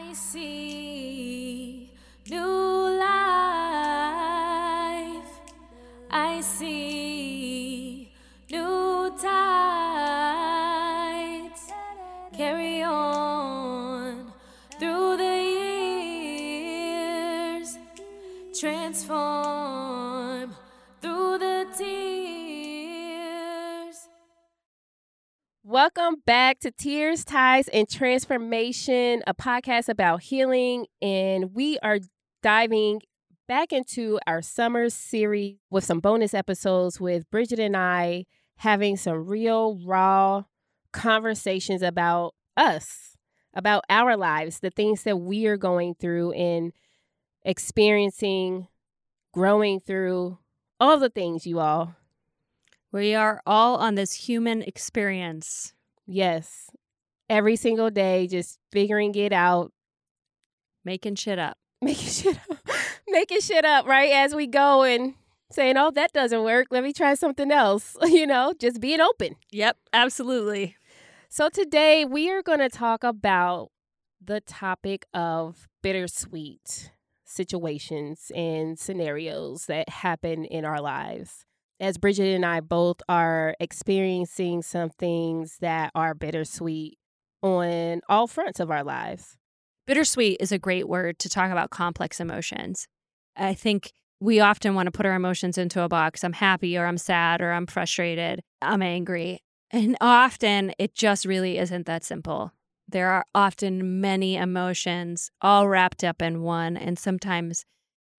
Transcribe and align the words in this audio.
I 0.00 0.12
see 0.12 1.90
new 2.30 2.57
Welcome 25.98 26.22
back 26.26 26.60
to 26.60 26.70
Tears, 26.70 27.24
Ties, 27.24 27.66
and 27.66 27.88
Transformation, 27.88 29.20
a 29.26 29.34
podcast 29.34 29.88
about 29.88 30.22
healing. 30.22 30.86
And 31.02 31.52
we 31.54 31.76
are 31.80 31.98
diving 32.40 33.00
back 33.48 33.72
into 33.72 34.20
our 34.24 34.40
summer 34.40 34.90
series 34.90 35.56
with 35.70 35.82
some 35.82 35.98
bonus 35.98 36.34
episodes 36.34 37.00
with 37.00 37.28
Bridget 37.32 37.58
and 37.58 37.76
I 37.76 38.26
having 38.58 38.96
some 38.96 39.26
real, 39.26 39.80
raw 39.84 40.44
conversations 40.92 41.82
about 41.82 42.36
us, 42.56 43.16
about 43.52 43.82
our 43.90 44.16
lives, 44.16 44.60
the 44.60 44.70
things 44.70 45.02
that 45.02 45.16
we 45.16 45.48
are 45.48 45.56
going 45.56 45.96
through 45.96 46.30
and 46.30 46.72
experiencing, 47.42 48.68
growing 49.32 49.80
through, 49.80 50.38
all 50.78 51.00
the 51.00 51.10
things, 51.10 51.44
you 51.44 51.58
all. 51.58 51.96
We 52.92 53.16
are 53.16 53.42
all 53.44 53.78
on 53.78 53.96
this 53.96 54.12
human 54.12 54.62
experience. 54.62 55.74
Yes. 56.08 56.70
Every 57.28 57.56
single 57.56 57.90
day, 57.90 58.26
just 58.26 58.58
figuring 58.72 59.14
it 59.14 59.32
out, 59.32 59.70
Making 60.88 61.16
shit 61.16 61.38
up. 61.38 61.58
making 61.82 62.08
shit 62.08 62.38
up, 62.50 62.58
making 63.08 63.40
shit 63.40 63.64
up, 63.66 63.86
right? 63.86 64.10
As 64.10 64.34
we 64.34 64.46
go 64.46 64.84
and 64.84 65.14
saying, 65.52 65.76
oh, 65.76 65.90
that 65.90 66.14
doesn't 66.14 66.42
work. 66.42 66.68
Let 66.70 66.82
me 66.82 66.94
try 66.94 67.12
something 67.12 67.50
else. 67.52 67.94
You 68.08 68.26
know, 68.26 68.54
just 68.58 68.80
being 68.80 69.00
open. 69.02 69.36
Yep, 69.50 69.76
absolutely. 69.92 70.76
So 71.28 71.50
today 71.50 72.06
we 72.06 72.30
are 72.30 72.42
going 72.42 72.60
to 72.60 72.70
talk 72.70 73.04
about 73.04 73.68
the 74.24 74.40
topic 74.40 75.04
of 75.12 75.68
bittersweet 75.82 76.90
situations 77.26 78.32
and 78.34 78.78
scenarios 78.78 79.66
that 79.66 79.90
happen 79.90 80.46
in 80.46 80.64
our 80.64 80.80
lives. 80.80 81.44
As 81.80 81.96
Bridget 81.96 82.34
and 82.34 82.44
I 82.44 82.60
both 82.60 83.00
are 83.08 83.54
experiencing 83.60 84.62
some 84.62 84.90
things 84.90 85.58
that 85.60 85.92
are 85.94 86.12
bittersweet 86.12 86.98
on 87.40 88.00
all 88.08 88.26
fronts 88.26 88.58
of 88.58 88.70
our 88.70 88.82
lives. 88.82 89.36
Bittersweet 89.86 90.38
is 90.40 90.50
a 90.50 90.58
great 90.58 90.88
word 90.88 91.20
to 91.20 91.28
talk 91.28 91.52
about 91.52 91.70
complex 91.70 92.18
emotions. 92.18 92.88
I 93.36 93.54
think 93.54 93.92
we 94.20 94.40
often 94.40 94.74
want 94.74 94.86
to 94.86 94.90
put 94.90 95.06
our 95.06 95.14
emotions 95.14 95.56
into 95.56 95.82
a 95.82 95.88
box. 95.88 96.24
I'm 96.24 96.32
happy 96.32 96.76
or 96.76 96.84
I'm 96.84 96.98
sad 96.98 97.40
or 97.40 97.52
I'm 97.52 97.66
frustrated, 97.66 98.42
I'm 98.60 98.82
angry. 98.82 99.40
And 99.70 99.96
often 100.00 100.72
it 100.78 100.96
just 100.96 101.24
really 101.24 101.58
isn't 101.58 101.86
that 101.86 102.02
simple. 102.02 102.52
There 102.88 103.10
are 103.10 103.24
often 103.34 104.00
many 104.00 104.36
emotions 104.36 105.30
all 105.40 105.68
wrapped 105.68 106.02
up 106.02 106.22
in 106.22 106.42
one, 106.42 106.76
and 106.76 106.98
sometimes 106.98 107.66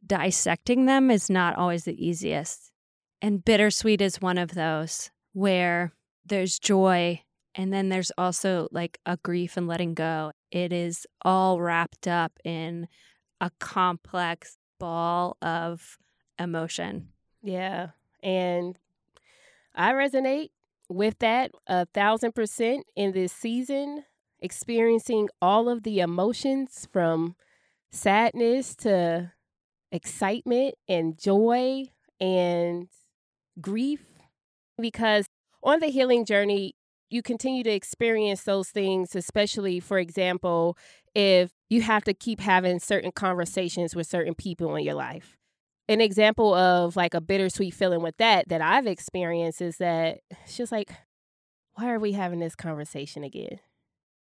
dissecting 0.05 0.85
them 0.85 1.09
is 1.09 1.29
not 1.29 1.55
always 1.55 1.85
the 1.85 2.07
easiest. 2.07 2.71
And 3.21 3.43
bittersweet 3.43 4.01
is 4.01 4.21
one 4.21 4.37
of 4.37 4.53
those 4.53 5.11
where 5.33 5.93
there's 6.25 6.59
joy 6.59 7.21
and 7.55 7.73
then 7.73 7.89
there's 7.89 8.11
also 8.17 8.67
like 8.71 8.99
a 9.05 9.17
grief 9.17 9.57
and 9.57 9.67
letting 9.67 9.93
go. 9.93 10.31
It 10.51 10.71
is 10.71 11.05
all 11.23 11.59
wrapped 11.59 12.07
up 12.07 12.31
in 12.45 12.87
a 13.41 13.51
complex 13.59 14.57
ball 14.79 15.37
of 15.41 15.97
emotion. 16.37 17.09
Yeah. 17.41 17.89
And 18.23 18.77
I 19.75 19.93
resonate 19.93 20.51
with 20.87 21.19
that 21.19 21.51
a 21.67 21.85
thousand 21.87 22.33
percent 22.33 22.85
in 22.95 23.11
this 23.11 23.33
season, 23.33 24.05
experiencing 24.39 25.29
all 25.41 25.69
of 25.69 25.83
the 25.83 25.99
emotions 25.99 26.87
from 26.91 27.35
sadness 27.91 28.75
to 28.77 29.33
excitement 29.91 30.75
and 30.87 31.19
joy 31.19 31.85
and 32.19 32.87
grief. 33.61 34.05
Because 34.79 35.25
on 35.63 35.79
the 35.79 35.87
healing 35.87 36.25
journey, 36.25 36.73
you 37.09 37.21
continue 37.21 37.63
to 37.63 37.71
experience 37.71 38.43
those 38.43 38.69
things, 38.69 39.15
especially, 39.15 39.79
for 39.79 39.97
example, 39.97 40.77
if 41.15 41.51
you 41.69 41.81
have 41.81 42.03
to 42.03 42.13
keep 42.13 42.39
having 42.39 42.79
certain 42.79 43.11
conversations 43.11 43.95
with 43.95 44.07
certain 44.07 44.35
people 44.35 44.75
in 44.75 44.83
your 44.83 44.93
life 44.93 45.39
an 45.89 46.01
example 46.01 46.53
of 46.53 46.95
like 46.95 47.15
a 47.15 47.19
bittersweet 47.19 47.73
feeling 47.73 48.03
with 48.03 48.15
that 48.17 48.47
that 48.47 48.61
I've 48.61 48.85
experienced 48.85 49.59
is 49.59 49.77
that 49.77 50.19
it's 50.29 50.55
just 50.55 50.71
like, 50.71 50.91
why 51.73 51.91
are 51.91 51.99
we 51.99 52.11
having 52.11 52.39
this 52.39 52.55
conversation 52.55 53.23
again? 53.23 53.59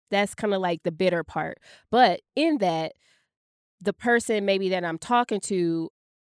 That's 0.09 0.33
kind 0.33 0.53
of 0.53 0.61
like 0.61 0.83
the 0.83 0.93
bitter 0.93 1.25
part. 1.25 1.59
But 1.91 2.21
in 2.37 2.59
that, 2.59 2.93
the 3.81 3.91
person 3.91 4.45
maybe 4.45 4.69
that 4.69 4.85
I'm 4.85 4.97
talking 4.97 5.41
to, 5.41 5.89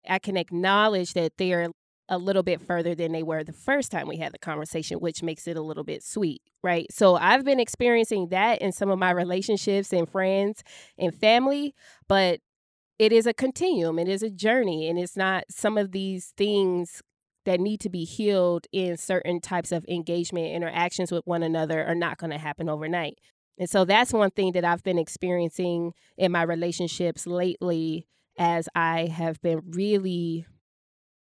I 0.06 0.18
can 0.18 0.36
acknowledge 0.36 1.14
that 1.14 1.32
they're 1.38 1.70
a 2.12 2.18
little 2.18 2.42
bit 2.42 2.60
further 2.60 2.94
than 2.94 3.10
they 3.10 3.22
were 3.22 3.42
the 3.42 3.54
first 3.54 3.90
time 3.90 4.06
we 4.06 4.18
had 4.18 4.32
the 4.32 4.38
conversation, 4.38 5.00
which 5.00 5.22
makes 5.22 5.48
it 5.48 5.56
a 5.56 5.62
little 5.62 5.82
bit 5.82 6.04
sweet, 6.04 6.42
right? 6.62 6.86
So 6.90 7.16
I've 7.16 7.42
been 7.42 7.58
experiencing 7.58 8.28
that 8.28 8.60
in 8.60 8.70
some 8.70 8.90
of 8.90 8.98
my 8.98 9.10
relationships 9.10 9.94
and 9.94 10.06
friends 10.06 10.62
and 10.98 11.14
family, 11.14 11.74
but 12.08 12.40
it 12.98 13.14
is 13.14 13.26
a 13.26 13.32
continuum, 13.32 13.98
it 13.98 14.08
is 14.08 14.22
a 14.22 14.28
journey, 14.28 14.90
and 14.90 14.98
it's 14.98 15.16
not 15.16 15.44
some 15.48 15.78
of 15.78 15.92
these 15.92 16.34
things 16.36 17.00
that 17.46 17.58
need 17.58 17.80
to 17.80 17.88
be 17.88 18.04
healed 18.04 18.66
in 18.72 18.98
certain 18.98 19.40
types 19.40 19.72
of 19.72 19.86
engagement 19.88 20.52
interactions 20.54 21.10
with 21.10 21.26
one 21.26 21.42
another 21.42 21.82
are 21.82 21.94
not 21.94 22.18
going 22.18 22.30
to 22.30 22.38
happen 22.38 22.68
overnight. 22.68 23.18
And 23.58 23.70
so 23.70 23.86
that's 23.86 24.12
one 24.12 24.30
thing 24.30 24.52
that 24.52 24.66
I've 24.66 24.82
been 24.82 24.98
experiencing 24.98 25.94
in 26.18 26.30
my 26.30 26.42
relationships 26.42 27.26
lately 27.26 28.06
as 28.38 28.68
I 28.74 29.06
have 29.06 29.40
been 29.40 29.62
really 29.70 30.46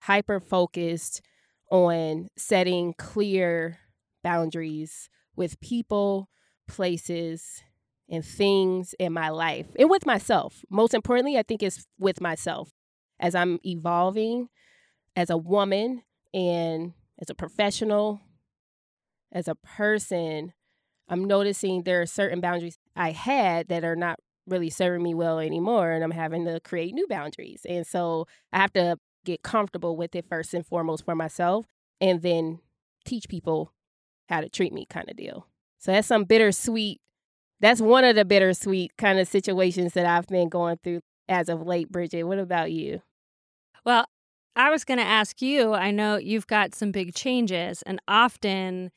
hyper 0.02 0.40
focused 0.40 1.22
on 1.70 2.28
setting 2.36 2.92
clear 2.98 3.78
boundaries 4.22 5.08
with 5.36 5.60
people, 5.60 6.28
places, 6.68 7.62
and 8.08 8.24
things 8.24 8.94
in 8.98 9.12
my 9.12 9.30
life 9.30 9.66
and 9.78 9.88
with 9.88 10.04
myself. 10.04 10.64
Most 10.68 10.92
importantly, 10.92 11.38
I 11.38 11.42
think 11.42 11.62
it's 11.62 11.86
with 11.98 12.20
myself 12.20 12.70
as 13.18 13.34
I'm 13.34 13.58
evolving 13.64 14.48
as 15.16 15.30
a 15.30 15.36
woman 15.36 16.02
and 16.34 16.92
as 17.20 17.30
a 17.30 17.34
professional, 17.34 18.20
as 19.30 19.48
a 19.48 19.54
person. 19.54 20.52
I'm 21.08 21.24
noticing 21.24 21.82
there 21.82 22.02
are 22.02 22.06
certain 22.06 22.40
boundaries 22.40 22.78
I 22.96 23.12
had 23.12 23.68
that 23.68 23.84
are 23.84 23.96
not 23.96 24.18
really 24.46 24.70
serving 24.70 25.02
me 25.02 25.14
well 25.14 25.38
anymore, 25.38 25.92
and 25.92 26.02
I'm 26.02 26.10
having 26.10 26.44
to 26.46 26.60
create 26.60 26.92
new 26.92 27.06
boundaries. 27.06 27.64
And 27.68 27.86
so 27.86 28.26
I 28.52 28.58
have 28.58 28.72
to 28.72 28.98
get 29.24 29.42
comfortable 29.42 29.96
with 29.96 30.14
it 30.14 30.26
first 30.28 30.54
and 30.54 30.66
foremost 30.66 31.04
for 31.04 31.14
myself, 31.14 31.66
and 32.00 32.22
then 32.22 32.60
teach 33.04 33.28
people 33.28 33.72
how 34.28 34.40
to 34.40 34.48
treat 34.48 34.72
me, 34.72 34.86
kind 34.86 35.08
of 35.10 35.16
deal. 35.16 35.46
So 35.78 35.92
that's 35.92 36.08
some 36.08 36.24
bittersweet 36.24 37.00
that's 37.62 37.80
one 37.80 38.02
of 38.04 38.16
the 38.16 38.24
bittersweet 38.24 38.96
kind 38.98 39.20
of 39.20 39.28
situations 39.28 39.94
that 39.94 40.04
I've 40.04 40.26
been 40.26 40.48
going 40.48 40.78
through 40.82 41.00
as 41.28 41.48
of 41.48 41.64
late, 41.64 41.90
Bridget. 41.90 42.24
What 42.24 42.40
about 42.40 42.72
you? 42.72 43.02
Well, 43.86 44.04
I 44.56 44.68
was 44.68 44.84
going 44.84 44.98
to 44.98 45.04
ask 45.04 45.40
you 45.40 45.72
I 45.72 45.92
know 45.92 46.16
you've 46.16 46.48
got 46.48 46.74
some 46.74 46.90
big 46.90 47.14
changes, 47.14 47.82
and 47.82 48.00
often 48.08 48.90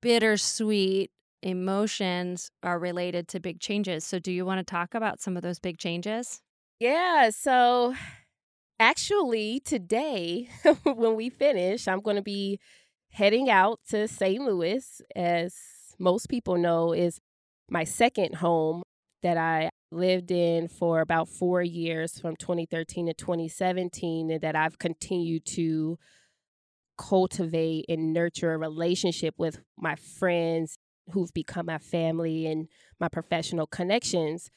bittersweet 0.00 1.10
emotions 1.42 2.50
are 2.62 2.78
related 2.78 3.26
to 3.28 3.40
big 3.40 3.58
changes. 3.58 4.04
So, 4.04 4.20
do 4.20 4.30
you 4.30 4.46
want 4.46 4.60
to 4.60 4.70
talk 4.70 4.94
about 4.94 5.20
some 5.20 5.36
of 5.36 5.42
those 5.42 5.58
big 5.58 5.78
changes? 5.78 6.40
Yeah. 6.78 7.30
So, 7.30 7.94
actually, 8.82 9.60
today, 9.60 10.48
when 10.82 11.14
we 11.14 11.30
finish, 11.30 11.86
I'm 11.86 12.00
going 12.00 12.16
to 12.16 12.22
be 12.22 12.58
heading 13.10 13.48
out 13.48 13.78
to 13.90 14.08
St. 14.08 14.42
Louis, 14.42 15.00
as 15.14 15.54
most 15.98 16.28
people 16.28 16.56
know, 16.56 16.92
is 16.92 17.20
my 17.70 17.84
second 17.84 18.36
home 18.36 18.82
that 19.22 19.36
I 19.36 19.70
lived 19.92 20.32
in 20.32 20.66
for 20.66 21.00
about 21.00 21.28
four 21.28 21.62
years 21.62 22.18
from 22.18 22.34
2013 22.34 23.06
to 23.06 23.14
2017, 23.14 24.30
and 24.32 24.40
that 24.40 24.56
I've 24.56 24.78
continued 24.78 25.44
to 25.54 25.96
cultivate 26.98 27.84
and 27.88 28.12
nurture 28.12 28.52
a 28.52 28.58
relationship 28.58 29.34
with 29.38 29.60
my 29.78 29.94
friends 29.94 30.76
who've 31.12 31.32
become 31.32 31.66
my 31.66 31.78
family 31.78 32.46
and 32.46 32.66
my 32.98 33.08
professional 33.08 33.66
connections. 33.66 34.50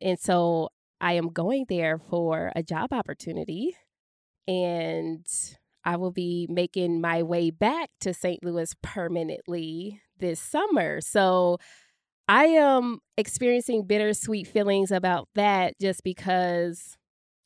And 0.00 0.18
so 0.18 0.70
I 1.00 1.14
am 1.14 1.28
going 1.28 1.66
there 1.68 1.98
for 1.98 2.52
a 2.56 2.62
job 2.62 2.92
opportunity 2.92 3.76
and 4.48 5.26
I 5.84 5.96
will 5.96 6.10
be 6.10 6.46
making 6.50 7.00
my 7.00 7.22
way 7.22 7.50
back 7.50 7.90
to 8.00 8.12
St. 8.12 8.44
Louis 8.44 8.74
permanently 8.82 10.00
this 10.18 10.40
summer. 10.40 11.00
So 11.00 11.58
I 12.28 12.46
am 12.46 12.98
experiencing 13.16 13.86
bittersweet 13.86 14.48
feelings 14.48 14.90
about 14.90 15.28
that 15.34 15.74
just 15.80 16.02
because 16.02 16.96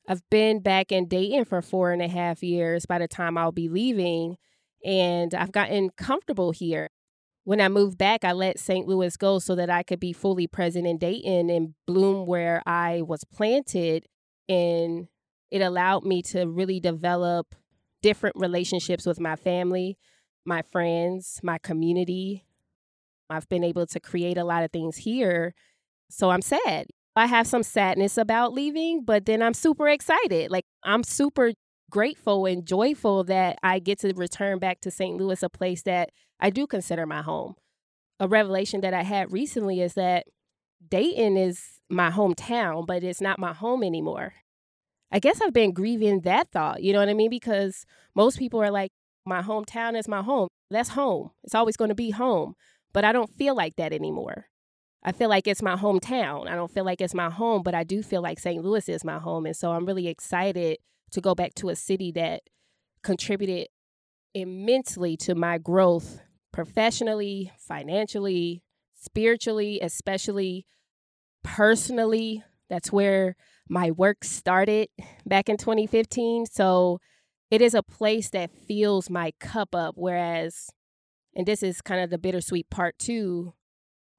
I've 0.09 0.23
been 0.31 0.61
back 0.61 0.91
in 0.91 1.07
Dayton 1.07 1.45
for 1.45 1.61
four 1.61 1.93
and 1.93 2.01
a 2.01 2.09
half 2.09 2.43
years 2.43 2.87
by 2.87 2.99
the 2.99 3.07
time 3.07 3.37
I'll 3.37 3.53
be 3.53 3.69
leaving, 3.69 4.37
and 4.85 5.35
I've 5.35 5.53
gotten 5.53 5.91
comfortable 5.91 6.51
here. 6.51 6.89
When 7.51 7.61
I 7.61 7.69
moved 7.69 7.99
back, 7.99 8.25
I 8.25 8.31
let 8.31 8.61
St. 8.61 8.87
Louis 8.87 9.17
go 9.17 9.41
so 9.41 9.57
that 9.57 9.69
I 9.69 9.83
could 9.83 9.99
be 9.99 10.13
fully 10.13 10.47
present 10.47 10.87
in 10.87 10.99
Dayton 10.99 11.51
and 11.51 11.75
bloom 11.85 12.25
where 12.25 12.63
I 12.65 13.03
was 13.03 13.25
planted. 13.25 14.07
And 14.49 15.09
it 15.51 15.61
allowed 15.61 16.05
me 16.05 16.23
to 16.31 16.45
really 16.45 16.79
develop 16.79 17.57
different 18.03 18.37
relationships 18.39 19.05
with 19.05 19.19
my 19.19 19.35
family, 19.35 19.99
my 20.45 20.63
friends, 20.63 21.41
my 21.43 21.59
community. 21.59 22.45
I've 23.29 23.49
been 23.49 23.65
able 23.65 23.89
to 23.89 23.99
create 23.99 24.39
a 24.39 24.45
lot 24.45 24.63
of 24.63 24.71
things 24.71 24.99
here. 24.99 25.53
So 26.09 26.31
I'm 26.31 26.43
sad. 26.43 26.87
I 27.17 27.27
have 27.27 27.49
some 27.49 27.65
sadness 27.65 28.17
about 28.17 28.53
leaving, 28.53 29.03
but 29.05 29.27
then 29.27 29.43
I'm 29.43 29.55
super 29.55 29.89
excited. 29.89 30.53
Like, 30.53 30.67
I'm 30.85 31.03
super 31.03 31.51
grateful 31.91 32.47
and 32.47 32.65
joyful 32.65 33.25
that 33.25 33.59
I 33.63 33.79
get 33.79 33.99
to 34.01 34.13
return 34.15 34.59
back 34.59 34.81
to 34.83 34.91
St. 34.91 35.17
Louis, 35.17 35.43
a 35.43 35.49
place 35.49 35.83
that 35.83 36.11
I 36.39 36.51
do 36.51 36.67
consider 36.67 37.07
my 37.07 37.23
home. 37.23 37.55
A 38.19 38.29
revelation 38.29 38.81
that 38.83 38.95
I 38.95 39.03
had 39.03 39.33
recently 39.33 39.81
is 39.81 39.95
that 39.95 40.27
Dayton 40.87 41.37
is 41.37 41.81
my 41.89 42.11
hometown, 42.11 42.87
but 42.87 43.03
it's 43.03 43.21
not 43.21 43.39
my 43.39 43.53
home 43.53 43.83
anymore. 43.83 44.35
I 45.13 45.19
guess 45.19 45.41
I've 45.41 45.53
been 45.53 45.73
grieving 45.73 46.21
that 46.21 46.53
thought, 46.53 46.83
you 46.83 46.93
know 46.93 47.01
what 47.01 47.09
I 47.09 47.15
mean? 47.15 47.31
Because 47.31 47.85
most 48.15 48.39
people 48.39 48.63
are 48.63 48.71
like, 48.71 48.91
my 49.27 49.43
hometown 49.43 49.99
is 49.99 50.09
my 50.09 50.23
home. 50.23 50.49
That's 50.71 50.91
home. 50.91 51.31
It's 51.43 51.55
always 51.55 51.77
going 51.77 51.89
to 51.89 51.95
be 51.95 52.11
home. 52.11 52.55
But 52.93 53.05
I 53.05 53.13
don't 53.13 53.35
feel 53.37 53.55
like 53.55 53.77
that 53.77 53.93
anymore. 53.93 54.47
I 55.03 55.13
feel 55.13 55.29
like 55.29 55.47
it's 55.47 55.63
my 55.63 55.77
hometown. 55.77 56.49
I 56.49 56.55
don't 56.55 56.71
feel 56.71 56.85
like 56.85 57.01
it's 57.01 57.15
my 57.15 57.31
home, 57.31 57.63
but 57.63 57.75
I 57.75 57.85
do 57.85 58.03
feel 58.03 58.23
like 58.23 58.39
St. 58.39 58.63
Louis 58.63 58.89
is 58.89 59.05
my 59.05 59.19
home. 59.19 59.47
And 59.47 59.57
so 59.57 59.73
I'm 59.73 59.87
really 59.87 60.09
excited 60.09 60.79
to 61.11 61.21
go 61.21 61.35
back 61.35 61.55
to 61.55 61.69
a 61.69 61.77
city 61.77 62.13
that 62.13 62.43
contributed 63.03 63.69
immensely 64.35 65.17
to 65.17 65.35
my 65.35 65.59
growth 65.59 66.21
professionally, 66.53 67.53
financially, 67.59 68.63
spiritually, 68.95 69.81
especially 69.83 70.67
personally. 71.43 72.43
That's 72.69 72.93
where 72.93 73.37
my 73.69 73.91
work 73.91 74.25
started 74.25 74.89
back 75.27 75.49
in 75.49 75.57
2015. 75.57 76.47
So 76.47 76.99
it 77.51 77.63
is 77.63 77.75
a 77.75 77.83
place 77.83 78.31
that 78.31 78.51
fills 78.51 79.11
my 79.11 79.33
cup 79.41 79.75
up. 79.75 79.95
Whereas, 79.97 80.71
and 81.35 81.47
this 81.47 81.63
is 81.63 81.81
kind 81.81 82.01
of 82.01 82.11
the 82.11 82.19
bittersweet 82.19 82.71
part 82.71 82.99
too, 82.99 83.55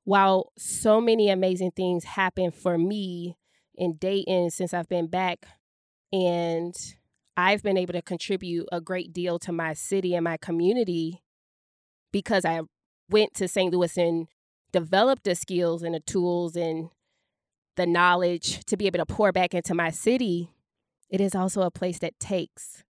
while 0.04 0.52
so 0.58 1.00
many 1.00 1.30
amazing 1.30 1.72
things 1.72 2.04
happen 2.04 2.52
for 2.52 2.78
me 2.78 3.38
in 3.76 3.98
Dayton 3.98 4.50
since 4.50 4.74
I've 4.74 4.90
been 4.90 5.08
back, 5.08 5.46
and 6.12 6.76
I've 7.38 7.64
been 7.64 7.78
able 7.78 7.94
to 7.94 8.02
contribute 8.02 8.68
a 8.72 8.82
great 8.82 9.14
deal 9.14 9.40
to 9.40 9.52
my 9.52 9.74
city 9.74 10.16
and 10.16 10.24
my 10.24 10.38
community 10.38 11.24
because 12.12 12.46
I 12.46 12.62
went 13.10 13.34
to 13.36 13.48
St. 13.48 13.74
Louis 13.74 13.98
and 13.98 14.28
developed 14.72 15.24
the 15.24 15.36
skills 15.36 15.84
and 15.84 15.96
the 15.96 16.00
tools 16.00 16.56
and 16.56 16.90
the 17.76 17.86
knowledge 17.86 18.66
to 18.66 18.78
be 18.78 18.88
able 18.88 19.00
to 19.00 19.06
pour 19.06 19.32
back 19.32 19.54
into 19.54 19.74
my 19.74 19.90
city. 19.90 20.52
It 21.10 21.22
is 21.22 21.36
also 21.36 21.62
a 21.62 21.72
place 21.72 22.00
that 22.00 22.20
takes 22.20 22.84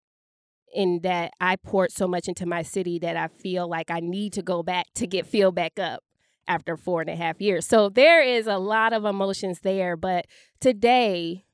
in 0.74 1.00
that 1.02 1.32
I 1.40 1.56
poured 1.56 1.92
so 1.92 2.06
much 2.06 2.28
into 2.28 2.46
my 2.46 2.62
city 2.62 2.98
that 3.00 3.16
I 3.16 3.28
feel 3.28 3.68
like 3.68 3.90
I 3.90 4.00
need 4.00 4.32
to 4.34 4.42
go 4.42 4.62
back 4.62 4.86
to 4.96 5.06
get 5.06 5.26
filled 5.26 5.54
back 5.54 5.78
up 5.78 6.02
after 6.46 6.76
four 6.76 7.00
and 7.00 7.10
a 7.10 7.16
half 7.16 7.40
years. 7.40 7.66
So 7.66 7.88
there 7.88 8.22
is 8.22 8.46
a 8.46 8.58
lot 8.58 8.92
of 8.92 9.04
emotions 9.04 9.60
there. 9.60 9.96
But 9.96 10.26
today, 10.60 11.44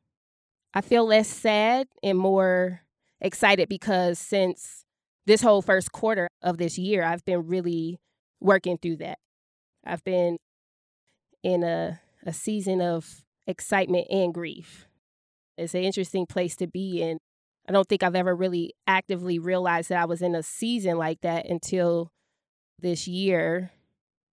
I 0.75 0.81
feel 0.81 1.07
less 1.07 1.29
sad 1.29 1.87
and 2.03 2.19
more 2.19 2.81
excited 3.21 3.69
because 3.69 4.19
since 4.19 4.85
this 5.25 5.41
whole 5.41 5.63
first 5.63 5.93
quarter 5.93 6.29
of 6.43 6.59
this 6.59 6.77
year, 6.77 7.05
I've 7.05 7.25
been 7.25 7.47
really 7.47 8.01
working 8.41 8.77
through 8.77 8.97
that. 8.97 9.19
I've 9.87 10.03
been 10.03 10.39
in 11.43 11.63
a, 11.63 12.01
a 12.27 12.33
season 12.33 12.81
of 12.81 13.23
excitement 13.47 14.09
and 14.11 14.35
grief. 14.35 14.89
It's 15.57 15.75
an 15.75 15.85
interesting 15.85 16.27
place 16.27 16.57
to 16.57 16.67
be 16.67 17.01
in. 17.01 17.19
I 17.69 17.73
don't 17.73 17.89
think 17.89 18.03
I've 18.03 18.17
ever 18.17 18.35
really 18.35 18.75
actively 18.87 19.39
realized 19.39 19.91
that 19.91 20.01
I 20.01 20.05
was 20.05 20.21
in 20.21 20.35
a 20.35 20.43
season 20.43 20.99
like 20.99 21.21
that 21.21 21.49
until 21.49 22.11
this 22.81 23.07
year 23.07 23.71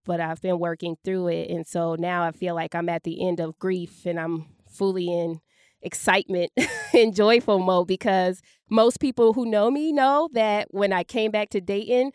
but 0.06 0.20
I've 0.20 0.42
been 0.42 0.60
working 0.60 0.98
through 1.04 1.28
it. 1.30 1.50
And 1.50 1.66
so 1.66 1.96
now 1.96 2.24
I 2.24 2.32
feel 2.32 2.56
like 2.56 2.76
I'm 2.76 2.90
at 2.90 3.04
the 3.04 3.26
end 3.28 3.40
of 3.40 3.60
grief 3.60 4.06
and 4.06 4.20
I'm 4.20 4.48
fully 4.70 5.08
in 5.08 5.42
excitement 5.82 6.52
and 6.94 7.16
joyful 7.16 7.60
mode 7.60 7.88
because 7.88 8.42
most 8.70 9.00
people 9.00 9.34
who 9.34 9.46
know 9.46 9.70
me 9.72 9.92
know 9.92 10.30
that 10.34 10.68
when 10.72 10.94
I 10.94 11.04
came 11.04 11.32
back 11.32 11.50
to 11.50 11.62
Dayton, 11.62 12.12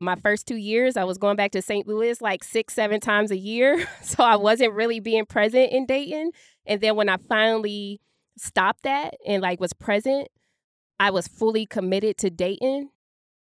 my 0.00 0.16
first 0.16 0.46
two 0.46 0.56
years, 0.56 0.96
I 0.96 1.04
was 1.04 1.18
going 1.18 1.36
back 1.36 1.50
to 1.52 1.62
St. 1.62 1.86
Louis 1.86 2.20
like 2.20 2.42
six, 2.42 2.74
seven 2.74 3.00
times 3.00 3.30
a 3.30 3.36
year. 3.36 3.86
So 4.02 4.24
I 4.24 4.36
wasn't 4.36 4.72
really 4.72 4.98
being 4.98 5.26
present 5.26 5.72
in 5.72 5.86
Dayton. 5.86 6.30
And 6.66 6.80
then 6.80 6.96
when 6.96 7.08
I 7.08 7.16
finally 7.28 8.00
stopped 8.38 8.82
that 8.84 9.14
and 9.26 9.42
like 9.42 9.60
was 9.60 9.72
present, 9.72 10.28
I 10.98 11.10
was 11.10 11.28
fully 11.28 11.66
committed 11.66 12.16
to 12.18 12.30
Dayton 12.30 12.90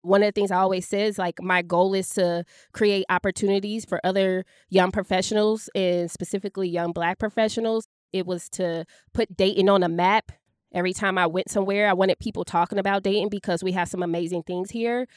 one 0.02 0.24
of 0.24 0.28
the 0.28 0.32
things 0.32 0.52
I 0.52 0.58
always 0.58 0.88
say 0.88 1.04
is 1.04 1.18
like 1.18 1.42
my 1.42 1.62
goal 1.62 1.94
is 1.94 2.10
to 2.12 2.46
create 2.74 3.06
opportunities 3.10 3.86
for 3.86 4.00
other 4.04 4.46
young 4.70 4.92
professionals 4.92 5.70
and 5.76 6.10
specifically 6.10 6.70
young 6.70 6.94
black 6.94 7.20
professionals. 7.20 7.88
It 8.14 8.26
was 8.26 8.50
to 8.52 8.86
put 9.14 9.36
Dayton 9.36 9.70
on 9.70 9.84
a 9.84 9.90
map. 9.90 10.32
Every 10.74 10.94
time 10.94 11.18
I 11.18 11.28
went 11.28 11.50
somewhere, 11.50 11.90
I 11.90 11.94
wanted 11.94 12.20
people 12.20 12.44
talking 12.44 12.78
about 12.78 13.04
Dayton 13.04 13.30
because 13.30 13.64
we 13.64 13.72
have 13.72 13.88
some 13.88 14.04
amazing 14.04 14.44
things 14.44 14.72
here. 14.72 15.08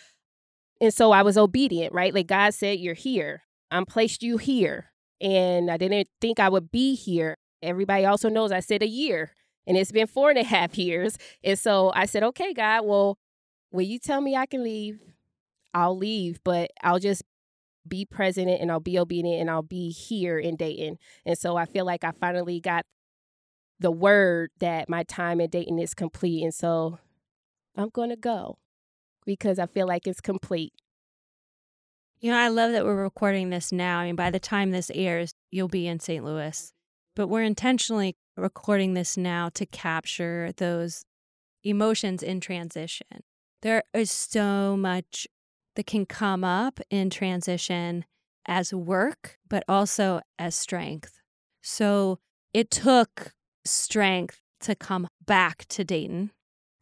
And 0.81 0.93
so 0.93 1.13
I 1.13 1.23
was 1.23 1.37
obedient, 1.37 1.93
right? 1.93 2.15
Like 2.15 2.27
God 2.27 2.55
said, 2.55 2.79
You're 2.79 2.95
here. 2.95 3.43
I'm 3.71 3.87
placed 3.87 4.23
you 4.23 4.39
here. 4.39 4.93
And 5.21 5.71
I 5.71 5.77
didn't 5.77 6.09
think 6.21 6.41
I 6.41 6.49
would 6.49 6.71
be 6.71 6.95
here. 6.95 7.37
Everybody 7.63 8.05
also 8.05 8.29
knows 8.29 8.51
I 8.51 8.61
said 8.61 8.83
a 8.83 8.89
year 8.89 9.33
and 9.67 9.77
it's 9.77 9.93
been 9.93 10.07
four 10.07 10.31
and 10.31 10.39
a 10.39 10.45
half 10.45 10.77
years. 10.79 11.17
And 11.43 11.59
so 11.59 11.93
I 11.95 12.07
said, 12.07 12.23
okay, 12.23 12.53
God, 12.53 12.85
well, 12.85 13.19
when 13.71 13.87
you 13.87 13.99
tell 13.99 14.21
me 14.21 14.37
I 14.37 14.47
can 14.47 14.63
leave, 14.63 15.01
I'll 15.75 15.97
leave, 15.97 16.41
but 16.45 16.71
I'll 16.83 16.99
just 16.99 17.23
be 17.87 18.05
present 18.05 18.49
and 18.49 18.71
I'll 18.71 18.81
be 18.81 18.99
obedient 18.99 19.41
and 19.41 19.51
I'll 19.51 19.63
be 19.63 19.91
here 19.91 20.39
in 20.39 20.57
Dayton. 20.57 20.99
And 21.27 21.37
so 21.37 21.57
I 21.57 21.65
feel 21.65 21.85
like 21.85 22.05
I 22.05 22.13
finally 22.13 22.61
got 22.61 22.85
the 23.81 23.91
word 23.91 24.51
that 24.61 24.89
my 24.89 25.03
time 25.03 25.41
in 25.41 25.51
Dayton 25.51 25.79
is 25.79 25.95
complete. 25.95 26.43
And 26.43 26.55
so 26.55 26.99
I'm 27.77 27.89
going 27.89 28.11
to 28.11 28.17
go 28.17 28.59
because 29.25 29.59
I 29.59 29.67
feel 29.67 29.87
like 29.87 30.07
it's 30.07 30.21
complete. 30.21 30.73
You 32.21 32.31
know, 32.31 32.39
I 32.39 32.49
love 32.49 32.71
that 32.73 32.85
we're 32.85 33.03
recording 33.03 33.51
this 33.51 33.73
now. 33.73 33.99
I 33.99 34.07
mean, 34.07 34.17
by 34.17 34.31
the 34.31 34.39
time 34.39 34.71
this 34.71 34.91
airs, 34.95 35.33
you'll 35.51 35.69
be 35.69 35.89
in 35.89 35.99
St. 35.99 36.25
Louis. 36.25 36.73
But 37.17 37.27
we're 37.27 37.43
intentionally 37.43 38.17
recording 38.37 38.95
this 38.95 39.17
now 39.17 39.49
to 39.51 39.67
capture 39.67 40.53
those 40.57 41.05
emotions 41.65 42.23
in 42.23 42.41
transition. 42.41 43.25
There 43.63 43.83
is 43.93 44.11
so 44.11 44.77
much 44.77 45.27
that 45.77 45.87
can 45.87 46.07
come 46.07 46.45
up 46.45 46.81
in 46.91 47.11
transition 47.11 48.05
as 48.47 48.75
work, 48.75 49.39
but 49.49 49.65
also 49.69 50.21
as 50.39 50.55
strength. 50.55 51.21
So 51.63 52.19
it 52.53 52.71
took 52.71 53.33
strength 53.65 54.41
to 54.61 54.75
come 54.75 55.09
back 55.25 55.65
to 55.69 55.85
Dayton, 55.85 56.33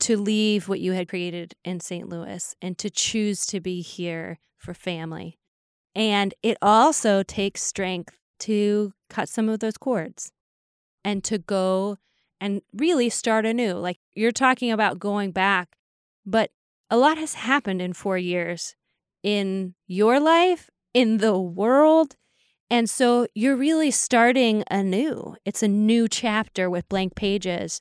to 0.01 0.17
leave 0.17 0.69
what 0.69 0.81
you 0.81 0.93
had 0.93 1.09
created 1.09 1.55
in 1.65 1.81
St. 1.81 2.09
Louis, 2.09 2.55
and 2.61 2.79
to 2.79 2.91
choose 2.91 3.47
to 3.47 3.61
be 3.61 3.81
here 3.81 4.39
for 4.57 4.75
family. 4.75 5.39
And 5.95 6.35
it 6.43 6.57
also 6.63 7.23
takes 7.23 7.63
strength 7.63 8.19
to 8.41 8.93
cut 9.09 9.29
some 9.29 9.49
of 9.49 9.61
those 9.61 9.77
cords 9.77 10.33
and 11.05 11.23
to 11.25 11.39
go 11.39 11.99
and 12.41 12.63
really 12.73 13.11
start 13.11 13.45
anew. 13.45 13.75
Like 13.75 13.99
you're 14.15 14.33
talking 14.33 14.71
about 14.71 14.99
going 14.99 15.33
back, 15.33 15.77
but 16.25 16.51
a 16.91 16.97
lot 16.97 17.19
has 17.19 17.35
happened 17.35 17.83
in 17.83 17.93
four 17.93 18.19
years 18.19 18.75
in 19.23 19.75
your 19.87 20.21
life, 20.21 20.71
in 20.95 21.19
the 21.19 21.39
world. 21.39 22.17
And 22.69 22.89
so 22.89 23.27
you're 23.35 23.57
really 23.57 23.91
starting 23.91 24.65
anew. 24.71 25.37
It's 25.45 25.63
a 25.63 25.69
new 25.69 26.09
chapter 26.09 26.71
with 26.71 26.89
blank 26.89 27.15
pages. 27.15 27.81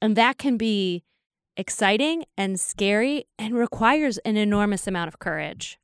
And 0.00 0.16
that 0.16 0.38
can 0.38 0.56
be 0.56 1.04
exciting 1.56 2.24
and 2.38 2.58
scary 2.58 3.24
and 3.38 3.54
requires 3.54 4.18
an 4.18 4.36
enormous 4.36 4.86
amount 4.86 5.08
of 5.08 5.18
courage. 5.18 5.78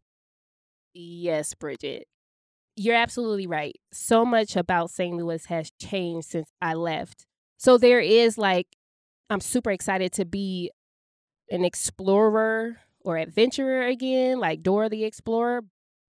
Yes, 0.94 1.54
Bridget. 1.54 2.06
You're 2.76 2.94
absolutely 2.94 3.46
right. 3.46 3.76
So 3.92 4.24
much 4.24 4.56
about 4.56 4.90
St. 4.90 5.16
Louis 5.16 5.44
has 5.46 5.70
changed 5.80 6.28
since 6.28 6.48
I 6.62 6.74
left. 6.74 7.26
So 7.58 7.78
there 7.78 8.00
is 8.00 8.38
like, 8.38 8.68
I'm 9.28 9.40
super 9.40 9.70
excited 9.70 10.12
to 10.12 10.24
be 10.24 10.70
an 11.50 11.64
explorer 11.64 12.78
or 13.06 13.16
adventurer 13.16 13.82
again, 13.82 14.40
like 14.40 14.62
Dora 14.62 14.88
the 14.88 15.04
Explorer. 15.04 15.62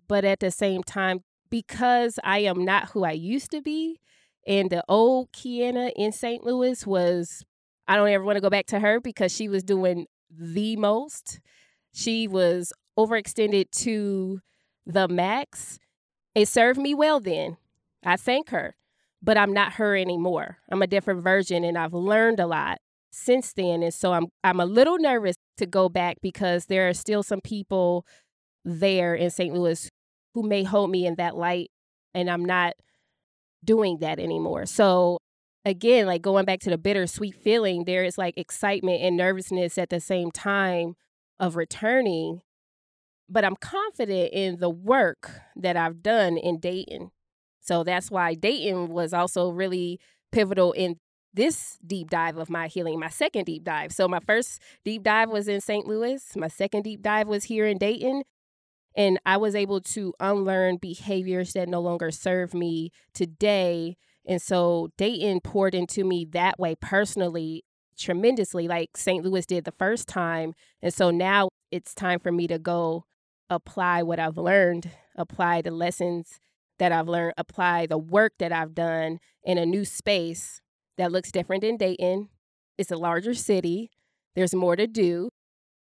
But 0.08 0.26
at 0.26 0.40
the 0.40 0.52
same 0.52 0.84
time, 0.84 1.20
because 1.50 2.20
I 2.24 2.40
am 2.40 2.66
not 2.66 2.90
who 2.90 3.06
I 3.06 3.12
used 3.12 3.52
to 3.52 3.62
be, 3.62 4.00
and 4.46 4.70
the 4.70 4.84
old 4.90 5.32
Kiana 5.32 5.92
in 5.96 6.12
St. 6.12 6.44
Louis 6.44 6.86
was, 6.88 7.46
I 7.88 7.96
don't 7.96 8.10
ever 8.10 8.24
want 8.24 8.38
to 8.38 8.42
go 8.42 8.50
back 8.50 8.66
to 8.68 8.80
her 8.80 9.00
because 9.00 9.34
she 9.34 9.48
was 9.48 9.64
doing 9.64 10.08
the 10.30 10.76
most. 10.76 11.40
She 11.94 12.28
was 12.28 12.74
overextended 12.98 13.70
to 13.84 14.40
the 14.86 15.08
max. 15.08 15.78
It 16.34 16.48
served 16.48 16.80
me 16.80 16.94
well 16.94 17.20
then. 17.20 17.58
I 18.04 18.16
thank 18.16 18.50
her, 18.50 18.76
but 19.22 19.38
I'm 19.38 19.54
not 19.54 19.74
her 19.74 19.96
anymore. 19.96 20.58
I'm 20.72 20.82
a 20.82 20.88
different 20.88 21.24
version 21.24 21.64
and 21.64 21.78
I've 21.78 21.94
learned 21.94 22.40
a 22.40 22.48
lot 22.48 22.80
since 23.12 23.54
then. 23.54 23.84
And 23.84 23.94
so 23.94 24.14
I'm 24.14 24.28
I'm 24.44 24.60
a 24.60 24.66
little 24.66 24.98
nervous 24.98 25.36
to 25.58 25.66
go 25.66 25.90
back 25.90 26.18
because 26.22 26.66
there 26.66 26.88
are 26.88 26.94
still 26.94 27.24
some 27.24 27.42
people 27.42 28.06
there 28.64 29.16
in 29.16 29.30
St. 29.30 29.54
Louis 29.54 29.90
who 30.34 30.44
may 30.44 30.64
hold 30.64 30.90
me 30.90 31.06
in 31.06 31.16
that 31.16 31.36
light 31.36 31.70
and 32.14 32.30
I'm 32.30 32.46
not 32.46 32.74
doing 33.64 34.00
that 34.00 34.20
anymore. 34.20 34.66
So 34.66 35.20
again, 35.66 36.06
like 36.06 36.22
going 36.22 36.46
back 36.46 36.60
to 36.62 36.70
the 36.70 36.78
bittersweet 36.78 37.36
feeling, 37.36 37.86
there 37.86 38.04
is 38.04 38.18
like 38.18 38.38
excitement 38.38 39.02
and 39.02 39.18
nervousness 39.18 39.78
at 39.78 39.90
the 39.90 40.00
same 40.00 40.32
time 40.32 40.96
of 41.40 41.56
returning. 41.56 42.42
But 43.30 43.44
I'm 43.44 43.58
confident 43.58 44.32
in 44.32 44.60
the 44.60 44.70
work 44.70 45.32
that 45.56 45.76
I've 45.76 46.02
done 46.02 46.38
in 46.38 46.60
Dayton. 46.60 47.12
So 47.60 47.84
that's 47.84 48.10
why 48.10 48.34
Dayton 48.34 48.88
was 48.88 49.14
also 49.14 49.50
really 49.50 50.00
pivotal 50.32 50.72
in 50.72 50.98
this 51.34 51.78
deep 51.86 52.10
dive 52.10 52.38
of 52.38 52.50
my 52.50 52.68
healing, 52.68 53.00
my 53.00 53.10
second 53.10 53.46
deep 53.46 53.64
dive. 53.64 53.92
So 53.92 54.08
my 54.08 54.20
first 54.20 54.62
deep 54.84 55.04
dive 55.04 55.30
was 55.30 55.48
in 55.48 55.62
St. 55.62 55.86
Louis. 55.86 56.24
My 56.36 56.48
second 56.48 56.84
deep 56.84 57.02
dive 57.02 57.28
was 57.28 57.46
here 57.46 57.68
in 57.68 57.78
Dayton. 57.78 58.24
And 58.96 59.20
I 59.26 59.38
was 59.38 59.54
able 59.54 59.80
to 59.82 60.14
unlearn 60.20 60.78
behaviors 60.78 61.54
that 61.54 61.70
no 61.70 61.80
longer 61.80 62.10
serve 62.10 62.56
me 62.56 62.92
today. 63.14 63.96
And 64.28 64.42
so 64.42 64.90
Dayton 64.98 65.42
poured 65.42 65.76
into 65.76 66.04
me 66.04 66.26
that 66.32 66.58
way 66.58 66.76
personally 66.76 67.64
tremendously, 67.98 68.68
like 68.68 68.98
St. 68.98 69.24
Louis 69.24 69.46
did 69.46 69.66
the 69.66 69.72
first 69.72 70.08
time. 70.08 70.54
And 70.82 70.94
so 70.94 71.12
now 71.12 71.50
it's 71.72 71.94
time 71.94 72.20
for 72.20 72.32
me 72.32 72.48
to 72.48 72.58
go 72.58 73.06
apply 73.50 74.04
what 74.04 74.20
I've 74.20 74.38
learned, 74.38 74.90
apply 75.16 75.62
the 75.62 75.72
lessons 75.72 76.40
that 76.80 76.92
I've 76.92 77.08
learned, 77.08 77.34
apply 77.38 77.88
the 77.88 77.98
work 77.98 78.34
that 78.40 78.52
I've 78.52 78.76
done 78.76 79.20
in 79.44 79.58
a 79.58 79.66
new 79.66 79.86
space 79.86 80.62
that 80.98 81.12
looks 81.12 81.32
different 81.32 81.62
than 81.62 81.78
Dayton. 81.78 82.30
It's 82.78 82.92
a 82.92 82.98
larger 82.98 83.34
city. 83.34 83.90
There's 84.36 84.54
more 84.54 84.76
to 84.76 84.88
do. 84.88 85.30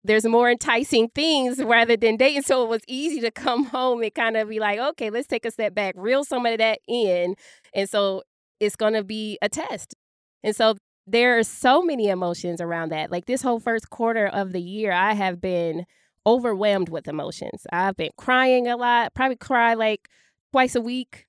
There's 0.04 0.24
more 0.24 0.50
enticing 0.50 1.08
things 1.08 1.62
rather 1.62 1.96
than 1.96 2.16
Dayton. 2.16 2.42
So 2.42 2.64
it 2.64 2.68
was 2.68 2.82
easy 2.88 3.20
to 3.20 3.30
come 3.30 3.64
home 3.66 4.02
and 4.02 4.14
kind 4.14 4.36
of 4.36 4.48
be 4.48 4.58
like, 4.58 4.78
okay, 4.78 5.10
let's 5.10 5.28
take 5.28 5.44
a 5.44 5.50
step 5.50 5.74
back, 5.74 5.94
reel 5.96 6.24
some 6.24 6.44
of 6.46 6.58
that 6.58 6.80
in. 6.88 7.36
And 7.74 7.88
so 7.88 8.22
it's 8.58 8.76
going 8.76 8.94
to 8.94 9.04
be 9.04 9.38
a 9.42 9.48
test. 9.48 9.94
And 10.42 10.56
so 10.56 10.76
there 11.06 11.38
are 11.38 11.42
so 11.44 11.82
many 11.82 12.08
emotions 12.08 12.60
around 12.60 12.90
that. 12.90 13.10
Like 13.10 13.26
this 13.26 13.42
whole 13.42 13.60
first 13.60 13.90
quarter 13.90 14.26
of 14.26 14.52
the 14.52 14.60
year, 14.60 14.92
I 14.92 15.14
have 15.14 15.40
been 15.40 15.84
overwhelmed 16.26 16.88
with 16.88 17.08
emotions. 17.08 17.66
I've 17.72 17.96
been 17.96 18.10
crying 18.16 18.68
a 18.68 18.76
lot, 18.76 19.14
probably 19.14 19.36
cry 19.36 19.74
like 19.74 20.08
twice 20.52 20.74
a 20.74 20.80
week, 20.80 21.26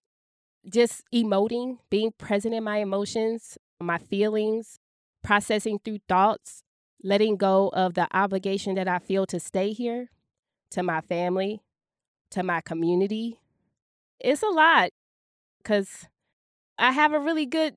just 0.69 1.03
emoting, 1.13 1.77
being 1.89 2.11
present 2.17 2.53
in 2.53 2.63
my 2.63 2.77
emotions, 2.77 3.57
my 3.79 3.97
feelings, 3.97 4.79
processing 5.23 5.79
through 5.83 5.99
thoughts, 6.07 6.63
letting 7.03 7.35
go 7.35 7.69
of 7.69 7.93
the 7.93 8.07
obligation 8.15 8.75
that 8.75 8.87
I 8.87 8.99
feel 8.99 9.25
to 9.27 9.39
stay 9.39 9.73
here, 9.73 10.09
to 10.71 10.83
my 10.83 11.01
family, 11.01 11.61
to 12.31 12.43
my 12.43 12.61
community. 12.61 13.39
It's 14.19 14.43
a 14.43 14.47
lot 14.47 14.89
because 15.57 16.07
I 16.77 16.91
have 16.91 17.13
a 17.13 17.19
really 17.19 17.45
good 17.45 17.75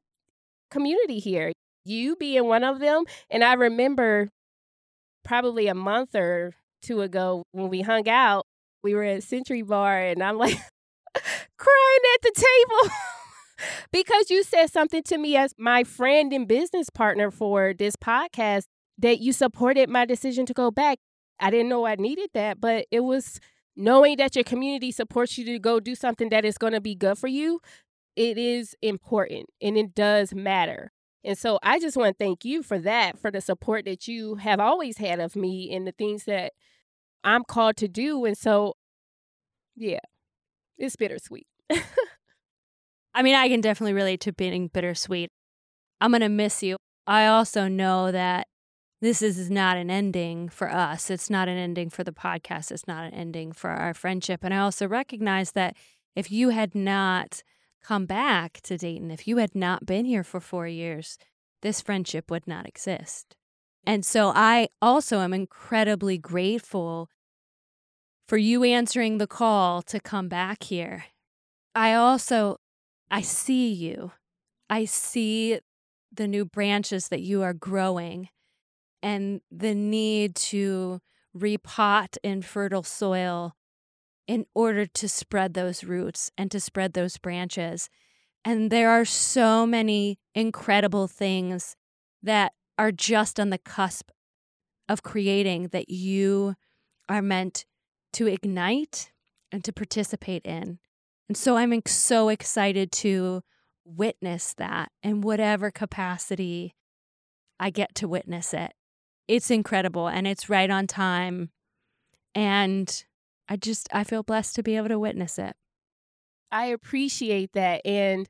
community 0.71 1.19
here. 1.19 1.53
You 1.85 2.17
being 2.17 2.47
one 2.47 2.65
of 2.65 2.81
them. 2.81 3.05
And 3.31 3.45
I 3.45 3.55
remember 3.55 4.29
probably 5.25 5.67
a 5.67 5.75
month 5.75 6.15
or 6.15 6.55
two 6.83 7.01
ago 7.01 7.43
when 7.53 7.69
we 7.69 7.83
hung 7.83 8.09
out, 8.09 8.45
we 8.83 8.95
were 8.95 9.05
at 9.05 9.23
Century 9.25 9.63
Bar, 9.63 9.99
and 9.99 10.23
I'm 10.23 10.39
like 10.39 10.59
crying 11.57 12.03
at 12.15 12.23
the 12.23 12.33
table. 12.35 12.95
because 13.93 14.31
you 14.31 14.43
said 14.43 14.71
something 14.71 15.03
to 15.05 15.19
me 15.19 15.37
as 15.37 15.55
my 15.59 15.85
friend 15.85 16.33
and 16.33 16.47
business 16.47 16.91
partner 16.91 17.31
for 17.31 17.75
this 17.75 17.97
podcast 17.97 18.65
that 18.99 19.21
you 19.21 19.33
supported 19.33 19.89
my 19.89 20.05
decision 20.05 20.47
to 20.47 20.55
go 20.55 20.71
back. 20.71 20.99
I 21.39 21.51
didn't 21.51 21.69
know 21.69 21.87
I 21.87 21.97
needed 21.97 22.31
that, 22.35 22.61
but 22.61 22.87
it 22.91 23.01
was 23.01 23.41
knowing 23.77 24.17
that 24.17 24.35
your 24.35 24.45
community 24.45 24.91
supports 24.91 25.37
you 25.37 25.45
to 25.45 25.59
go 25.59 25.81
do 25.81 25.95
something 25.95 26.31
that 26.31 26.45
is 26.45 26.57
going 26.57 26.73
to 26.73 26.81
be 26.81 26.95
good 26.95 27.19
for 27.19 27.29
you. 27.29 27.61
It 28.15 28.39
is 28.39 28.75
important 28.81 29.51
and 29.61 29.77
it 29.77 29.95
does 29.95 30.35
matter. 30.35 30.93
And 31.23 31.37
so 31.37 31.59
I 31.63 31.79
just 31.79 31.97
want 31.97 32.17
to 32.17 32.25
thank 32.25 32.45
you 32.45 32.63
for 32.63 32.79
that, 32.79 33.19
for 33.19 33.31
the 33.31 33.41
support 33.41 33.85
that 33.85 34.09
you 34.09 34.37
have 34.37 34.61
always 34.61 34.99
had 34.99 35.21
of 35.21 35.37
me 35.37 35.75
and 35.75 35.87
the 35.87 35.93
things 35.93 36.25
that 36.25 36.53
I'm 37.25 37.45
called 37.45 37.77
to 37.79 37.89
do. 37.89 38.25
And 38.25 38.39
so, 38.39 38.75
yeah, 39.75 39.99
it's 40.79 40.97
bittersweet. 40.97 41.47
I 43.15 43.23
mean, 43.23 43.35
I 43.35 43.49
can 43.49 43.61
definitely 43.61 43.95
relate 43.95 44.21
to 44.23 44.33
being 44.33 44.69
bittersweet. 44.69 45.31
I'm 46.01 46.11
going 46.11 46.21
to 46.21 46.29
miss 46.29 46.63
you. 46.63 46.77
I 47.07 47.27
also 47.27 47.69
know 47.69 48.13
that 48.13 48.47
this 49.01 49.23
is 49.23 49.51
not 49.51 49.77
an 49.77 49.91
ending 49.91 50.49
for 50.49 50.71
us. 50.71 51.11
It's 51.11 51.31
not 51.31 51.49
an 51.49 51.57
ending 51.57 51.91
for 51.91 52.05
the 52.05 52.13
podcast. 52.13 52.71
It's 52.71 52.87
not 52.87 53.05
an 53.05 53.15
ending 53.15 53.53
for 53.53 53.71
our 53.71 53.95
friendship. 53.95 54.41
And 54.43 54.53
I 54.53 54.59
also 54.59 54.87
recognize 54.89 55.53
that 55.53 55.77
if 56.15 56.31
you 56.31 56.51
had 56.51 56.75
not 56.75 57.43
come 57.83 58.07
back 58.07 58.61
to 58.63 58.77
Dayton, 58.77 59.11
if 59.11 59.29
you 59.29 59.37
had 59.37 59.55
not 59.55 59.87
been 59.87 60.05
here 60.07 60.25
for 60.25 60.41
four 60.41 60.67
years, 60.67 61.19
this 61.63 61.81
friendship 61.81 62.31
would 62.31 62.47
not 62.47 62.67
exist. 62.67 63.37
And 63.87 64.05
so 64.05 64.33
I 64.35 64.69
also 64.83 65.21
am 65.21 65.33
incredibly 65.33 66.19
grateful 66.19 67.09
for 68.27 68.37
you 68.37 68.65
answering 68.65 69.19
the 69.19 69.27
call 69.27 69.83
to 69.83 70.01
come 70.01 70.29
back 70.29 70.65
here. 70.65 71.05
I 71.75 71.95
also 71.95 72.59
I 73.11 73.21
see 73.21 73.73
you. 73.73 74.13
I 74.69 74.85
see 74.85 75.61
the 76.13 76.27
new 76.27 76.45
branches 76.45 77.09
that 77.09 77.21
you 77.21 77.43
are 77.43 77.55
growing 77.55 78.29
and 79.03 79.41
the 79.51 79.75
need 79.75 80.35
to 80.35 81.01
repot 81.37 82.17
in 82.23 82.43
fertile 82.43 82.83
soil 82.83 83.55
in 84.27 84.47
order 84.55 84.87
to 84.87 85.09
spread 85.09 85.55
those 85.55 85.85
roots 85.85 86.31
and 86.37 86.51
to 86.51 86.59
spread 86.59 86.95
those 86.95 87.19
branches. 87.19 87.89
And 88.45 88.71
there 88.71 88.91
are 88.91 89.05
so 89.05 89.67
many 89.67 90.19
incredible 90.35 91.07
things 91.07 91.77
that 92.23 92.53
are 92.79 92.91
just 92.91 93.39
on 93.39 93.51
the 93.51 93.59
cusp 93.59 94.11
of 94.89 95.03
creating 95.03 95.69
that 95.69 95.91
you 95.91 96.55
are 97.09 97.23
meant 97.23 97.67
to 98.17 98.27
ignite 98.27 99.13
and 99.51 99.65
to 99.65 99.73
participate 99.73 100.45
in. 100.45 100.79
And 101.29 101.37
so 101.37 101.57
I'm 101.57 101.81
so 101.87 102.29
excited 102.29 102.93
to 102.93 103.43
witness 103.85 104.55
that 104.55 104.91
in 105.03 105.21
whatever 105.21 105.71
capacity 105.71 106.75
I 107.59 107.71
get 107.71 107.95
to 107.97 108.09
witness 108.09 108.53
it 108.53 108.73
it's 109.29 109.51
incredible 109.51 110.09
and 110.09 110.27
it's 110.27 110.49
right 110.49 110.71
on 110.71 110.87
time. 110.87 111.51
And 112.35 113.05
I 113.49 113.57
just, 113.57 113.89
I 113.93 114.05
feel 114.05 114.23
blessed 114.23 114.55
to 114.57 114.63
be 114.63 114.77
able 114.77 114.89
to 114.89 114.99
witness 114.99 115.39
it. 115.39 115.55
I 116.51 116.67
appreciate 116.67 117.53
that. 117.55 117.83
And 117.85 118.29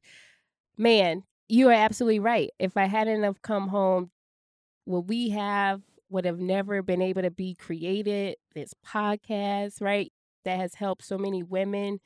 man, 0.77 1.25
you 1.49 1.69
are 1.69 1.75
absolutely 1.75 2.21
right. 2.21 2.51
If 2.59 2.77
I 2.77 2.87
hadn't 2.87 3.23
have 3.25 3.43
come 3.43 3.69
home, 3.69 4.11
what 4.85 5.07
we 5.07 5.31
have 5.31 5.83
would 6.09 6.25
have 6.25 6.39
never 6.39 6.83
been 6.83 7.03
able 7.03 7.23
to 7.23 7.31
be 7.31 7.55
created. 7.55 8.37
This 8.55 8.75
podcast, 8.87 9.81
right? 9.81 10.13
That 10.45 10.59
has 10.59 10.75
helped 10.75 11.05
so 11.05 11.19
many 11.19 11.43
women. 11.43 12.01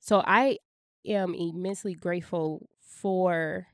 So 0.00 0.22
I 0.26 0.58
am 1.06 1.34
immensely 1.34 1.94
grateful 1.94 2.68
for 2.80 3.68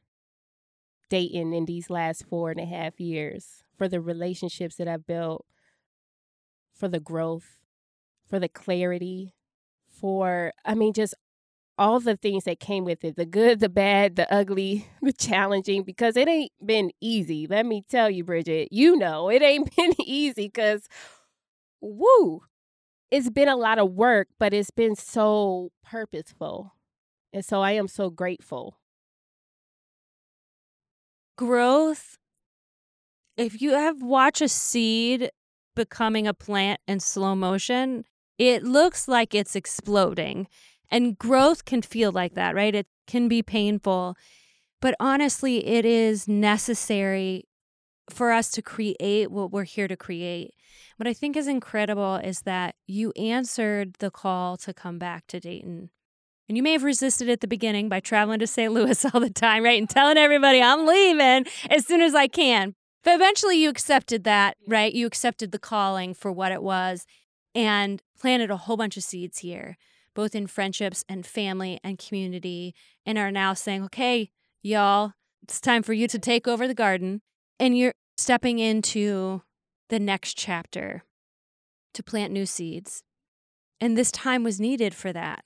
Dayton 1.09 1.53
in 1.53 1.65
these 1.65 1.91
last 1.91 2.27
four 2.27 2.51
and 2.51 2.61
a 2.61 2.67
half 2.67 3.01
years 3.01 3.63
for 3.77 3.89
the 3.89 4.01
relationships 4.01 4.77
that 4.77 4.89
I've 4.89 5.07
built, 5.07 5.45
for 6.75 6.89
the 6.89 7.01
growth, 7.01 7.59
for 8.27 8.39
the 8.39 8.49
clarity, 8.49 9.35
for, 9.89 10.53
I 10.65 10.75
mean, 10.75 10.93
just 10.93 11.15
all 11.77 11.99
the 12.01 12.17
things 12.17 12.45
that 12.45 12.61
came 12.61 12.85
with 12.85 13.05
it 13.05 13.17
the 13.17 13.27
good, 13.27 13.61
the 13.61 13.69
bad, 13.69 14.17
the 14.17 14.33
ugly, 14.33 14.87
the 15.03 15.13
challenging, 15.13 15.83
because 15.83 16.17
it 16.17 16.29
ain't 16.29 16.53
been 16.65 16.91
easy. 17.01 17.47
Let 17.47 17.67
me 17.67 17.83
tell 17.89 18.11
you, 18.11 18.25
Bridget, 18.25 18.69
you 18.73 18.97
know, 18.97 19.29
it 19.29 19.43
ain't 19.43 19.75
been 19.77 19.95
easy 20.01 20.47
because, 20.47 20.89
woo, 21.81 22.43
it's 23.11 23.31
been 23.31 23.49
a 23.49 23.57
lot 23.57 23.79
of 23.79 23.93
work, 23.93 24.29
but 24.39 24.55
it's 24.55 24.71
been 24.71 24.97
so 24.97 25.71
purposeful. 25.85 26.73
And 27.33 27.45
so 27.45 27.61
I 27.61 27.73
am 27.73 27.89
so 27.89 28.11
grateful. 28.11 28.79
Growth 31.37 32.17
if 33.37 33.61
you 33.61 33.73
have 33.73 34.03
watched 34.03 34.43
a 34.43 34.49
seed 34.49 35.31
becoming 35.75 36.27
a 36.27 36.35
plant 36.35 36.81
in 36.87 37.01
slow 37.01 37.35
motion, 37.35 38.05
it 38.39 38.63
looks 38.63 39.09
like 39.09 39.35
it's 39.35 39.57
exploding. 39.57 40.47
And 40.91 41.19
growth 41.19 41.65
can 41.65 41.83
feel 41.83 42.13
like 42.13 42.35
that, 42.35 42.55
right? 42.55 42.75
It 42.75 42.87
can 43.07 43.29
be 43.29 43.43
painful. 43.43 44.17
But 44.81 44.95
honestly, 45.01 45.67
it 45.67 45.85
is 45.85 46.29
necessary 46.29 47.45
for 48.11 48.33
us 48.33 48.51
to 48.51 48.63
create 48.63 49.31
what 49.31 49.51
we're 49.51 49.65
here 49.65 49.89
to 49.89 49.97
create. 49.97 50.53
What 50.97 51.07
I 51.07 51.15
think 51.15 51.37
is 51.37 51.49
incredible 51.49 52.17
is 52.17 52.43
that 52.43 52.75
you 52.87 53.13
answered 53.13 53.95
the 53.99 54.11
call 54.11 54.57
to 54.59 54.75
come 54.75 54.99
back 54.99 55.27
to 55.29 55.41
Dayton. 55.41 55.91
And 56.49 56.57
you 56.57 56.63
may 56.63 56.73
have 56.73 56.83
resisted 56.83 57.31
at 57.31 57.41
the 57.41 57.47
beginning 57.47 57.89
by 57.89 58.01
traveling 58.01 58.41
to 58.41 58.47
St. 58.47 58.73
Louis 58.73 59.05
all 59.15 59.21
the 59.21 59.31
time, 59.31 59.65
right? 59.65 59.79
And 59.79 59.89
telling 59.89 60.19
everybody, 60.19 60.61
I'm 60.61 60.87
leaving 60.87 61.47
as 61.71 61.87
soon 61.87 62.03
as 62.03 62.15
I 62.15 62.27
can. 62.27 62.75
But 63.03 63.15
eventually 63.15 63.57
you 63.57 63.69
accepted 63.69 64.25
that, 64.25 64.57
right? 64.67 64.93
You 64.93 65.07
accepted 65.07 65.53
the 65.53 65.59
calling 65.59 66.15
for 66.15 66.33
what 66.33 66.53
it 66.53 66.63
was 66.63 67.07
and 67.55 68.03
planted 68.19 68.51
a 68.51 68.57
whole 68.57 68.77
bunch 68.77 68.97
of 68.97 69.03
seeds 69.03 69.39
here, 69.39 69.77
both 70.15 70.35
in 70.35 70.47
friendships 70.47 71.05
and 71.09 71.27
family 71.27 71.81
and 71.83 71.99
community, 71.99 72.75
and 73.05 73.19
are 73.19 73.33
now 73.33 73.53
saying, 73.53 73.85
okay, 73.85 74.31
y'all, 74.63 75.13
it's 75.43 75.61
time 75.61 75.83
for 75.83 75.93
you 75.93 76.09
to 76.09 76.19
take 76.19 76.49
over 76.49 76.67
the 76.67 76.75
garden. 76.75 77.21
And 77.61 77.77
you're 77.77 77.95
stepping 78.17 78.59
into 78.59 79.43
the 79.91 79.99
next 79.99 80.37
chapter 80.37 81.05
to 81.93 82.03
plant 82.03 82.33
new 82.33 82.47
seeds. 82.47 83.03
And 83.81 83.97
this 83.97 84.11
time 84.11 84.43
was 84.43 84.61
needed 84.61 84.95
for 84.95 85.13
that. 85.13 85.45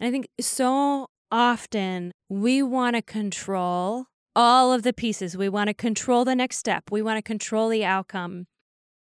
And 0.00 0.08
I 0.08 0.10
think 0.10 0.28
so 0.40 1.08
often 1.30 2.12
we 2.28 2.62
want 2.62 2.96
to 2.96 3.02
control 3.02 4.06
all 4.34 4.72
of 4.72 4.82
the 4.82 4.92
pieces. 4.92 5.36
We 5.36 5.48
want 5.48 5.68
to 5.68 5.74
control 5.74 6.24
the 6.24 6.34
next 6.34 6.58
step. 6.58 6.90
We 6.90 7.02
want 7.02 7.18
to 7.18 7.22
control 7.22 7.68
the 7.68 7.84
outcome. 7.84 8.46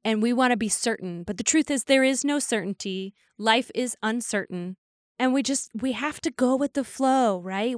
And 0.04 0.22
we 0.22 0.32
want 0.32 0.50
to 0.50 0.56
be 0.56 0.68
certain. 0.68 1.22
But 1.22 1.38
the 1.38 1.44
truth 1.44 1.70
is, 1.70 1.84
there 1.84 2.04
is 2.04 2.24
no 2.24 2.38
certainty. 2.38 3.14
Life 3.38 3.70
is 3.74 3.96
uncertain. 4.02 4.76
And 5.18 5.32
we 5.32 5.42
just, 5.42 5.70
we 5.80 5.92
have 5.92 6.20
to 6.22 6.30
go 6.30 6.56
with 6.56 6.72
the 6.72 6.84
flow, 6.84 7.38
right? 7.40 7.76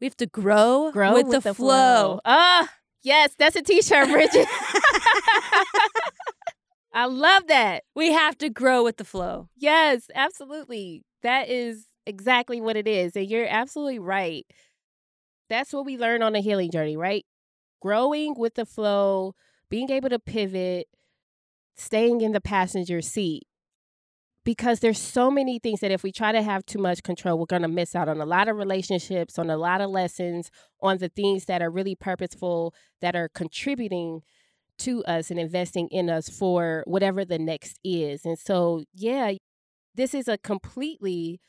We 0.00 0.06
have 0.06 0.16
to 0.18 0.26
grow, 0.26 0.90
Grow 0.92 1.14
with, 1.14 1.26
with 1.26 1.42
the, 1.42 1.50
the 1.50 1.54
flow. 1.54 2.20
Ah, 2.24 2.68
yes, 3.02 3.34
that's 3.38 3.56
a 3.56 3.62
t-shirt, 3.62 4.08
Bridget. 4.08 4.46
I 6.94 7.06
love 7.06 7.46
that. 7.48 7.84
We 7.94 8.12
have 8.12 8.36
to 8.38 8.50
grow 8.50 8.84
with 8.84 8.96
the 8.98 9.04
flow. 9.04 9.48
Yes, 9.56 10.04
absolutely. 10.14 11.02
That 11.22 11.48
is 11.48 11.86
exactly 12.06 12.60
what 12.60 12.76
it 12.76 12.86
is. 12.86 13.16
And 13.16 13.28
you're 13.28 13.46
absolutely 13.46 13.98
right. 13.98 14.44
That's 15.48 15.72
what 15.72 15.86
we 15.86 15.96
learn 15.96 16.22
on 16.22 16.32
the 16.32 16.40
healing 16.40 16.70
journey, 16.70 16.96
right? 16.96 17.24
Growing 17.80 18.34
with 18.36 18.54
the 18.54 18.66
flow, 18.66 19.34
being 19.70 19.90
able 19.90 20.08
to 20.10 20.18
pivot, 20.18 20.86
staying 21.76 22.20
in 22.20 22.32
the 22.32 22.40
passenger 22.40 23.00
seat. 23.00 23.44
Because 24.44 24.80
there's 24.80 24.98
so 24.98 25.30
many 25.30 25.60
things 25.60 25.80
that 25.80 25.92
if 25.92 26.02
we 26.02 26.10
try 26.10 26.32
to 26.32 26.42
have 26.42 26.66
too 26.66 26.80
much 26.80 27.04
control, 27.04 27.38
we're 27.38 27.46
going 27.46 27.62
to 27.62 27.68
miss 27.68 27.94
out 27.94 28.08
on 28.08 28.20
a 28.20 28.26
lot 28.26 28.48
of 28.48 28.56
relationships, 28.56 29.38
on 29.38 29.50
a 29.50 29.56
lot 29.56 29.80
of 29.80 29.90
lessons, 29.90 30.50
on 30.80 30.98
the 30.98 31.08
things 31.08 31.44
that 31.44 31.62
are 31.62 31.70
really 31.70 31.94
purposeful, 31.94 32.74
that 33.00 33.14
are 33.14 33.28
contributing 33.28 34.22
to 34.78 35.04
us 35.04 35.30
and 35.30 35.38
investing 35.38 35.86
in 35.88 36.10
us 36.10 36.28
for 36.28 36.82
whatever 36.86 37.24
the 37.24 37.38
next 37.38 37.78
is. 37.84 38.24
And 38.24 38.36
so, 38.36 38.82
yeah, 38.92 39.34
this 39.94 40.12
is 40.12 40.26
a 40.26 40.38
completely 40.38 41.40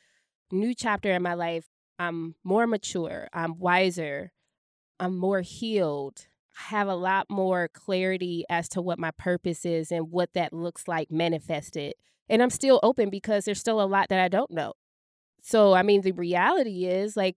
new 0.52 0.74
chapter 0.74 1.10
in 1.10 1.22
my 1.22 1.34
life. 1.34 1.66
I'm 1.98 2.36
more 2.44 2.66
mature, 2.66 3.28
I'm 3.32 3.58
wiser, 3.58 4.32
I'm 5.00 5.16
more 5.16 5.40
healed. 5.40 6.26
I 6.56 6.76
have 6.76 6.86
a 6.86 6.94
lot 6.94 7.26
more 7.28 7.68
clarity 7.72 8.44
as 8.48 8.68
to 8.70 8.82
what 8.82 8.98
my 8.98 9.10
purpose 9.10 9.64
is 9.64 9.90
and 9.90 10.12
what 10.12 10.34
that 10.34 10.52
looks 10.52 10.86
like 10.86 11.10
manifested. 11.10 11.94
And 12.28 12.42
I'm 12.42 12.50
still 12.50 12.80
open 12.82 13.10
because 13.10 13.44
there's 13.44 13.60
still 13.60 13.80
a 13.80 13.86
lot 13.86 14.08
that 14.08 14.20
I 14.20 14.28
don't 14.28 14.50
know. 14.50 14.72
So, 15.42 15.74
I 15.74 15.82
mean, 15.82 16.00
the 16.00 16.12
reality 16.12 16.86
is 16.86 17.16
like 17.16 17.36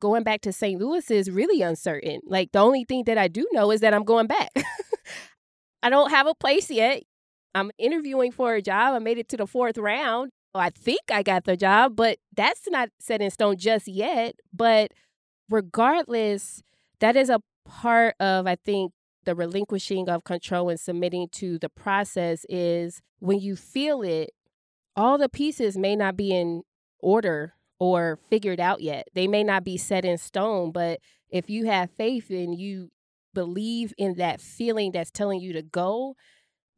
going 0.00 0.24
back 0.24 0.40
to 0.42 0.52
St. 0.52 0.80
Louis 0.80 1.08
is 1.10 1.30
really 1.30 1.62
uncertain. 1.62 2.20
Like, 2.26 2.52
the 2.52 2.58
only 2.58 2.84
thing 2.84 3.04
that 3.04 3.16
I 3.16 3.28
do 3.28 3.46
know 3.52 3.70
is 3.70 3.80
that 3.80 3.94
I'm 3.94 4.04
going 4.04 4.26
back. 4.26 4.50
I 5.82 5.90
don't 5.90 6.10
have 6.10 6.26
a 6.26 6.34
place 6.34 6.70
yet. 6.70 7.02
I'm 7.54 7.70
interviewing 7.78 8.32
for 8.32 8.54
a 8.54 8.62
job. 8.62 8.94
I 8.94 8.98
made 8.98 9.18
it 9.18 9.28
to 9.28 9.36
the 9.36 9.46
fourth 9.46 9.78
round. 9.78 10.32
Oh, 10.54 10.60
I 10.60 10.70
think 10.70 11.00
I 11.10 11.22
got 11.22 11.44
the 11.44 11.56
job, 11.56 11.94
but 11.96 12.18
that's 12.34 12.68
not 12.68 12.88
set 13.00 13.20
in 13.20 13.30
stone 13.30 13.56
just 13.56 13.86
yet. 13.86 14.34
But 14.52 14.92
regardless, 15.48 16.62
that 17.00 17.16
is 17.16 17.28
a 17.28 17.40
part 17.64 18.14
of, 18.20 18.46
I 18.46 18.56
think, 18.56 18.92
the 19.24 19.34
relinquishing 19.34 20.08
of 20.08 20.24
control 20.24 20.68
and 20.68 20.78
submitting 20.78 21.28
to 21.32 21.58
the 21.58 21.68
process 21.68 22.44
is 22.48 23.02
when 23.18 23.40
you 23.40 23.56
feel 23.56 24.02
it, 24.02 24.30
all 24.96 25.18
the 25.18 25.28
pieces 25.28 25.76
may 25.76 25.96
not 25.96 26.16
be 26.16 26.30
in 26.30 26.62
order 27.00 27.54
or 27.78 28.18
figured 28.30 28.60
out 28.60 28.80
yet. 28.80 29.08
They 29.14 29.26
may 29.26 29.44
not 29.44 29.64
be 29.64 29.76
set 29.76 30.04
in 30.04 30.18
stone, 30.18 30.72
but 30.72 31.00
if 31.30 31.50
you 31.50 31.66
have 31.66 31.90
faith 31.90 32.30
and 32.30 32.58
you 32.58 32.90
believe 33.34 33.92
in 33.98 34.14
that 34.14 34.40
feeling 34.40 34.92
that's 34.92 35.10
telling 35.10 35.40
you 35.40 35.52
to 35.52 35.62
go, 35.62 36.14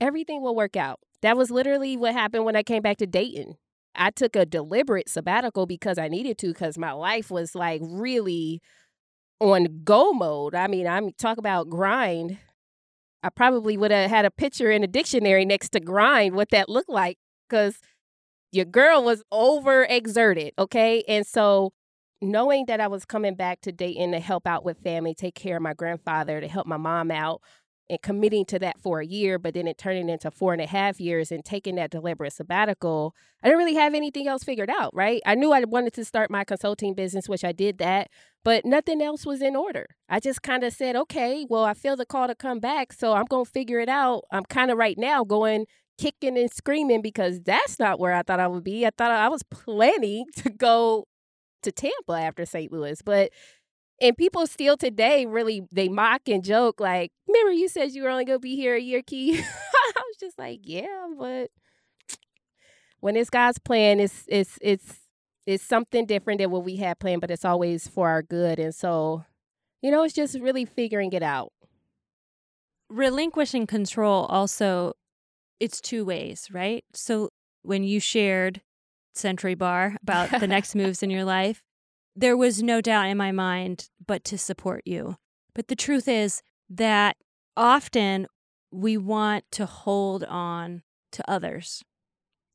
everything 0.00 0.42
will 0.42 0.56
work 0.56 0.76
out. 0.76 1.00
That 1.22 1.36
was 1.36 1.50
literally 1.50 1.96
what 1.96 2.14
happened 2.14 2.44
when 2.44 2.56
I 2.56 2.62
came 2.62 2.82
back 2.82 2.96
to 2.98 3.06
Dayton. 3.06 3.56
I 3.94 4.10
took 4.10 4.36
a 4.36 4.46
deliberate 4.46 5.08
sabbatical 5.08 5.66
because 5.66 5.98
I 5.98 6.08
needed 6.08 6.38
to, 6.38 6.48
because 6.48 6.76
my 6.78 6.92
life 6.92 7.30
was 7.30 7.54
like 7.54 7.80
really 7.82 8.60
on 9.40 9.82
go 9.84 10.12
mode. 10.12 10.54
I 10.54 10.66
mean, 10.66 10.86
I'm 10.86 11.12
talk 11.12 11.38
about 11.38 11.68
grind. 11.68 12.38
I 13.22 13.28
probably 13.28 13.76
would 13.76 13.90
have 13.90 14.10
had 14.10 14.24
a 14.24 14.30
picture 14.30 14.70
in 14.70 14.84
a 14.84 14.86
dictionary 14.86 15.44
next 15.44 15.70
to 15.70 15.80
grind, 15.80 16.34
what 16.34 16.50
that 16.50 16.68
looked 16.68 16.88
like, 16.88 17.18
because 17.48 17.78
your 18.52 18.64
girl 18.64 19.02
was 19.02 19.22
overexerted. 19.32 20.52
Okay. 20.58 21.02
And 21.08 21.26
so 21.26 21.72
knowing 22.22 22.66
that 22.66 22.80
I 22.80 22.86
was 22.86 23.04
coming 23.04 23.34
back 23.34 23.60
to 23.62 23.72
Dayton 23.72 24.12
to 24.12 24.20
help 24.20 24.46
out 24.46 24.64
with 24.64 24.78
family, 24.82 25.14
take 25.14 25.34
care 25.34 25.56
of 25.56 25.62
my 25.62 25.74
grandfather, 25.74 26.40
to 26.40 26.48
help 26.48 26.66
my 26.66 26.76
mom 26.76 27.10
out, 27.10 27.42
and 27.88 28.02
committing 28.02 28.44
to 28.46 28.58
that 28.58 28.80
for 28.80 29.00
a 29.00 29.06
year, 29.06 29.38
but 29.38 29.54
then 29.54 29.66
it 29.66 29.78
turning 29.78 30.08
into 30.08 30.30
four 30.30 30.52
and 30.52 30.62
a 30.62 30.66
half 30.66 31.00
years 31.00 31.30
and 31.30 31.44
taking 31.44 31.76
that 31.76 31.90
deliberate 31.90 32.32
sabbatical, 32.32 33.14
I 33.42 33.48
didn't 33.48 33.58
really 33.58 33.74
have 33.74 33.94
anything 33.94 34.26
else 34.26 34.44
figured 34.44 34.70
out, 34.70 34.94
right? 34.94 35.22
I 35.24 35.34
knew 35.34 35.52
I 35.52 35.64
wanted 35.64 35.92
to 35.94 36.04
start 36.04 36.30
my 36.30 36.44
consulting 36.44 36.94
business, 36.94 37.28
which 37.28 37.44
I 37.44 37.52
did 37.52 37.78
that, 37.78 38.08
but 38.44 38.64
nothing 38.64 39.00
else 39.00 39.24
was 39.24 39.40
in 39.42 39.54
order. 39.54 39.86
I 40.08 40.20
just 40.20 40.42
kind 40.42 40.64
of 40.64 40.72
said, 40.72 40.96
okay, 40.96 41.46
well, 41.48 41.64
I 41.64 41.74
feel 41.74 41.96
the 41.96 42.06
call 42.06 42.26
to 42.26 42.34
come 42.34 42.58
back, 42.58 42.92
so 42.92 43.12
I'm 43.12 43.26
going 43.26 43.44
to 43.44 43.50
figure 43.50 43.80
it 43.80 43.88
out. 43.88 44.24
I'm 44.30 44.44
kind 44.44 44.70
of 44.70 44.78
right 44.78 44.98
now 44.98 45.24
going 45.24 45.66
kicking 45.98 46.36
and 46.36 46.50
screaming 46.50 47.02
because 47.02 47.40
that's 47.40 47.78
not 47.78 47.98
where 47.98 48.12
I 48.12 48.22
thought 48.22 48.40
I 48.40 48.48
would 48.48 48.64
be. 48.64 48.86
I 48.86 48.90
thought 48.96 49.10
I 49.10 49.28
was 49.28 49.42
planning 49.44 50.26
to 50.36 50.50
go 50.50 51.06
to 51.62 51.72
Tampa 51.72 52.12
after 52.12 52.44
St. 52.46 52.70
Louis, 52.70 53.00
but 53.02 53.30
and 54.00 54.16
people 54.16 54.46
still 54.46 54.76
today 54.76 55.26
really 55.26 55.62
they 55.72 55.88
mock 55.88 56.22
and 56.28 56.44
joke 56.44 56.80
like, 56.80 57.12
"Remember 57.26 57.52
you 57.52 57.68
said 57.68 57.92
you 57.92 58.02
were 58.02 58.10
only 58.10 58.24
gonna 58.24 58.38
be 58.38 58.56
here 58.56 58.74
a 58.74 58.80
year, 58.80 59.02
Key?" 59.02 59.38
I 59.38 60.02
was 60.06 60.16
just 60.18 60.38
like, 60.38 60.60
"Yeah, 60.62 61.06
but 61.18 61.50
when 63.00 63.16
it's 63.16 63.30
God's 63.30 63.58
plan, 63.58 64.00
it's 64.00 64.24
it's 64.28 64.58
it's 64.60 65.00
it's 65.46 65.64
something 65.64 66.06
different 66.06 66.40
than 66.40 66.50
what 66.50 66.64
we 66.64 66.76
had 66.76 66.98
planned, 66.98 67.20
but 67.20 67.30
it's 67.30 67.44
always 67.44 67.88
for 67.88 68.08
our 68.08 68.22
good." 68.22 68.58
And 68.58 68.74
so, 68.74 69.24
you 69.82 69.90
know, 69.90 70.02
it's 70.02 70.14
just 70.14 70.38
really 70.38 70.64
figuring 70.64 71.12
it 71.12 71.22
out. 71.22 71.52
Relinquishing 72.88 73.66
control 73.66 74.26
also 74.26 74.92
it's 75.58 75.80
two 75.80 76.04
ways, 76.04 76.48
right? 76.52 76.84
So 76.94 77.30
when 77.62 77.82
you 77.82 78.00
shared 78.00 78.62
Century 79.14 79.54
Bar 79.54 79.96
about 80.02 80.40
the 80.40 80.46
next 80.46 80.74
moves 80.74 81.02
in 81.02 81.10
your 81.10 81.24
life, 81.24 81.62
there 82.16 82.36
was 82.36 82.62
no 82.62 82.80
doubt 82.80 83.08
in 83.08 83.18
my 83.18 83.30
mind 83.30 83.90
but 84.04 84.24
to 84.24 84.38
support 84.38 84.82
you. 84.86 85.16
But 85.54 85.68
the 85.68 85.76
truth 85.76 86.08
is 86.08 86.42
that 86.70 87.16
often 87.56 88.26
we 88.70 88.96
want 88.96 89.44
to 89.52 89.66
hold 89.66 90.24
on 90.24 90.82
to 91.12 91.30
others, 91.30 91.84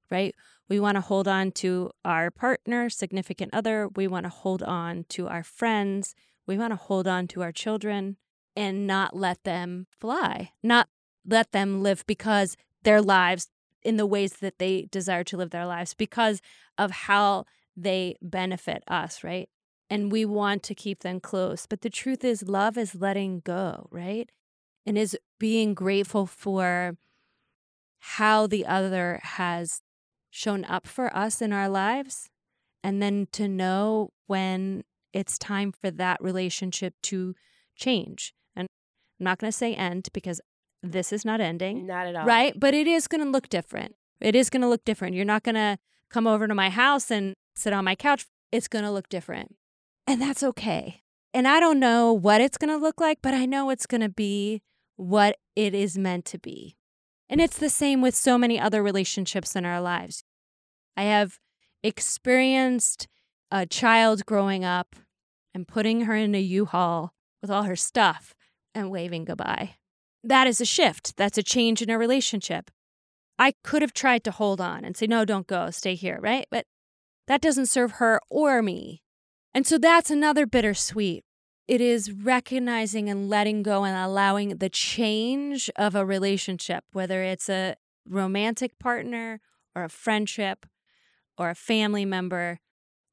right? 0.09 0.35
We 0.67 0.79
want 0.79 0.95
to 0.95 1.01
hold 1.01 1.27
on 1.27 1.51
to 1.53 1.91
our 2.03 2.31
partner, 2.31 2.89
significant 2.89 3.53
other. 3.53 3.87
We 3.95 4.07
want 4.07 4.25
to 4.25 4.29
hold 4.29 4.63
on 4.63 5.05
to 5.09 5.27
our 5.27 5.43
friends. 5.43 6.15
We 6.47 6.57
want 6.57 6.71
to 6.71 6.77
hold 6.77 7.07
on 7.07 7.27
to 7.29 7.41
our 7.41 7.51
children 7.51 8.17
and 8.55 8.87
not 8.87 9.15
let 9.15 9.43
them 9.43 9.87
fly, 9.99 10.51
not 10.63 10.89
let 11.25 11.51
them 11.51 11.83
live 11.83 12.03
because 12.07 12.57
their 12.83 13.01
lives 13.01 13.49
in 13.83 13.97
the 13.97 14.05
ways 14.05 14.33
that 14.33 14.59
they 14.59 14.87
desire 14.91 15.23
to 15.25 15.37
live 15.37 15.51
their 15.51 15.65
lives 15.65 15.93
because 15.93 16.41
of 16.77 16.91
how 16.91 17.45
they 17.75 18.15
benefit 18.21 18.83
us, 18.87 19.23
right? 19.23 19.49
And 19.89 20.11
we 20.11 20.25
want 20.25 20.63
to 20.63 20.75
keep 20.75 21.01
them 21.01 21.19
close. 21.19 21.65
But 21.65 21.81
the 21.81 21.89
truth 21.89 22.23
is, 22.23 22.47
love 22.47 22.77
is 22.77 22.95
letting 22.95 23.41
go, 23.41 23.87
right? 23.91 24.29
And 24.85 24.97
is 24.97 25.17
being 25.39 25.73
grateful 25.73 26.25
for 26.25 26.97
how 27.99 28.47
the 28.47 28.65
other 28.65 29.19
has 29.23 29.81
shown 30.29 30.65
up 30.65 30.87
for 30.87 31.15
us 31.15 31.41
in 31.41 31.51
our 31.53 31.69
lives. 31.69 32.29
And 32.83 33.01
then 33.01 33.27
to 33.33 33.47
know 33.47 34.09
when 34.27 34.83
it's 35.13 35.37
time 35.37 35.71
for 35.71 35.91
that 35.91 36.21
relationship 36.21 36.95
to 37.03 37.35
change. 37.75 38.33
And 38.55 38.67
I'm 39.19 39.23
not 39.25 39.39
going 39.39 39.51
to 39.51 39.57
say 39.57 39.75
end 39.75 40.09
because 40.13 40.41
this 40.81 41.13
is 41.13 41.25
not 41.25 41.41
ending. 41.41 41.85
Not 41.85 42.07
at 42.07 42.15
all. 42.15 42.25
Right? 42.25 42.57
But 42.59 42.73
it 42.73 42.87
is 42.87 43.07
going 43.07 43.23
to 43.23 43.29
look 43.29 43.49
different. 43.49 43.95
It 44.19 44.35
is 44.35 44.49
going 44.49 44.61
to 44.61 44.69
look 44.69 44.85
different. 44.85 45.15
You're 45.15 45.25
not 45.25 45.43
going 45.43 45.55
to 45.55 45.77
come 46.09 46.27
over 46.27 46.47
to 46.47 46.55
my 46.55 46.69
house 46.69 47.11
and 47.11 47.35
sit 47.55 47.73
on 47.73 47.85
my 47.85 47.95
couch 47.95 48.25
it's 48.51 48.67
going 48.67 48.83
to 48.83 48.91
look 48.91 49.09
different. 49.09 49.55
And 50.05 50.21
that's 50.21 50.43
okay. 50.43 51.01
And 51.33 51.47
I 51.47 51.59
don't 51.59 51.79
know 51.79 52.11
what 52.11 52.41
it's 52.41 52.57
going 52.57 52.69
to 52.69 52.83
look 52.83 52.99
like, 52.99 53.19
but 53.21 53.33
I 53.33 53.45
know 53.45 53.69
it's 53.69 53.85
going 53.85 54.01
to 54.01 54.09
be 54.09 54.61
what 54.97 55.37
it 55.55 55.73
is 55.73 55.97
meant 55.97 56.25
to 56.25 56.37
be. 56.37 56.75
And 57.29 57.39
it's 57.39 57.57
the 57.57 57.69
same 57.69 58.01
with 58.01 58.13
so 58.13 58.37
many 58.37 58.59
other 58.59 58.83
relationships 58.83 59.55
in 59.55 59.65
our 59.65 59.79
lives. 59.79 60.23
I 60.97 61.03
have 61.03 61.39
experienced 61.81 63.07
a 63.49 63.65
child 63.65 64.25
growing 64.25 64.65
up 64.65 64.95
and 65.53 65.67
putting 65.67 66.01
her 66.01 66.15
in 66.15 66.35
a 66.35 66.41
U 66.41 66.65
Haul 66.65 67.13
with 67.41 67.49
all 67.49 67.63
her 67.63 67.75
stuff 67.75 68.35
and 68.75 68.91
waving 68.91 69.25
goodbye. 69.25 69.75
That 70.23 70.47
is 70.47 70.59
a 70.59 70.65
shift. 70.65 71.15
That's 71.15 71.37
a 71.37 71.43
change 71.43 71.81
in 71.81 71.89
a 71.89 71.97
relationship. 71.97 72.69
I 73.39 73.53
could 73.63 73.81
have 73.81 73.93
tried 73.93 74.23
to 74.25 74.31
hold 74.31 74.61
on 74.61 74.83
and 74.85 74.95
say, 74.95 75.07
no, 75.07 75.25
don't 75.25 75.47
go, 75.47 75.71
stay 75.71 75.95
here, 75.95 76.19
right? 76.21 76.45
But 76.51 76.65
that 77.31 77.39
doesn't 77.39 77.67
serve 77.67 77.93
her 77.93 78.19
or 78.29 78.61
me. 78.61 79.01
And 79.53 79.65
so 79.65 79.77
that's 79.77 80.11
another 80.11 80.45
bittersweet. 80.45 81.23
It 81.65 81.79
is 81.79 82.11
recognizing 82.11 83.09
and 83.09 83.29
letting 83.29 83.63
go 83.63 83.85
and 83.85 83.95
allowing 83.95 84.57
the 84.57 84.67
change 84.67 85.69
of 85.77 85.95
a 85.95 86.05
relationship, 86.05 86.83
whether 86.91 87.23
it's 87.23 87.47
a 87.47 87.77
romantic 88.05 88.77
partner 88.79 89.39
or 89.73 89.85
a 89.85 89.89
friendship 89.89 90.65
or 91.37 91.49
a 91.49 91.55
family 91.55 92.03
member, 92.03 92.59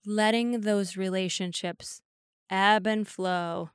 letting 0.05 0.63
those 0.63 0.97
relationships 0.97 2.03
ebb 2.51 2.89
and 2.89 3.07
flow. 3.07 3.71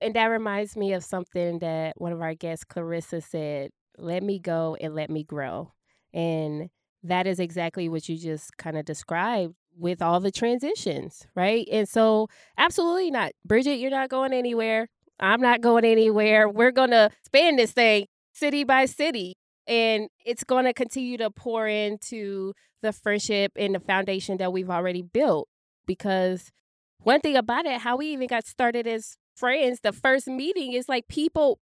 And 0.00 0.14
that 0.14 0.26
reminds 0.26 0.76
me 0.76 0.92
of 0.92 1.02
something 1.02 1.58
that 1.58 2.00
one 2.00 2.12
of 2.12 2.22
our 2.22 2.34
guests, 2.34 2.64
Clarissa, 2.64 3.20
said 3.20 3.70
let 3.96 4.22
me 4.22 4.38
go 4.38 4.76
and 4.80 4.94
let 4.94 5.10
me 5.10 5.24
grow. 5.24 5.72
And 6.14 6.70
that 7.02 7.26
is 7.26 7.38
exactly 7.38 7.88
what 7.88 8.08
you 8.08 8.16
just 8.16 8.56
kind 8.56 8.76
of 8.76 8.84
described 8.84 9.54
with 9.78 10.02
all 10.02 10.20
the 10.20 10.30
transitions, 10.30 11.26
right? 11.34 11.66
And 11.70 11.88
so, 11.88 12.28
absolutely 12.56 13.10
not. 13.10 13.32
Bridget, 13.44 13.76
you're 13.76 13.90
not 13.90 14.08
going 14.08 14.32
anywhere. 14.32 14.88
I'm 15.20 15.40
not 15.40 15.60
going 15.60 15.84
anywhere. 15.84 16.48
We're 16.48 16.72
going 16.72 16.90
to 16.90 17.10
span 17.24 17.56
this 17.56 17.72
thing 17.72 18.06
city 18.32 18.64
by 18.64 18.86
city. 18.86 19.36
And 19.66 20.08
it's 20.24 20.44
going 20.44 20.64
to 20.64 20.72
continue 20.72 21.18
to 21.18 21.30
pour 21.30 21.66
into 21.66 22.54
the 22.82 22.92
friendship 22.92 23.52
and 23.56 23.74
the 23.74 23.80
foundation 23.80 24.38
that 24.38 24.52
we've 24.52 24.70
already 24.70 25.02
built. 25.02 25.48
Because 25.86 26.50
one 27.02 27.20
thing 27.20 27.36
about 27.36 27.66
it, 27.66 27.80
how 27.80 27.96
we 27.96 28.06
even 28.08 28.28
got 28.28 28.46
started 28.46 28.86
as 28.86 29.16
friends, 29.36 29.80
the 29.82 29.92
first 29.92 30.26
meeting 30.26 30.72
is 30.72 30.88
like 30.88 31.08
people 31.08 31.60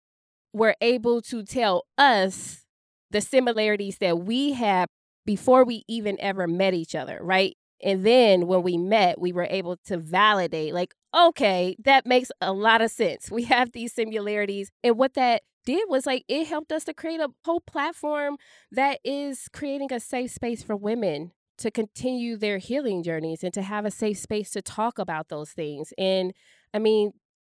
were 0.52 0.76
able 0.82 1.22
to 1.22 1.44
tell 1.44 1.84
us 1.98 2.66
the 3.10 3.22
similarities 3.22 3.98
that 4.00 4.20
we 4.20 4.54
have 4.54 4.90
before 5.26 5.64
we 5.66 5.84
even 5.88 6.20
ever 6.20 6.48
met 6.48 6.74
each 6.74 6.96
other, 6.96 7.20
right? 7.22 7.56
And 7.82 8.06
then 8.06 8.48
when 8.48 8.64
we 8.64 8.78
met, 8.78 9.20
we 9.20 9.34
were 9.34 9.48
able 9.50 9.78
to 9.88 9.98
validate, 9.98 10.74
like, 10.74 10.94
okay, 11.16 11.76
that 11.84 12.06
makes 12.06 12.32
a 12.40 12.54
lot 12.54 12.82
of 12.82 12.92
sense. 12.92 13.30
We 13.30 13.44
have 13.44 13.74
these 13.74 13.94
similarities. 13.94 14.72
And 14.84 14.98
what 14.98 15.16
that 15.16 15.42
did 15.66 15.84
was 15.90 16.06
like, 16.06 16.24
it 16.28 16.48
helped 16.48 16.72
us 16.72 16.86
to 16.86 16.94
create 16.94 17.20
a 17.20 17.30
whole 17.46 17.62
platform 17.62 18.38
that 18.72 19.00
is 19.04 19.50
creating 19.52 19.92
a 19.92 20.00
safe 20.00 20.32
space 20.32 20.64
for 20.64 20.76
women 20.76 21.32
to 21.58 21.72
continue 21.72 22.36
their 22.38 22.58
healing 22.58 23.04
journeys 23.04 23.44
and 23.44 23.54
to 23.54 23.62
have 23.62 23.86
a 23.86 23.92
safe 23.92 24.18
space 24.18 24.50
to 24.52 24.62
talk 24.62 24.98
about 24.98 25.30
those 25.30 25.52
things. 25.52 25.94
And 25.98 26.34
I 26.74 26.80
mean, 26.80 27.12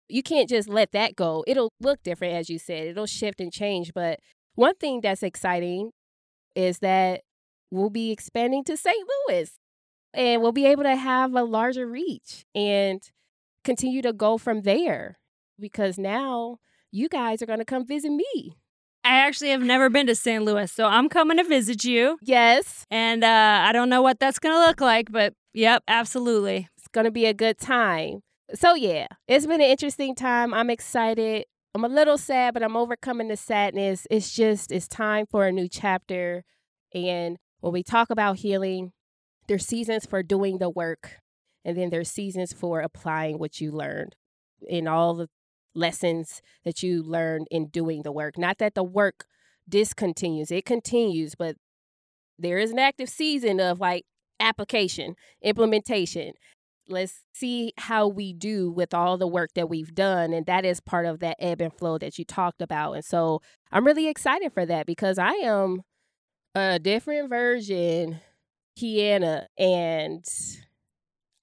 you 0.09 0.23
can't 0.23 0.49
just 0.49 0.69
let 0.69 0.93
that 0.93 1.17
go. 1.17 1.45
It'll 1.47 1.73
look 1.81 2.03
different, 2.03 2.35
as 2.35 2.49
you 2.49 2.59
said, 2.59 2.89
it'll 2.89 3.07
shift 3.07 3.41
and 3.41 3.53
change. 3.53 3.93
But 3.95 4.21
one 4.55 4.75
thing 4.77 5.01
that's 5.01 5.23
exciting 5.23 5.91
is 6.55 6.79
that 6.81 7.23
we'll 7.71 7.91
be 7.91 8.11
expanding 8.11 8.65
to 8.65 8.77
St. 8.77 9.07
Louis 9.29 9.51
and 10.15 10.43
we'll 10.43 10.53
be 10.53 10.67
able 10.67 10.85
to 10.85 10.97
have 10.97 11.35
a 11.35 11.43
larger 11.43 11.87
reach 11.87 12.45
and 12.55 13.03
continue 13.65 14.03
to 14.03 14.13
go 14.13 14.39
from 14.39 14.63
there 14.63 15.19
because 15.59 15.99
now 15.99 16.59
you 16.91 17.09
guys 17.09 17.43
are 17.43 17.47
going 17.47 17.59
to 17.59 17.65
come 17.65 17.87
visit 17.87 18.11
me. 18.11 18.57
I 19.05 19.19
actually 19.19 19.51
have 19.51 19.63
never 19.63 19.89
been 19.89 20.09
to 20.09 20.17
St. 20.17 20.45
Louis, 20.45 20.73
so 20.73 20.87
I'm 20.87 21.09
coming 21.09 21.37
to 21.37 21.45
visit 21.45 21.85
you. 21.85 22.19
Yes. 22.23 22.85
And 22.91 23.23
uh, 23.23 23.63
I 23.65 23.71
don't 23.73 23.89
know 23.89 24.03
what 24.03 24.19
that's 24.19 24.41
going 24.41 24.55
to 24.55 24.67
look 24.67 24.81
like, 24.81 25.13
but 25.13 25.33
yep, 25.55 25.85
absolutely. 25.87 26.69
It's 26.77 26.89
going 26.89 27.05
to 27.05 27.13
be 27.13 27.27
a 27.27 27.35
good 27.35 27.59
time. 27.59 28.23
So, 28.55 28.75
yeah, 28.75 29.07
it's 29.29 29.47
been 29.47 29.61
an 29.61 29.69
interesting 29.69 30.15
time. 30.15 30.53
I'm 30.53 30.71
excited. 30.71 31.45
I'm 31.75 31.85
a 31.85 31.89
little 31.89 32.19
sad, 32.19 32.55
but 32.55 32.63
I'm 32.63 32.77
overcoming 32.77 33.29
the 33.29 33.37
sadness. 33.37 34.07
It's 34.11 34.35
just, 34.35 34.73
it's 34.73 34.89
time 34.89 35.27
for 35.31 35.47
a 35.47 35.53
new 35.53 35.69
chapter. 35.69 36.43
And 36.93 37.39
when 37.67 37.73
we 37.73 37.83
talk 37.83 38.11
about 38.11 38.37
healing, 38.37 38.93
there's 39.49 39.67
seasons 39.67 40.07
for 40.07 40.23
doing 40.23 40.59
the 40.59 40.71
work, 40.71 41.17
and 41.65 41.77
then 41.77 41.91
there's 41.91 42.09
seasons 42.09 42.53
for 42.53 42.79
applying 42.79 43.41
what 43.41 43.61
you 43.61 43.73
learned 43.73 44.15
in 44.69 44.87
all 44.87 45.15
the 45.15 45.29
lessons 45.75 46.43
that 46.65 46.85
you 46.85 47.03
learned 47.03 47.49
in 47.51 47.67
doing 47.67 48.03
the 48.05 48.13
work. 48.13 48.39
Not 48.39 48.59
that 48.59 48.77
the 48.77 48.85
work 48.85 49.25
discontinues, 49.69 50.53
it 50.53 50.65
continues, 50.65 51.35
but 51.35 51.57
there 52.39 52.59
is 52.59 52.71
an 52.71 52.79
active 52.79 53.09
season 53.09 53.59
of 53.59 53.81
like 53.81 54.05
application, 54.39 55.17
implementation, 55.43 56.35
let's 56.87 57.23
see 57.35 57.73
how 57.79 58.07
we 58.07 58.33
do 58.33 58.71
with 58.71 58.95
all 58.95 59.19
the 59.19 59.27
work 59.27 59.51
that 59.57 59.69
we've 59.69 59.93
done 59.93 60.33
and 60.33 60.47
that 60.47 60.65
is 60.65 60.79
part 60.79 61.05
of 61.05 61.19
that 61.19 61.35
ebb 61.41 61.61
and 61.61 61.73
flow 61.73 61.99
that 61.99 62.17
you 62.17 62.25
talked 62.25 62.63
about 62.63 62.93
and 62.93 63.05
so 63.05 63.43
i'm 63.73 63.85
really 63.85 64.07
excited 64.07 64.53
for 64.53 64.65
that 64.65 64.87
because 64.87 65.19
i 65.19 65.33
am 65.33 65.83
a 66.57 66.79
different 66.79 67.29
version 67.29 68.21
kiana 68.79 69.47
and 69.59 70.25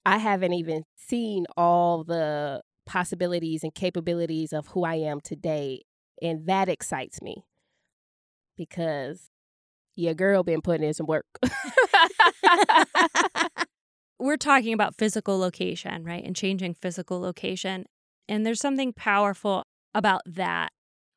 i 0.04 0.18
haven't 0.18 0.52
even 0.52 0.84
seen 0.96 1.46
all 1.56 2.04
the 2.04 2.60
possibilities 2.86 3.62
and 3.62 3.74
capabilities 3.74 4.52
of 4.52 4.66
who 4.68 4.84
i 4.84 4.94
am 4.96 5.20
today 5.20 5.82
and 6.20 6.46
that 6.46 6.68
excites 6.68 7.22
me 7.22 7.44
because 8.56 9.30
your 9.96 10.14
girl 10.14 10.42
been 10.42 10.60
putting 10.60 10.86
in 10.86 10.94
some 10.94 11.06
work 11.06 11.26
we're 14.18 14.36
talking 14.36 14.72
about 14.72 14.96
physical 14.96 15.38
location, 15.38 16.04
right? 16.04 16.24
And 16.24 16.34
changing 16.34 16.74
physical 16.74 17.20
location. 17.20 17.86
And 18.28 18.44
there's 18.46 18.60
something 18.60 18.92
powerful 18.92 19.64
about 19.94 20.22
that. 20.26 20.72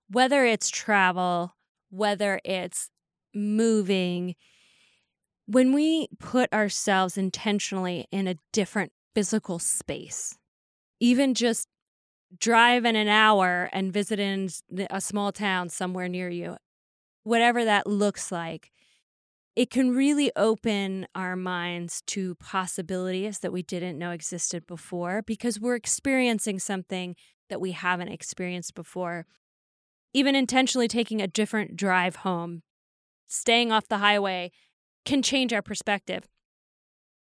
Whether 0.09 0.45
it's 0.45 0.69
travel, 0.69 1.55
whether 1.89 2.39
it's 2.43 2.89
moving, 3.37 4.35
when 5.45 5.71
we 5.73 6.09
put 6.19 6.51
ourselves 6.51 7.17
intentionally 7.17 8.07
in 8.11 8.27
a 8.27 8.35
different 8.51 8.91
physical 9.15 9.59
space, 9.59 10.37
even 10.99 11.33
just 11.33 11.67
driving 12.37 12.95
an 12.95 13.07
hour 13.07 13.69
and 13.71 13.93
visiting 13.93 14.49
a 14.89 14.99
small 14.99 15.31
town 15.31 15.69
somewhere 15.69 16.09
near 16.09 16.29
you, 16.29 16.57
whatever 17.23 17.63
that 17.63 17.87
looks 17.87 18.31
like, 18.31 18.71
it 19.55 19.71
can 19.71 19.95
really 19.95 20.31
open 20.35 21.07
our 21.15 21.35
minds 21.35 22.03
to 22.07 22.35
possibilities 22.35 23.39
that 23.39 23.51
we 23.51 23.63
didn't 23.63 23.97
know 23.97 24.11
existed 24.11 24.67
before 24.67 25.23
because 25.23 25.59
we're 25.59 25.75
experiencing 25.75 26.59
something 26.59 27.15
that 27.49 27.59
we 27.59 27.71
haven't 27.71 28.09
experienced 28.09 28.75
before. 28.75 29.25
Even 30.13 30.35
intentionally 30.35 30.87
taking 30.87 31.21
a 31.21 31.27
different 31.27 31.75
drive 31.75 32.17
home, 32.17 32.61
staying 33.27 33.71
off 33.71 33.87
the 33.87 33.99
highway 33.99 34.51
can 35.05 35.21
change 35.21 35.53
our 35.53 35.61
perspective. 35.61 36.27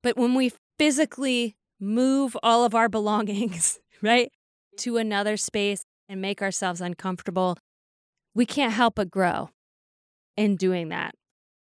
But 0.03 0.17
when 0.17 0.35
we 0.35 0.53
physically 0.79 1.57
move 1.81 2.37
all 2.43 2.65
of 2.65 2.75
our 2.75 2.89
belongings, 2.99 3.79
right, 4.03 4.31
to 4.79 4.97
another 4.97 5.37
space 5.37 5.85
and 6.09 6.21
make 6.21 6.43
ourselves 6.43 6.81
uncomfortable, 6.81 7.57
we 8.35 8.47
can't 8.47 8.73
help 8.73 8.97
but 8.97 9.11
grow 9.11 9.51
in 10.37 10.57
doing 10.57 10.89
that. 10.91 11.15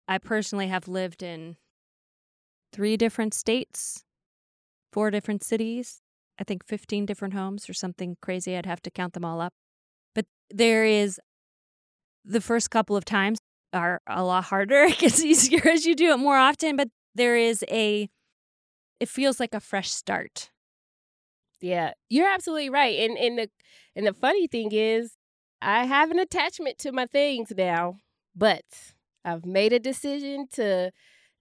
I 0.09 0.19
personally 0.19 0.69
have 0.69 0.89
lived 0.89 1.23
in 1.23 1.57
three 2.73 2.97
different 2.97 3.35
states, 3.35 4.05
four 4.93 5.11
different 5.11 5.43
cities, 5.43 6.01
I 6.39 6.45
think 6.45 6.65
15 6.65 7.07
different 7.07 7.35
homes 7.35 7.69
or 7.69 7.75
something 7.75 8.17
crazy. 8.21 8.57
I'd 8.57 8.67
have 8.67 8.83
to 8.83 8.91
count 8.91 9.15
them 9.15 9.25
all 9.25 9.41
up. 9.41 9.53
But 10.15 10.27
there 10.51 10.85
is 10.85 11.21
the 12.25 12.41
first 12.41 12.71
couple 12.71 12.97
of 12.97 13.05
times 13.05 13.39
are 13.73 14.01
a 14.07 14.25
lot 14.25 14.45
harder. 14.45 14.85
It 14.91 14.99
gets 14.99 15.23
easier 15.23 15.67
as 15.69 15.87
you 15.87 15.95
do 15.95 16.13
it 16.13 16.19
more 16.19 16.37
often, 16.37 16.77
but 16.77 16.89
there 17.15 17.37
is 17.37 17.65
a, 17.71 18.09
it 19.01 19.09
feels 19.09 19.41
like 19.41 19.55
a 19.55 19.61
fresh 19.61 19.91
start. 19.91 20.51
Yeah, 21.61 21.93
you're 22.09 22.29
absolutely 22.29 22.71
right. 22.71 22.99
And 22.99 23.17
and 23.19 23.39
the 23.39 23.51
and 23.95 24.07
the 24.07 24.13
funny 24.13 24.47
thing 24.47 24.71
is, 24.73 25.17
I 25.63 25.85
have 25.85 26.11
an 26.11 26.19
attachment 26.19 26.79
to 26.79 26.93
my 26.93 27.07
things 27.07 27.53
now, 27.57 27.99
but 28.35 28.65
I've 29.25 29.47
made 29.47 29.73
a 29.73 29.79
decision 29.79 30.47
to 30.55 30.91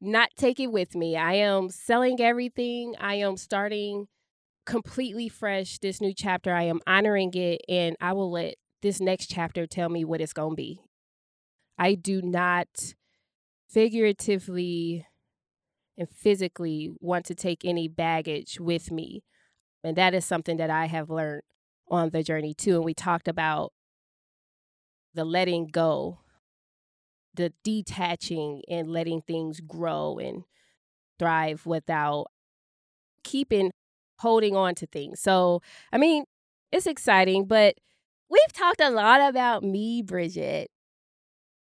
not 0.01 0.29
take 0.37 0.59
it 0.59 0.67
with 0.71 0.95
me. 0.95 1.17
I 1.17 1.33
am 1.33 1.69
selling 1.69 2.21
everything. 2.21 2.95
I 2.99 3.15
am 3.15 3.37
starting 3.37 4.07
completely 4.65 5.29
fresh 5.29 5.79
this 5.79 6.01
new 6.01 6.13
chapter. 6.15 6.53
I 6.53 6.63
am 6.63 6.81
honoring 6.87 7.33
it 7.35 7.61
and 7.69 7.95
I 8.01 8.13
will 8.13 8.31
let 8.31 8.55
this 8.81 9.01
next 9.01 9.27
chapter 9.27 9.67
tell 9.67 9.89
me 9.89 10.05
what 10.05 10.21
it's 10.21 10.33
going 10.33 10.51
to 10.53 10.55
be. 10.55 10.81
I 11.77 11.95
do 11.95 12.21
not 12.21 12.67
figuratively 13.69 15.07
and 15.97 16.09
physically 16.09 16.91
want 16.99 17.25
to 17.25 17.35
take 17.35 17.65
any 17.65 17.87
baggage 17.87 18.59
with 18.59 18.91
me. 18.91 19.23
And 19.83 19.97
that 19.97 20.13
is 20.13 20.25
something 20.25 20.57
that 20.57 20.69
I 20.71 20.87
have 20.87 21.09
learned 21.09 21.43
on 21.89 22.11
the 22.11 22.23
journey 22.23 22.53
too. 22.53 22.77
And 22.77 22.85
we 22.85 22.93
talked 22.93 23.27
about 23.27 23.73
the 25.15 25.25
letting 25.25 25.67
go, 25.67 26.19
the 27.33 27.51
detaching 27.63 28.61
and 28.69 28.89
letting 28.89 29.21
things 29.21 29.59
grow 29.59 30.17
and 30.17 30.43
thrive 31.19 31.65
without 31.65 32.27
keeping 33.23 33.71
holding 34.19 34.55
on 34.55 34.75
to 34.75 34.87
things. 34.87 35.19
So, 35.21 35.61
I 35.91 35.97
mean, 35.97 36.25
it's 36.71 36.87
exciting, 36.87 37.45
but 37.47 37.75
we've 38.29 38.53
talked 38.53 38.81
a 38.81 38.89
lot 38.89 39.21
about 39.21 39.63
me, 39.63 40.01
Bridget. 40.01 40.69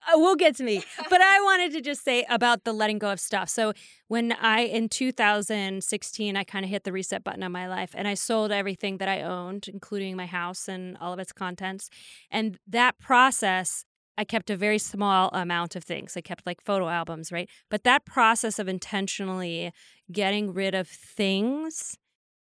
Uh, 0.06 0.18
we'll 0.18 0.36
get 0.36 0.56
to 0.56 0.64
me. 0.64 0.82
But 1.10 1.20
I 1.20 1.40
wanted 1.40 1.72
to 1.72 1.80
just 1.80 2.04
say 2.04 2.24
about 2.28 2.64
the 2.64 2.72
letting 2.72 2.98
go 2.98 3.10
of 3.10 3.20
stuff. 3.20 3.48
So 3.48 3.72
when 4.08 4.32
I 4.32 4.60
in 4.60 4.88
2016 4.88 6.36
I 6.36 6.44
kind 6.44 6.64
of 6.64 6.70
hit 6.70 6.84
the 6.84 6.92
reset 6.92 7.24
button 7.24 7.42
on 7.42 7.52
my 7.52 7.68
life 7.68 7.90
and 7.94 8.06
I 8.06 8.14
sold 8.14 8.52
everything 8.52 8.98
that 8.98 9.08
I 9.08 9.22
owned, 9.22 9.66
including 9.68 10.16
my 10.16 10.26
house 10.26 10.68
and 10.68 10.96
all 10.98 11.12
of 11.12 11.18
its 11.18 11.32
contents. 11.32 11.90
And 12.30 12.58
that 12.66 12.98
process 12.98 13.84
I 14.18 14.24
kept 14.24 14.50
a 14.50 14.56
very 14.56 14.78
small 14.78 15.30
amount 15.32 15.76
of 15.76 15.82
things. 15.82 16.14
I 16.14 16.20
kept 16.20 16.44
like 16.44 16.60
photo 16.62 16.88
albums, 16.88 17.32
right? 17.32 17.48
But 17.70 17.84
that 17.84 18.04
process 18.04 18.58
of 18.58 18.68
intentionally 18.68 19.72
getting 20.12 20.52
rid 20.52 20.74
of 20.74 20.86
things 20.86 21.96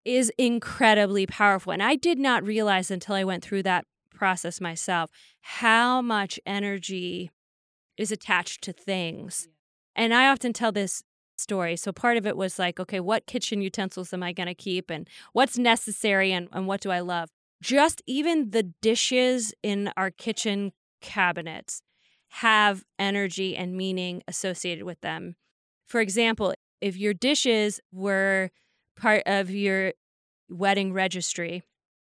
is 0.05 0.31
incredibly 0.37 1.25
powerful. 1.25 1.73
And 1.73 1.83
I 1.83 1.95
did 1.95 2.17
not 2.17 2.45
realize 2.45 2.89
until 2.89 3.15
I 3.15 3.25
went 3.25 3.43
through 3.43 3.63
that 3.63 3.85
process 4.13 4.61
myself 4.61 5.09
how 5.41 6.01
much 6.01 6.39
energy 6.45 7.29
is 7.97 8.12
attached 8.12 8.62
to 8.63 8.73
things. 8.73 9.47
And 9.95 10.13
I 10.13 10.27
often 10.27 10.53
tell 10.53 10.71
this 10.71 11.03
story. 11.38 11.75
So 11.75 11.91
part 11.91 12.17
of 12.17 12.25
it 12.25 12.38
was 12.38 12.60
like, 12.60 12.79
okay, 12.79 12.99
what 12.99 13.25
kitchen 13.25 13.62
utensils 13.62 14.13
am 14.13 14.23
I 14.23 14.34
going 14.34 14.47
to 14.47 14.55
keep 14.55 14.89
and 14.89 15.08
what's 15.34 15.58
necessary 15.58 16.31
and, 16.31 16.47
and 16.51 16.67
what 16.67 16.81
do 16.81 16.91
I 16.91 16.99
love? 16.99 17.29
Just 17.62 18.01
even 18.05 18.51
the 18.51 18.63
dishes 18.81 19.53
in 19.63 19.91
our 19.97 20.12
kitchen 20.12 20.71
cabinets 21.01 21.81
have 22.29 22.84
energy 22.99 23.55
and 23.55 23.75
meaning 23.75 24.21
associated 24.27 24.84
with 24.84 25.01
them. 25.01 25.36
For 25.88 26.01
example, 26.01 26.53
if 26.81 26.97
your 26.97 27.13
dishes 27.13 27.79
were 27.91 28.51
part 28.97 29.23
of 29.25 29.49
your 29.49 29.93
wedding 30.49 30.93
registry, 30.93 31.63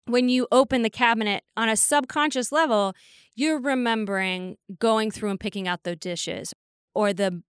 when 0.05 0.27
you 0.27 0.47
open 0.51 0.81
the 0.81 0.89
cabinet 0.89 1.43
on 1.55 1.69
a 1.69 1.77
subconscious 1.77 2.51
level, 2.51 2.93
you're 3.39 3.59
remembering 3.59 4.57
going 4.79 5.11
through 5.11 5.29
and 5.29 5.39
picking 5.39 5.67
out 5.67 5.83
the 5.83 5.95
dishes 5.95 6.53
or 6.93 7.13
the 7.13 7.41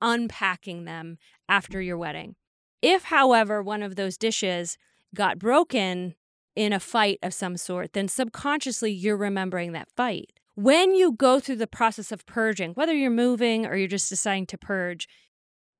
unpacking 0.00 0.84
them 0.84 1.18
after 1.48 1.80
your 1.80 1.96
wedding. 1.96 2.34
If, 2.82 3.04
however, 3.04 3.62
one 3.62 3.82
of 3.82 3.96
those 3.96 4.16
dishes 4.16 4.76
got 5.14 5.38
broken 5.38 6.14
in 6.56 6.72
a 6.72 6.80
fight 6.80 7.18
of 7.22 7.32
some 7.32 7.56
sort, 7.56 7.92
then 7.92 8.08
subconsciously 8.08 8.92
you're 8.92 9.16
remembering 9.16 9.72
that 9.72 9.90
fight. 9.96 10.32
When 10.54 10.94
you 10.94 11.12
go 11.12 11.38
through 11.38 11.56
the 11.56 11.68
process 11.68 12.10
of 12.10 12.26
purging, 12.26 12.72
whether 12.72 12.92
you're 12.92 13.10
moving 13.10 13.64
or 13.64 13.76
you're 13.76 13.86
just 13.86 14.08
deciding 14.08 14.46
to 14.46 14.58
purge, 14.58 15.08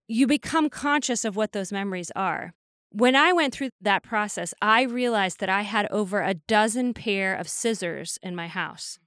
you 0.07 0.29
become 0.29 0.71
conscious 0.71 1.25
of 1.25 1.35
what 1.35 1.53
those 1.53 1.73
memories 1.73 2.13
are. 2.15 2.55
When 2.91 3.17
I 3.17 3.33
went 3.33 3.55
through 3.55 3.71
that 3.81 4.05
process, 4.05 4.55
I 4.63 4.83
realized 4.83 5.41
that 5.41 5.49
I 5.49 5.63
had 5.63 5.89
over 5.91 6.23
a 6.23 6.35
dozen 6.35 6.95
pair 6.95 7.35
of 7.35 7.49
scissors 7.49 8.19
in 8.23 8.37
my 8.37 8.47
house. 8.47 8.99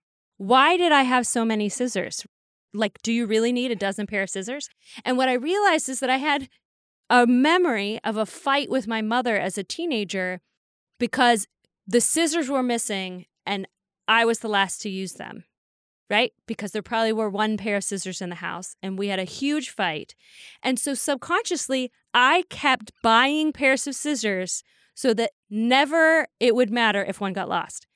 Why 0.41 0.75
did 0.75 0.91
I 0.91 1.03
have 1.03 1.27
so 1.27 1.45
many 1.45 1.69
scissors? 1.69 2.25
Like, 2.73 2.99
do 3.03 3.13
you 3.13 3.27
really 3.27 3.51
need 3.51 3.69
a 3.69 3.75
dozen 3.75 4.07
pair 4.07 4.23
of 4.23 4.29
scissors? 4.31 4.69
And 5.05 5.15
what 5.15 5.29
I 5.29 5.33
realized 5.33 5.87
is 5.87 5.99
that 5.99 6.09
I 6.09 6.17
had 6.17 6.49
a 7.11 7.27
memory 7.27 7.99
of 8.03 8.17
a 8.17 8.25
fight 8.25 8.67
with 8.67 8.87
my 8.87 9.03
mother 9.03 9.37
as 9.37 9.59
a 9.59 9.63
teenager 9.63 10.41
because 10.99 11.45
the 11.85 12.01
scissors 12.01 12.49
were 12.49 12.63
missing 12.63 13.27
and 13.45 13.67
I 14.07 14.25
was 14.25 14.39
the 14.39 14.47
last 14.47 14.81
to 14.81 14.89
use 14.89 15.13
them 15.13 15.43
right? 16.09 16.33
Because 16.45 16.71
there 16.71 16.81
probably 16.81 17.13
were 17.13 17.29
one 17.29 17.55
pair 17.55 17.77
of 17.77 17.83
scissors 17.85 18.19
in 18.19 18.29
the 18.29 18.35
house 18.35 18.75
and 18.83 18.97
we 18.97 19.07
had 19.07 19.19
a 19.19 19.23
huge 19.23 19.69
fight. 19.69 20.13
And 20.61 20.77
so 20.77 20.93
subconsciously, 20.93 21.89
I 22.13 22.43
kept 22.49 22.91
buying 23.01 23.53
pairs 23.53 23.87
of 23.87 23.95
scissors 23.95 24.61
so 24.93 25.13
that 25.13 25.31
never 25.49 26.27
it 26.39 26.53
would 26.53 26.69
matter 26.69 27.05
if 27.05 27.21
one 27.21 27.31
got 27.31 27.47
lost. 27.47 27.87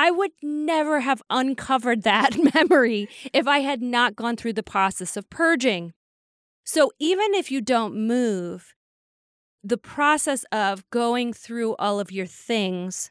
I 0.00 0.10
would 0.10 0.30
never 0.42 1.00
have 1.00 1.20
uncovered 1.28 2.04
that 2.04 2.30
memory 2.54 3.06
if 3.34 3.46
I 3.46 3.58
had 3.58 3.82
not 3.82 4.16
gone 4.16 4.34
through 4.34 4.54
the 4.54 4.62
process 4.62 5.14
of 5.14 5.28
purging. 5.28 5.92
So 6.64 6.90
even 6.98 7.34
if 7.34 7.50
you 7.50 7.60
don't 7.60 7.94
move, 7.94 8.72
the 9.62 9.76
process 9.76 10.46
of 10.50 10.88
going 10.88 11.34
through 11.34 11.76
all 11.76 12.00
of 12.00 12.10
your 12.10 12.24
things 12.24 13.10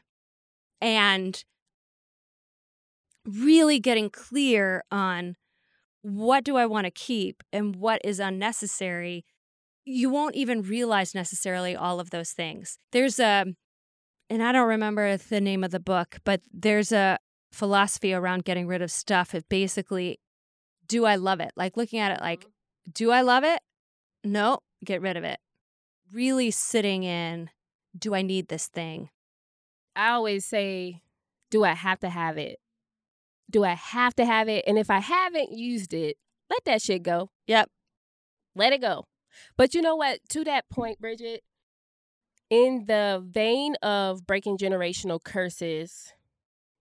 and 0.80 1.44
really 3.24 3.78
getting 3.78 4.10
clear 4.10 4.82
on 4.90 5.36
what 6.02 6.42
do 6.42 6.56
I 6.56 6.66
want 6.66 6.86
to 6.86 6.90
keep 6.90 7.44
and 7.52 7.76
what 7.76 8.00
is 8.02 8.18
unnecessary, 8.18 9.24
you 9.84 10.10
won't 10.10 10.34
even 10.34 10.62
realize 10.62 11.14
necessarily 11.14 11.76
all 11.76 12.00
of 12.00 12.10
those 12.10 12.32
things. 12.32 12.78
There's 12.90 13.20
a, 13.20 13.44
and 14.30 14.42
I 14.42 14.52
don't 14.52 14.68
remember 14.68 15.16
the 15.16 15.40
name 15.40 15.64
of 15.64 15.72
the 15.72 15.80
book, 15.80 16.18
but 16.24 16.40
there's 16.52 16.92
a 16.92 17.18
philosophy 17.52 18.14
around 18.14 18.44
getting 18.44 18.68
rid 18.68 18.80
of 18.80 18.92
stuff. 18.92 19.34
It 19.34 19.48
basically, 19.48 20.20
do 20.86 21.04
I 21.04 21.16
love 21.16 21.40
it? 21.40 21.50
Like 21.56 21.76
looking 21.76 21.98
at 21.98 22.12
it 22.12 22.20
like, 22.22 22.40
mm-hmm. 22.40 22.90
do 22.92 23.10
I 23.10 23.22
love 23.22 23.42
it? 23.42 23.60
No, 24.22 24.60
get 24.84 25.02
rid 25.02 25.16
of 25.16 25.24
it. 25.24 25.38
Really 26.12 26.52
sitting 26.52 27.02
in, 27.02 27.50
do 27.98 28.14
I 28.14 28.22
need 28.22 28.48
this 28.48 28.68
thing? 28.68 29.10
I 29.96 30.10
always 30.10 30.44
say, 30.44 31.02
do 31.50 31.64
I 31.64 31.72
have 31.72 31.98
to 32.00 32.08
have 32.08 32.38
it? 32.38 32.60
Do 33.50 33.64
I 33.64 33.74
have 33.74 34.14
to 34.14 34.24
have 34.24 34.48
it? 34.48 34.64
And 34.66 34.78
if 34.78 34.90
I 34.90 35.00
haven't 35.00 35.50
used 35.52 35.92
it, 35.92 36.16
let 36.48 36.64
that 36.66 36.82
shit 36.82 37.02
go. 37.02 37.30
Yep. 37.48 37.68
Let 38.54 38.72
it 38.72 38.80
go. 38.80 39.06
But 39.56 39.74
you 39.74 39.82
know 39.82 39.96
what? 39.96 40.20
To 40.30 40.44
that 40.44 40.68
point, 40.70 41.00
Bridget, 41.00 41.42
in 42.50 42.84
the 42.86 43.24
vein 43.26 43.76
of 43.76 44.26
breaking 44.26 44.58
generational 44.58 45.22
curses, 45.22 46.12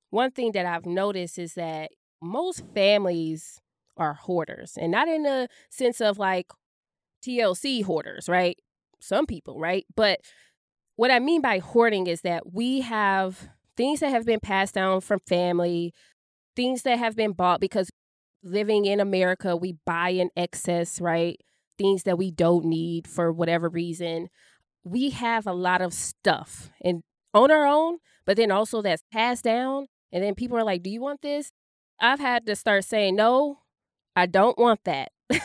one 0.09 0.31
thing 0.31 0.51
that 0.53 0.65
I've 0.65 0.85
noticed 0.85 1.37
is 1.37 1.53
that 1.53 1.91
most 2.21 2.63
families 2.73 3.61
are 3.95 4.13
hoarders 4.15 4.77
and 4.77 4.91
not 4.91 5.07
in 5.07 5.23
the 5.23 5.47
sense 5.69 6.01
of 6.01 6.17
like 6.17 6.47
TLC 7.23 7.83
hoarders, 7.83 8.27
right? 8.27 8.57
Some 8.99 9.25
people, 9.25 9.59
right? 9.59 9.85
But 9.95 10.19
what 10.95 11.11
I 11.11 11.19
mean 11.19 11.41
by 11.41 11.59
hoarding 11.59 12.07
is 12.07 12.21
that 12.21 12.53
we 12.53 12.81
have 12.81 13.49
things 13.77 13.99
that 14.01 14.09
have 14.09 14.25
been 14.25 14.39
passed 14.39 14.73
down 14.73 15.01
from 15.01 15.19
family, 15.27 15.93
things 16.55 16.81
that 16.83 16.99
have 16.99 17.15
been 17.15 17.33
bought 17.33 17.61
because 17.61 17.89
living 18.43 18.85
in 18.85 18.99
America, 18.99 19.55
we 19.55 19.75
buy 19.85 20.09
in 20.09 20.29
excess, 20.35 20.99
right? 20.99 21.39
Things 21.77 22.03
that 22.03 22.17
we 22.17 22.31
don't 22.31 22.65
need 22.65 23.07
for 23.07 23.31
whatever 23.31 23.69
reason. 23.69 24.29
We 24.83 25.09
have 25.11 25.45
a 25.45 25.53
lot 25.53 25.81
of 25.81 25.93
stuff 25.93 26.69
and 26.83 27.03
on 27.33 27.51
our 27.51 27.65
own, 27.65 27.97
but 28.25 28.37
then 28.37 28.51
also 28.51 28.81
that's 28.81 29.03
passed 29.11 29.43
down. 29.43 29.87
And 30.11 30.23
then 30.23 30.35
people 30.35 30.57
are 30.57 30.63
like, 30.63 30.83
Do 30.83 30.89
you 30.89 31.01
want 31.01 31.21
this? 31.21 31.51
I've 32.01 32.19
had 32.19 32.45
to 32.47 32.55
start 32.55 32.85
saying, 32.85 33.15
No, 33.15 33.59
I 34.15 34.25
don't 34.25 34.57
want 34.57 34.83
that. 34.85 35.11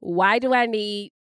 Why 0.00 0.38
do 0.38 0.54
I 0.54 0.66
need 0.66 1.12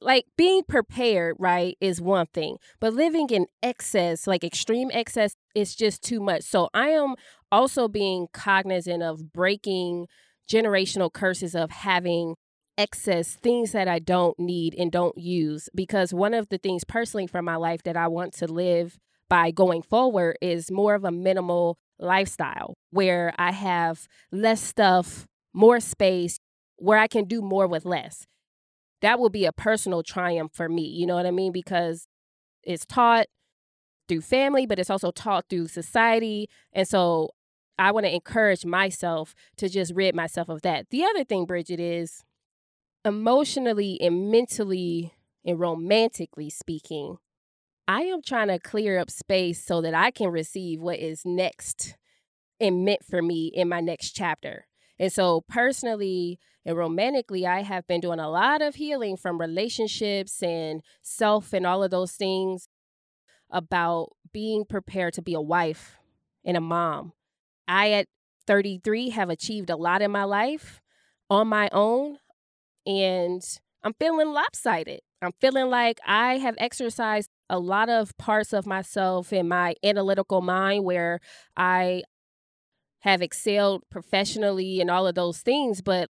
like 0.00 0.26
being 0.36 0.62
prepared, 0.62 1.36
right, 1.38 1.76
is 1.80 2.00
one 2.00 2.26
thing, 2.26 2.56
but 2.80 2.94
living 2.94 3.28
in 3.30 3.46
excess, 3.62 4.26
like 4.26 4.44
extreme 4.44 4.90
excess, 4.92 5.34
is 5.54 5.74
just 5.74 6.02
too 6.02 6.20
much. 6.20 6.42
So 6.42 6.68
I 6.72 6.90
am 6.90 7.14
also 7.50 7.88
being 7.88 8.28
cognizant 8.32 9.02
of 9.02 9.32
breaking 9.32 10.06
generational 10.50 11.12
curses 11.12 11.54
of 11.54 11.70
having 11.70 12.36
excess 12.78 13.34
things 13.34 13.72
that 13.72 13.88
I 13.88 13.98
don't 13.98 14.38
need 14.38 14.74
and 14.74 14.90
don't 14.92 15.18
use. 15.18 15.68
Because 15.74 16.14
one 16.14 16.34
of 16.34 16.48
the 16.48 16.58
things 16.58 16.84
personally 16.84 17.26
from 17.26 17.44
my 17.44 17.56
life 17.56 17.82
that 17.84 17.96
I 17.96 18.08
want 18.08 18.32
to 18.34 18.46
live 18.46 18.98
by 19.28 19.50
going 19.50 19.82
forward 19.82 20.38
is 20.40 20.70
more 20.70 20.94
of 20.94 21.04
a 21.04 21.12
minimal 21.12 21.76
lifestyle 21.98 22.74
where 22.90 23.34
I 23.38 23.52
have 23.52 24.06
less 24.32 24.62
stuff, 24.62 25.26
more 25.52 25.80
space, 25.80 26.38
where 26.76 26.98
I 26.98 27.08
can 27.08 27.24
do 27.26 27.42
more 27.42 27.66
with 27.66 27.84
less 27.84 28.26
that 29.00 29.18
will 29.18 29.30
be 29.30 29.44
a 29.44 29.52
personal 29.52 30.02
triumph 30.02 30.52
for 30.54 30.68
me. 30.68 30.82
You 30.82 31.06
know 31.06 31.14
what 31.14 31.26
I 31.26 31.30
mean? 31.30 31.52
Because 31.52 32.06
it's 32.62 32.86
taught 32.86 33.26
through 34.08 34.22
family, 34.22 34.66
but 34.66 34.78
it's 34.78 34.90
also 34.90 35.10
taught 35.10 35.46
through 35.48 35.68
society. 35.68 36.48
And 36.72 36.88
so 36.88 37.30
I 37.78 37.92
want 37.92 38.06
to 38.06 38.14
encourage 38.14 38.64
myself 38.64 39.34
to 39.58 39.68
just 39.68 39.92
rid 39.94 40.14
myself 40.14 40.48
of 40.48 40.62
that. 40.62 40.90
The 40.90 41.04
other 41.04 41.24
thing, 41.24 41.44
Bridget, 41.46 41.80
is 41.80 42.22
emotionally 43.04 44.00
and 44.00 44.30
mentally 44.30 45.14
and 45.44 45.58
romantically 45.58 46.50
speaking, 46.50 47.18
I 47.86 48.02
am 48.02 48.20
trying 48.22 48.48
to 48.48 48.58
clear 48.58 48.98
up 48.98 49.10
space 49.10 49.64
so 49.64 49.80
that 49.80 49.94
I 49.94 50.10
can 50.10 50.28
receive 50.28 50.80
what 50.80 50.98
is 50.98 51.22
next 51.24 51.96
and 52.60 52.84
meant 52.84 53.04
for 53.04 53.22
me 53.22 53.50
in 53.54 53.68
my 53.68 53.80
next 53.80 54.10
chapter. 54.12 54.66
And 54.98 55.12
so, 55.12 55.42
personally 55.48 56.38
and 56.66 56.76
romantically, 56.76 57.46
I 57.46 57.62
have 57.62 57.86
been 57.86 58.00
doing 58.00 58.18
a 58.18 58.30
lot 58.30 58.60
of 58.60 58.74
healing 58.74 59.16
from 59.16 59.40
relationships 59.40 60.42
and 60.42 60.82
self 61.02 61.52
and 61.52 61.66
all 61.66 61.82
of 61.82 61.90
those 61.90 62.12
things 62.12 62.68
about 63.50 64.10
being 64.32 64.64
prepared 64.64 65.14
to 65.14 65.22
be 65.22 65.34
a 65.34 65.40
wife 65.40 65.96
and 66.44 66.56
a 66.56 66.60
mom. 66.60 67.12
I, 67.66 67.92
at 67.92 68.06
33, 68.46 69.10
have 69.10 69.30
achieved 69.30 69.70
a 69.70 69.76
lot 69.76 70.02
in 70.02 70.10
my 70.10 70.24
life 70.24 70.82
on 71.30 71.48
my 71.48 71.68
own, 71.72 72.18
and 72.88 73.42
I'm 73.84 73.92
feeling 74.00 74.32
lopsided. 74.32 75.00
I'm 75.20 75.32
feeling 75.40 75.68
like 75.68 75.98
I 76.06 76.38
have 76.38 76.54
exercised 76.58 77.28
a 77.50 77.58
lot 77.58 77.88
of 77.88 78.16
parts 78.16 78.52
of 78.52 78.66
myself 78.66 79.32
in 79.32 79.46
my 79.46 79.74
analytical 79.84 80.40
mind 80.40 80.84
where 80.84 81.20
I 81.56 82.02
have 83.00 83.20
excelled 83.20 83.82
professionally 83.90 84.80
and 84.80 84.90
all 84.90 85.06
of 85.06 85.14
those 85.14 85.40
things, 85.40 85.82
but 85.82 86.08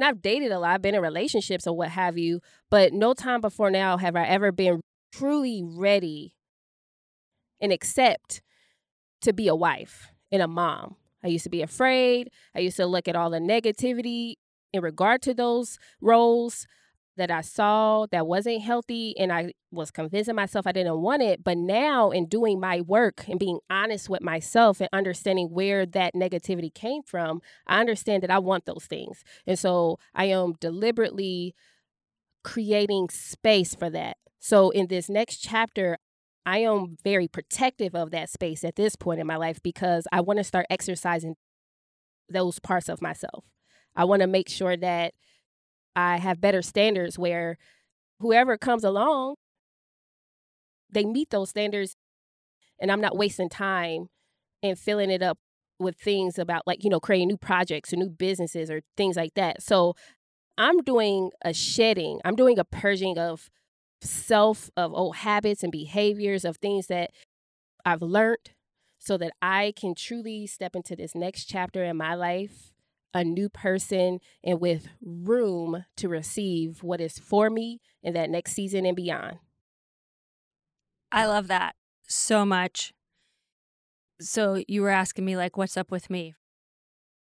I've 0.00 0.22
dated 0.22 0.52
a 0.52 0.58
lot, 0.58 0.74
I've 0.74 0.82
been 0.82 0.94
in 0.94 1.02
relationships 1.02 1.66
or 1.66 1.76
what 1.76 1.88
have 1.88 2.16
you, 2.16 2.40
but 2.70 2.92
no 2.92 3.12
time 3.12 3.40
before 3.40 3.70
now 3.70 3.96
have 3.96 4.14
I 4.14 4.26
ever 4.26 4.52
been 4.52 4.80
truly 5.12 5.62
ready 5.64 6.34
and 7.60 7.72
accept 7.72 8.42
to 9.22 9.32
be 9.32 9.48
a 9.48 9.54
wife 9.54 10.08
and 10.30 10.42
a 10.42 10.48
mom. 10.48 10.96
I 11.24 11.28
used 11.28 11.44
to 11.44 11.50
be 11.50 11.62
afraid. 11.62 12.30
I 12.54 12.60
used 12.60 12.76
to 12.76 12.86
look 12.86 13.08
at 13.08 13.16
all 13.16 13.30
the 13.30 13.38
negativity 13.38 14.34
in 14.72 14.82
regard 14.82 15.22
to 15.22 15.34
those 15.34 15.78
roles 16.00 16.66
that 17.16 17.30
I 17.30 17.40
saw 17.40 18.06
that 18.12 18.26
wasn't 18.26 18.62
healthy 18.62 19.16
and 19.18 19.32
I 19.32 19.52
was 19.70 19.90
convincing 19.90 20.34
myself 20.34 20.66
I 20.66 20.72
didn't 20.72 21.00
want 21.00 21.22
it. 21.22 21.42
But 21.42 21.56
now, 21.56 22.10
in 22.10 22.26
doing 22.26 22.60
my 22.60 22.82
work 22.82 23.26
and 23.28 23.38
being 23.38 23.58
honest 23.70 24.08
with 24.08 24.22
myself 24.22 24.80
and 24.80 24.88
understanding 24.92 25.48
where 25.50 25.86
that 25.86 26.14
negativity 26.14 26.72
came 26.72 27.02
from, 27.02 27.40
I 27.66 27.80
understand 27.80 28.22
that 28.22 28.30
I 28.30 28.38
want 28.38 28.66
those 28.66 28.84
things. 28.84 29.24
And 29.46 29.58
so 29.58 29.98
I 30.14 30.26
am 30.26 30.54
deliberately 30.60 31.54
creating 32.44 33.08
space 33.10 33.74
for 33.74 33.90
that. 33.90 34.16
So, 34.38 34.70
in 34.70 34.86
this 34.86 35.08
next 35.08 35.38
chapter, 35.38 35.98
I 36.44 36.58
am 36.58 36.96
very 37.02 37.26
protective 37.26 37.94
of 37.94 38.12
that 38.12 38.30
space 38.30 38.62
at 38.62 38.76
this 38.76 38.94
point 38.94 39.20
in 39.20 39.26
my 39.26 39.36
life 39.36 39.60
because 39.62 40.06
I 40.12 40.20
want 40.20 40.38
to 40.38 40.44
start 40.44 40.66
exercising 40.70 41.34
those 42.28 42.60
parts 42.60 42.88
of 42.88 43.02
myself. 43.02 43.44
I 43.96 44.04
want 44.04 44.20
to 44.22 44.26
make 44.26 44.48
sure 44.48 44.76
that 44.76 45.14
I 45.94 46.18
have 46.18 46.40
better 46.40 46.62
standards 46.62 47.18
where 47.18 47.56
whoever 48.20 48.58
comes 48.58 48.84
along, 48.84 49.36
they 50.90 51.04
meet 51.04 51.30
those 51.30 51.50
standards 51.50 51.96
and 52.78 52.92
I'm 52.92 53.00
not 53.00 53.16
wasting 53.16 53.48
time 53.48 54.08
and 54.62 54.78
filling 54.78 55.10
it 55.10 55.22
up 55.22 55.38
with 55.78 55.96
things 55.96 56.38
about 56.38 56.66
like, 56.66 56.84
you 56.84 56.90
know, 56.90 57.00
creating 57.00 57.28
new 57.28 57.36
projects 57.36 57.92
or 57.92 57.96
new 57.96 58.10
businesses 58.10 58.70
or 58.70 58.82
things 58.96 59.16
like 59.16 59.34
that. 59.34 59.62
So 59.62 59.94
I'm 60.58 60.78
doing 60.82 61.30
a 61.42 61.52
shedding, 61.52 62.20
I'm 62.24 62.36
doing 62.36 62.58
a 62.58 62.64
purging 62.64 63.18
of 63.18 63.50
self, 64.00 64.70
of 64.76 64.92
old 64.92 65.16
habits 65.16 65.62
and 65.62 65.72
behaviors, 65.72 66.44
of 66.44 66.56
things 66.58 66.86
that 66.86 67.10
I've 67.84 68.02
learned 68.02 68.52
so 68.98 69.16
that 69.18 69.32
I 69.40 69.72
can 69.76 69.94
truly 69.94 70.46
step 70.46 70.74
into 70.74 70.96
this 70.96 71.14
next 71.14 71.44
chapter 71.46 71.84
in 71.84 71.96
my 71.96 72.14
life 72.14 72.72
a 73.14 73.24
new 73.24 73.48
person 73.48 74.20
and 74.44 74.60
with 74.60 74.88
room 75.02 75.84
to 75.96 76.08
receive 76.08 76.82
what 76.82 77.00
is 77.00 77.18
for 77.18 77.50
me 77.50 77.80
in 78.02 78.14
that 78.14 78.30
next 78.30 78.52
season 78.52 78.84
and 78.84 78.96
beyond. 78.96 79.38
I 81.10 81.26
love 81.26 81.48
that 81.48 81.76
so 82.02 82.44
much. 82.44 82.92
So, 84.20 84.62
you 84.66 84.82
were 84.82 84.90
asking 84.90 85.24
me, 85.24 85.36
like, 85.36 85.56
what's 85.56 85.76
up 85.76 85.90
with 85.90 86.08
me? 86.08 86.34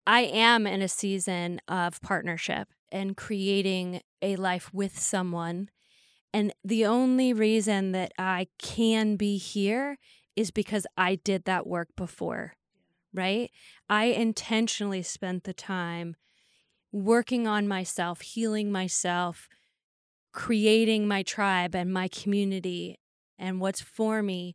I 0.07 0.23
am 0.23 0.67
in 0.67 0.83
a 0.83 0.89
season 0.89 1.61
of 1.69 2.01
partnership 2.03 2.69
and 2.91 3.17
creating 3.17 4.01
a 4.21 4.37
life 4.37 4.73
with 4.73 4.99
someone. 4.99 5.71
And 6.35 6.53
the 6.65 6.87
only 6.87 7.33
reason 7.33 7.93
that 7.93 8.13
I 8.19 8.49
can 8.59 9.17
be 9.17 9.37
here 9.37 9.99
is 10.35 10.51
because 10.51 10.87
I 10.97 11.17
did 11.17 11.45
that 11.45 11.67
work 11.67 11.89
before 11.97 12.55
right? 13.14 13.51
I 13.88 14.07
intentionally 14.07 15.03
spent 15.03 15.44
the 15.44 15.53
time 15.53 16.16
working 16.92 17.46
on 17.46 17.66
myself, 17.68 18.20
healing 18.20 18.70
myself, 18.70 19.48
creating 20.33 21.07
my 21.07 21.22
tribe 21.22 21.75
and 21.75 21.92
my 21.92 22.09
community 22.09 22.98
and 23.38 23.61
what's 23.61 23.81
for 23.81 24.22
me, 24.22 24.55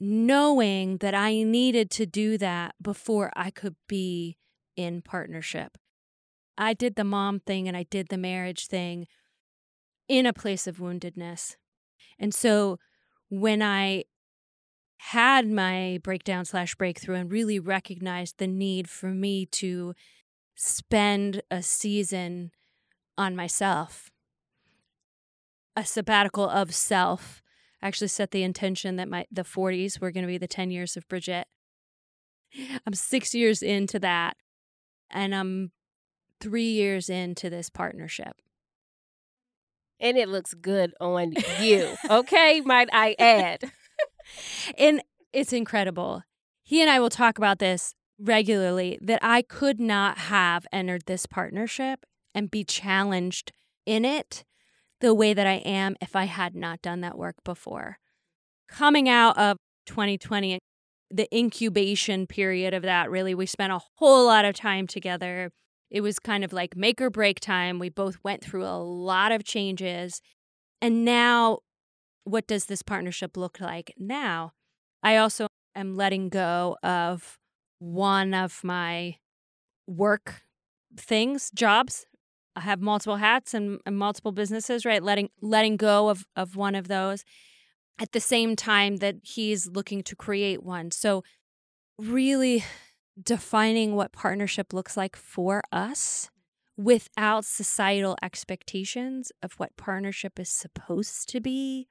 knowing 0.00 0.98
that 0.98 1.14
I 1.14 1.42
needed 1.42 1.90
to 1.92 2.06
do 2.06 2.36
that 2.38 2.74
before 2.82 3.32
I 3.34 3.50
could 3.50 3.76
be 3.88 4.36
in 4.76 5.02
partnership. 5.02 5.78
I 6.56 6.74
did 6.74 6.96
the 6.96 7.04
mom 7.04 7.40
thing 7.40 7.66
and 7.66 7.76
I 7.76 7.84
did 7.84 8.08
the 8.08 8.18
marriage 8.18 8.66
thing 8.66 9.06
in 10.08 10.26
a 10.26 10.32
place 10.32 10.66
of 10.66 10.78
woundedness. 10.78 11.56
And 12.18 12.34
so 12.34 12.78
when 13.30 13.62
I 13.62 14.04
had 14.98 15.48
my 15.48 15.98
breakdown 16.02 16.44
slash 16.44 16.74
breakthrough 16.74 17.16
and 17.16 17.30
really 17.30 17.58
recognized 17.58 18.38
the 18.38 18.46
need 18.46 18.88
for 18.88 19.08
me 19.08 19.46
to 19.46 19.94
spend 20.54 21.42
a 21.50 21.62
season 21.62 22.50
on 23.18 23.36
myself, 23.36 24.10
a 25.76 25.84
sabbatical 25.84 26.48
of 26.48 26.74
self. 26.74 27.42
I 27.82 27.88
actually 27.88 28.08
set 28.08 28.30
the 28.30 28.42
intention 28.42 28.96
that 28.96 29.08
my 29.08 29.26
the 29.30 29.42
40s 29.42 30.00
were 30.00 30.10
going 30.10 30.22
to 30.22 30.28
be 30.28 30.38
the 30.38 30.48
10 30.48 30.70
years 30.70 30.96
of 30.96 31.06
Bridget. 31.08 31.46
I'm 32.86 32.94
six 32.94 33.34
years 33.34 33.62
into 33.62 33.98
that, 33.98 34.36
and 35.10 35.34
I'm 35.34 35.72
three 36.40 36.70
years 36.70 37.08
into 37.08 37.50
this 37.50 37.68
partnership. 37.68 38.36
And 40.00 40.16
it 40.16 40.28
looks 40.28 40.54
good 40.54 40.92
on 41.00 41.34
you. 41.60 41.94
okay, 42.10 42.60
might 42.60 42.88
I 42.92 43.16
add? 43.18 43.72
And 44.78 45.02
it's 45.32 45.52
incredible. 45.52 46.22
He 46.62 46.80
and 46.80 46.90
I 46.90 47.00
will 47.00 47.10
talk 47.10 47.38
about 47.38 47.58
this 47.58 47.94
regularly 48.18 48.98
that 49.02 49.18
I 49.22 49.42
could 49.42 49.80
not 49.80 50.18
have 50.18 50.66
entered 50.72 51.02
this 51.06 51.26
partnership 51.26 52.06
and 52.34 52.50
be 52.50 52.64
challenged 52.64 53.52
in 53.86 54.04
it 54.04 54.44
the 55.00 55.14
way 55.14 55.34
that 55.34 55.46
I 55.46 55.56
am 55.56 55.96
if 56.00 56.16
I 56.16 56.24
had 56.24 56.54
not 56.54 56.80
done 56.80 57.00
that 57.02 57.18
work 57.18 57.36
before. 57.44 57.98
Coming 58.68 59.08
out 59.08 59.36
of 59.36 59.56
2020, 59.86 60.58
the 61.10 61.36
incubation 61.36 62.26
period 62.26 62.72
of 62.74 62.82
that, 62.82 63.10
really, 63.10 63.34
we 63.34 63.46
spent 63.46 63.72
a 63.72 63.80
whole 63.96 64.26
lot 64.26 64.44
of 64.44 64.54
time 64.54 64.86
together. 64.86 65.50
It 65.90 66.00
was 66.00 66.18
kind 66.18 66.44
of 66.44 66.52
like 66.52 66.76
make 66.76 67.00
or 67.00 67.10
break 67.10 67.40
time. 67.40 67.78
We 67.78 67.90
both 67.90 68.16
went 68.24 68.42
through 68.42 68.64
a 68.64 68.82
lot 68.82 69.30
of 69.30 69.44
changes. 69.44 70.20
And 70.80 71.04
now 71.04 71.58
what 72.24 72.46
does 72.46 72.66
this 72.66 72.82
partnership 72.82 73.36
look 73.36 73.60
like 73.60 73.94
now? 73.98 74.52
I 75.02 75.16
also 75.16 75.46
am 75.74 75.94
letting 75.94 76.28
go 76.30 76.76
of 76.82 77.38
one 77.78 78.34
of 78.34 78.62
my 78.64 79.16
work 79.86 80.42
things, 80.96 81.50
jobs. 81.54 82.06
I 82.56 82.60
have 82.60 82.80
multiple 82.80 83.16
hats 83.16 83.52
and, 83.52 83.80
and, 83.84 83.98
multiple 83.98 84.32
businesses, 84.32 84.84
right? 84.84 85.02
Letting 85.02 85.30
letting 85.42 85.76
go 85.76 86.08
of 86.08 86.24
of 86.36 86.56
one 86.56 86.74
of 86.74 86.88
those 86.88 87.24
at 87.98 88.12
the 88.12 88.20
same 88.20 88.56
time 88.56 88.96
that 88.96 89.16
he's 89.22 89.68
looking 89.68 90.02
to 90.04 90.16
create 90.16 90.62
one. 90.62 90.90
So 90.90 91.22
really 91.98 92.64
defining 93.20 93.94
what 93.94 94.12
partnership 94.12 94.72
looks 94.72 94.96
like 94.96 95.16
for 95.16 95.62
us 95.70 96.30
without 96.76 97.44
societal 97.44 98.16
expectations 98.22 99.30
of 99.42 99.52
what 99.54 99.76
partnership 99.76 100.40
is 100.40 100.48
supposed 100.48 101.28
to 101.28 101.40
be 101.40 101.88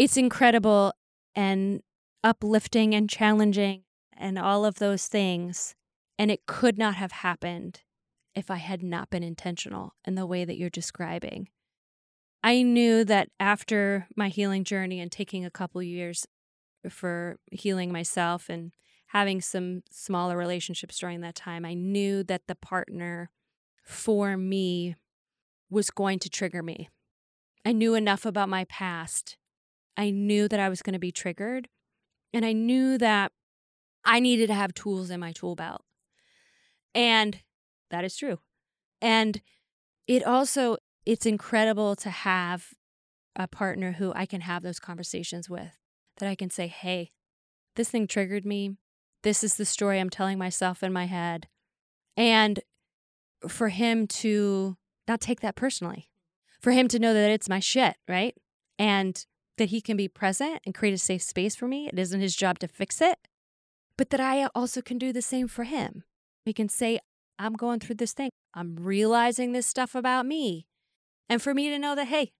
it's 0.00 0.16
incredible 0.16 0.94
and 1.34 1.82
uplifting 2.24 2.94
and 2.94 3.10
challenging 3.10 3.82
and 4.16 4.38
all 4.38 4.64
of 4.64 4.76
those 4.76 5.06
things. 5.08 5.74
And 6.18 6.30
it 6.30 6.46
could 6.46 6.78
not 6.78 6.94
have 6.94 7.12
happened 7.12 7.82
if 8.34 8.50
I 8.50 8.56
had 8.56 8.82
not 8.82 9.10
been 9.10 9.22
intentional 9.22 9.92
in 10.06 10.14
the 10.14 10.24
way 10.24 10.46
that 10.46 10.56
you're 10.56 10.70
describing. 10.70 11.48
I 12.42 12.62
knew 12.62 13.04
that 13.04 13.28
after 13.38 14.06
my 14.16 14.30
healing 14.30 14.64
journey 14.64 15.00
and 15.00 15.12
taking 15.12 15.44
a 15.44 15.50
couple 15.50 15.82
years 15.82 16.26
for 16.88 17.36
healing 17.52 17.92
myself 17.92 18.48
and 18.48 18.72
having 19.08 19.42
some 19.42 19.82
smaller 19.90 20.34
relationships 20.34 20.98
during 20.98 21.20
that 21.20 21.34
time, 21.34 21.66
I 21.66 21.74
knew 21.74 22.24
that 22.24 22.46
the 22.48 22.54
partner 22.54 23.28
for 23.84 24.38
me 24.38 24.96
was 25.68 25.90
going 25.90 26.20
to 26.20 26.30
trigger 26.30 26.62
me. 26.62 26.88
I 27.66 27.72
knew 27.72 27.94
enough 27.94 28.24
about 28.24 28.48
my 28.48 28.64
past 28.64 29.36
I 29.96 30.10
knew 30.10 30.48
that 30.48 30.60
I 30.60 30.68
was 30.68 30.82
going 30.82 30.94
to 30.94 30.98
be 30.98 31.12
triggered. 31.12 31.68
And 32.32 32.44
I 32.44 32.52
knew 32.52 32.96
that 32.98 33.32
I 34.04 34.20
needed 34.20 34.46
to 34.48 34.54
have 34.54 34.72
tools 34.72 35.10
in 35.10 35.20
my 35.20 35.32
tool 35.32 35.56
belt. 35.56 35.82
And 36.94 37.42
that 37.90 38.04
is 38.04 38.16
true. 38.16 38.38
And 39.00 39.42
it 40.06 40.24
also, 40.24 40.76
it's 41.04 41.26
incredible 41.26 41.96
to 41.96 42.10
have 42.10 42.68
a 43.36 43.48
partner 43.48 43.92
who 43.92 44.12
I 44.14 44.26
can 44.26 44.42
have 44.42 44.62
those 44.62 44.78
conversations 44.78 45.48
with, 45.48 45.78
that 46.18 46.28
I 46.28 46.34
can 46.34 46.50
say, 46.50 46.66
hey, 46.66 47.10
this 47.76 47.90
thing 47.90 48.06
triggered 48.06 48.44
me. 48.44 48.76
This 49.22 49.44
is 49.44 49.56
the 49.56 49.64
story 49.64 50.00
I'm 50.00 50.10
telling 50.10 50.38
myself 50.38 50.82
in 50.82 50.92
my 50.92 51.06
head. 51.06 51.48
And 52.16 52.60
for 53.48 53.68
him 53.68 54.06
to 54.06 54.76
not 55.06 55.20
take 55.20 55.40
that 55.40 55.56
personally, 55.56 56.10
for 56.60 56.72
him 56.72 56.88
to 56.88 56.98
know 56.98 57.14
that 57.14 57.30
it's 57.30 57.48
my 57.48 57.60
shit, 57.60 57.96
right? 58.08 58.36
And 58.78 59.24
that 59.60 59.68
he 59.68 59.82
can 59.82 59.94
be 59.94 60.08
present 60.08 60.58
and 60.64 60.74
create 60.74 60.94
a 60.94 60.98
safe 60.98 61.22
space 61.22 61.54
for 61.54 61.68
me. 61.68 61.86
It 61.86 61.98
isn't 61.98 62.20
his 62.20 62.34
job 62.34 62.58
to 62.60 62.66
fix 62.66 63.02
it, 63.02 63.18
but 63.98 64.08
that 64.08 64.18
I 64.18 64.46
also 64.54 64.80
can 64.80 64.96
do 64.96 65.12
the 65.12 65.20
same 65.20 65.48
for 65.48 65.64
him. 65.64 66.02
He 66.46 66.54
can 66.54 66.70
say, 66.70 66.98
I'm 67.38 67.52
going 67.52 67.78
through 67.78 67.96
this 67.96 68.14
thing. 68.14 68.30
I'm 68.54 68.76
realizing 68.76 69.52
this 69.52 69.66
stuff 69.66 69.94
about 69.94 70.24
me. 70.24 70.66
And 71.28 71.42
for 71.42 71.52
me 71.52 71.68
to 71.68 71.78
know 71.78 71.94
that, 71.94 72.08
hey, 72.08 72.32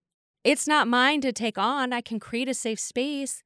it's 0.43 0.67
not 0.67 0.87
mine 0.87 1.21
to 1.21 1.31
take 1.31 1.59
on. 1.59 1.93
I 1.93 2.01
can 2.01 2.19
create 2.19 2.49
a 2.49 2.55
safe 2.55 2.79
space, 2.79 3.43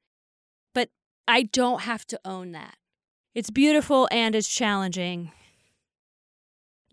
but 0.74 0.88
I 1.28 1.44
don't 1.44 1.82
have 1.82 2.06
to 2.08 2.20
own 2.24 2.54
that. 2.54 2.76
It's 3.34 3.50
beautiful 3.50 4.08
and 4.10 4.36
it's 4.36 4.48
challenging. 4.48 5.34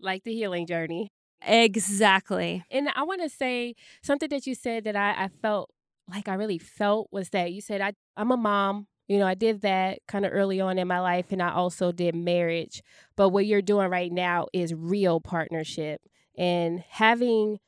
Like 0.01 0.23
the 0.25 0.33
healing 0.33 0.67
journey. 0.67 1.07
Exactly. 1.41 2.65
And 2.69 2.89
I 2.93 3.03
want 3.03 3.21
to 3.21 3.29
say 3.29 3.75
something 4.01 4.27
that 4.29 4.45
you 4.45 4.53
said 4.53 4.83
that 4.83 4.97
I, 4.97 5.11
I 5.11 5.29
felt 5.41 5.69
like 6.09 6.27
I 6.27 6.35
really 6.35 6.57
felt 6.57 7.07
was 7.11 7.29
that 7.29 7.51
you 7.53 7.61
said 7.61 7.81
I 7.81 7.93
I'm 8.17 8.31
a 8.31 8.37
mom. 8.37 8.87
You 9.07 9.19
know, 9.19 9.27
I 9.27 9.33
did 9.35 9.61
that 9.61 9.99
kind 10.07 10.25
of 10.25 10.31
early 10.33 10.61
on 10.61 10.77
in 10.79 10.87
my 10.87 10.99
life 10.99 11.27
and 11.31 11.41
I 11.41 11.51
also 11.51 11.91
did 11.91 12.15
marriage. 12.15 12.81
But 13.17 13.29
what 13.29 13.45
you're 13.45 13.61
doing 13.61 13.89
right 13.89 14.11
now 14.11 14.47
is 14.53 14.73
real 14.73 15.19
partnership. 15.19 16.01
And 16.37 16.83
having 16.89 17.59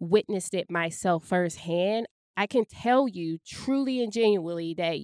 witnessed 0.00 0.54
it 0.54 0.70
myself 0.70 1.24
firsthand, 1.26 2.06
I 2.36 2.46
can 2.46 2.64
tell 2.66 3.08
you 3.08 3.38
truly 3.46 4.02
and 4.02 4.12
genuinely 4.12 4.74
that 4.74 4.98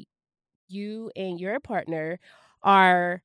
you 0.68 1.11
and 1.16 1.41
your 1.41 1.61
partner 1.61 2.18
are 2.62 3.22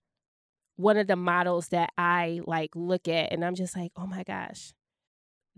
one 0.78 0.98
of 0.98 1.08
the 1.08 1.16
models 1.16 1.70
that 1.70 1.92
I 1.98 2.42
like 2.46 2.72
look 2.76 3.08
at 3.08 3.32
and 3.34 3.46
I'm 3.46 3.56
just 3.56 3.76
like, 3.76 3.92
"Oh 3.98 4.08
my 4.08 4.24
gosh. 4.24 4.74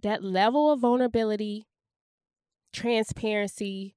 That 0.03 0.23
level 0.23 0.71
of 0.71 0.79
vulnerability, 0.81 1.67
transparency, 2.74 3.95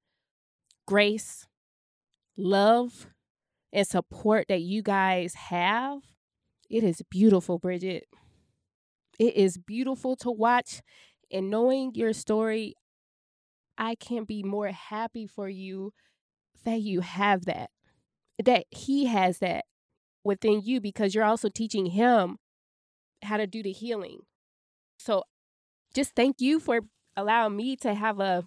grace, 0.87 1.47
love, 2.37 3.07
and 3.73 3.87
support 3.87 4.47
that 4.49 4.63
you 4.63 4.83
guys 4.83 5.35
have, 5.35 6.01
it 6.69 6.85
is 6.85 7.03
beautiful, 7.11 7.59
Bridget. 7.59 8.05
It 9.19 9.37
is 9.37 9.59
beautiful 9.59 10.17
to 10.17 10.31
watch. 10.31 10.83
And 11.31 11.51
knowing 11.51 11.93
your 11.95 12.13
story, 12.13 12.75
I 13.77 13.95
can't 13.95 14.27
be 14.27 14.43
more 14.43 14.69
happy 14.69 15.27
for 15.27 15.49
you 15.49 15.93
that 16.65 16.81
you 16.81 17.01
have 17.01 17.45
that, 17.47 17.71
that 18.45 18.65
he 18.71 19.07
has 19.07 19.39
that 19.39 19.65
within 20.25 20.63
you 20.63 20.81
because 20.81 21.15
you're 21.15 21.25
also 21.25 21.49
teaching 21.49 21.87
him 21.87 22.39
how 23.23 23.37
to 23.37 23.47
do 23.47 23.63
the 23.63 23.73
healing. 23.73 24.21
So 24.99 25.25
just 25.95 26.15
thank 26.15 26.41
you 26.41 26.61
for 26.61 26.81
allowing 27.17 27.57
me 27.57 27.77
to 27.77 27.95
have 27.95 28.21
a 28.21 28.47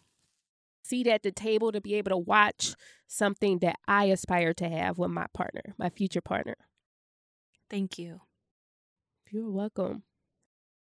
seat 0.83 1.07
at 1.07 1.23
the 1.23 1.31
table 1.31 1.71
to 1.71 1.81
be 1.81 1.95
able 1.95 2.11
to 2.11 2.17
watch 2.17 2.75
something 3.07 3.59
that 3.59 3.77
I 3.87 4.05
aspire 4.05 4.53
to 4.55 4.69
have 4.69 4.97
with 4.97 5.11
my 5.11 5.27
partner, 5.33 5.75
my 5.77 5.89
future 5.89 6.21
partner. 6.21 6.55
Thank 7.69 7.97
you. 7.97 8.21
You're 9.31 9.49
welcome. 9.49 10.03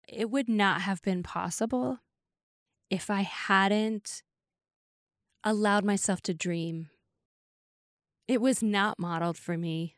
It 0.07 0.31
would 0.31 0.49
not 0.49 0.81
have 0.81 1.01
been 1.01 1.21
possible 1.21 1.99
if 2.89 3.09
I 3.09 3.21
hadn't 3.21 4.23
allowed 5.43 5.85
myself 5.85 6.21
to 6.23 6.33
dream. 6.33 6.89
It 8.27 8.41
was 8.41 8.63
not 8.63 8.99
modeled 8.99 9.37
for 9.37 9.57
me. 9.57 9.97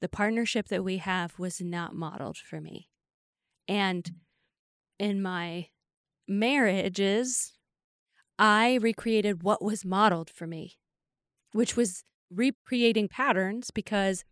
The 0.00 0.08
partnership 0.08 0.68
that 0.68 0.84
we 0.84 0.98
have 0.98 1.38
was 1.38 1.60
not 1.60 1.94
modeled 1.94 2.36
for 2.36 2.60
me. 2.60 2.88
And 3.68 4.10
in 4.98 5.22
my 5.22 5.68
marriages, 6.28 7.52
I 8.38 8.74
recreated 8.76 9.42
what 9.42 9.62
was 9.62 9.84
modeled 9.84 10.30
for 10.30 10.46
me, 10.46 10.78
which 11.52 11.76
was 11.76 12.04
recreating 12.30 13.08
patterns 13.08 13.70
because 13.70 14.24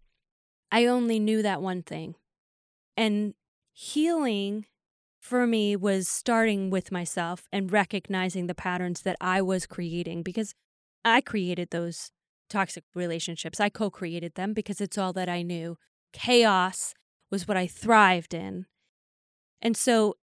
I 0.73 0.87
only 0.87 1.19
knew 1.19 1.43
that 1.43 1.63
one 1.63 1.83
thing. 1.83 2.15
And 2.97 3.35
healing 3.73 4.67
for 5.21 5.47
me 5.47 5.77
was 5.77 6.09
starting 6.09 6.71
with 6.71 6.91
myself 6.91 7.47
and 7.53 7.71
recognizing 7.71 8.47
the 8.47 8.55
patterns 8.55 9.03
that 9.03 9.17
I 9.21 9.43
was 9.43 9.67
creating 9.67 10.23
because 10.23 10.55
I 11.05 11.21
created 11.21 11.71
those 11.71 12.11
toxic 12.49 12.85
relationships. 12.95 13.61
I 13.61 13.69
co 13.69 13.91
created 13.91 14.35
them 14.35 14.53
because 14.55 14.81
it's 14.81 14.99
all 14.99 15.13
that 15.13 15.29
I 15.29 15.43
knew. 15.43 15.77
Chaos 16.13 16.95
was 17.31 17.47
what 17.47 17.57
I 17.57 17.67
thrived 17.67 18.35
in. 18.35 18.67
And 19.63 19.77
so, 19.77 20.17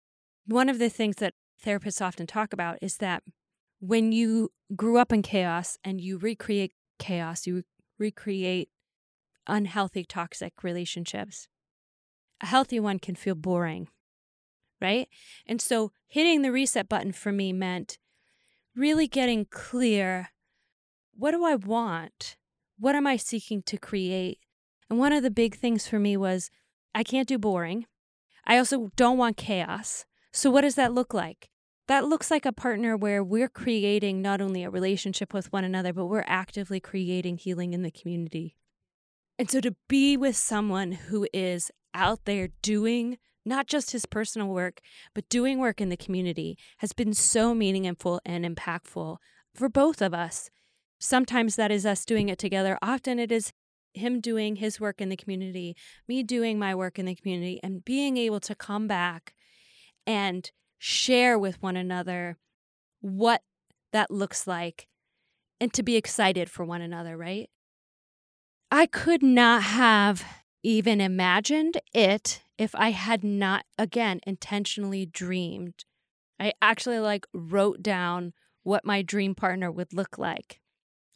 one 0.47 0.69
of 0.69 0.79
the 0.79 0.89
things 0.89 1.17
that 1.17 1.33
therapists 1.63 2.01
often 2.01 2.27
talk 2.27 2.53
about 2.53 2.77
is 2.81 2.97
that 2.97 3.23
when 3.87 4.11
you 4.11 4.51
grew 4.75 4.97
up 4.97 5.13
in 5.13 5.21
chaos 5.21 5.77
and 5.83 6.01
you 6.01 6.17
recreate 6.17 6.73
chaos, 6.97 7.45
you 7.45 7.63
recreate 7.99 8.69
unhealthy, 9.47 10.03
toxic 10.03 10.63
relationships. 10.63 11.47
A 12.41 12.47
healthy 12.47 12.79
one 12.79 12.99
can 12.99 13.15
feel 13.15 13.35
boring, 13.35 13.87
right? 14.81 15.07
And 15.45 15.61
so 15.61 15.91
hitting 16.07 16.41
the 16.41 16.51
reset 16.51 16.89
button 16.89 17.11
for 17.11 17.31
me 17.31 17.53
meant 17.53 17.97
really 18.75 19.07
getting 19.07 19.45
clear 19.45 20.29
what 21.17 21.31
do 21.31 21.45
I 21.45 21.55
want? 21.55 22.35
What 22.77 22.95
am 22.95 23.07
I 23.07 23.15
seeking 23.15 23.61
to 23.63 23.77
create? 23.77 24.39
And 24.89 24.99
one 24.99 25.13
of 25.13 25.23
the 25.23 25.31
big 25.31 25.55
things 25.55 25.87
for 25.87 25.97
me 25.97 26.17
was 26.17 26.49
I 26.93 27.03
can't 27.03 27.27
do 27.27 27.37
boring. 27.37 27.85
I 28.45 28.57
also 28.57 28.89
don't 28.97 29.17
want 29.17 29.37
chaos. 29.37 30.05
So, 30.33 30.51
what 30.51 30.61
does 30.61 30.75
that 30.75 30.93
look 30.93 31.13
like? 31.13 31.49
That 31.87 32.05
looks 32.05 32.31
like 32.31 32.45
a 32.45 32.51
partner 32.51 32.97
where 32.97 33.23
we're 33.23 33.49
creating 33.49 34.21
not 34.21 34.41
only 34.41 34.63
a 34.63 34.69
relationship 34.69 35.33
with 35.33 35.51
one 35.53 35.63
another, 35.63 35.93
but 35.93 36.07
we're 36.07 36.23
actively 36.25 36.79
creating 36.79 37.37
healing 37.37 37.73
in 37.73 37.83
the 37.83 37.91
community. 37.91 38.55
And 39.37 39.49
so 39.49 39.59
to 39.61 39.75
be 39.87 40.17
with 40.17 40.35
someone 40.35 40.93
who 40.93 41.27
is 41.33 41.71
out 41.93 42.25
there 42.25 42.49
doing 42.61 43.17
not 43.45 43.67
just 43.67 43.91
his 43.91 44.05
personal 44.05 44.47
work, 44.47 44.81
but 45.13 45.29
doing 45.29 45.59
work 45.59 45.79
in 45.79 45.89
the 45.89 45.97
community 45.97 46.57
has 46.77 46.93
been 46.93 47.13
so 47.13 47.53
meaningful 47.53 48.19
and 48.25 48.43
impactful 48.43 49.17
for 49.53 49.69
both 49.69 50.01
of 50.01 50.13
us. 50.13 50.49
Sometimes 50.99 51.55
that 51.55 51.71
is 51.71 51.85
us 51.85 52.05
doing 52.05 52.29
it 52.29 52.39
together. 52.39 52.79
Often 52.81 53.19
it 53.19 53.31
is 53.31 53.53
him 53.93 54.19
doing 54.19 54.57
his 54.57 54.79
work 54.79 54.99
in 54.99 55.09
the 55.09 55.15
community, 55.15 55.75
me 56.07 56.23
doing 56.23 56.57
my 56.57 56.73
work 56.73 56.97
in 56.97 57.05
the 57.05 57.15
community, 57.15 57.59
and 57.61 57.85
being 57.85 58.17
able 58.17 58.39
to 58.41 58.55
come 58.55 58.87
back 58.87 59.35
and 60.07 60.51
share 60.85 61.39
with 61.39 61.59
one 61.63 61.75
another 61.75 62.37
what 63.01 63.41
that 63.91 64.11
looks 64.11 64.45
like 64.45 64.87
and 65.59 65.73
to 65.73 65.81
be 65.81 65.95
excited 65.95 66.47
for 66.47 66.63
one 66.63 66.79
another, 66.79 67.17
right? 67.17 67.49
I 68.69 68.85
could 68.85 69.23
not 69.23 69.63
have 69.63 70.23
even 70.61 71.01
imagined 71.01 71.81
it 71.91 72.43
if 72.59 72.75
I 72.75 72.91
had 72.91 73.23
not, 73.23 73.65
again, 73.79 74.19
intentionally 74.27 75.07
dreamed. 75.07 75.85
I 76.39 76.53
actually 76.61 76.99
like 76.99 77.25
wrote 77.33 77.81
down 77.81 78.33
what 78.61 78.85
my 78.85 79.01
dream 79.01 79.33
partner 79.33 79.71
would 79.71 79.91
look 79.91 80.19
like. 80.19 80.61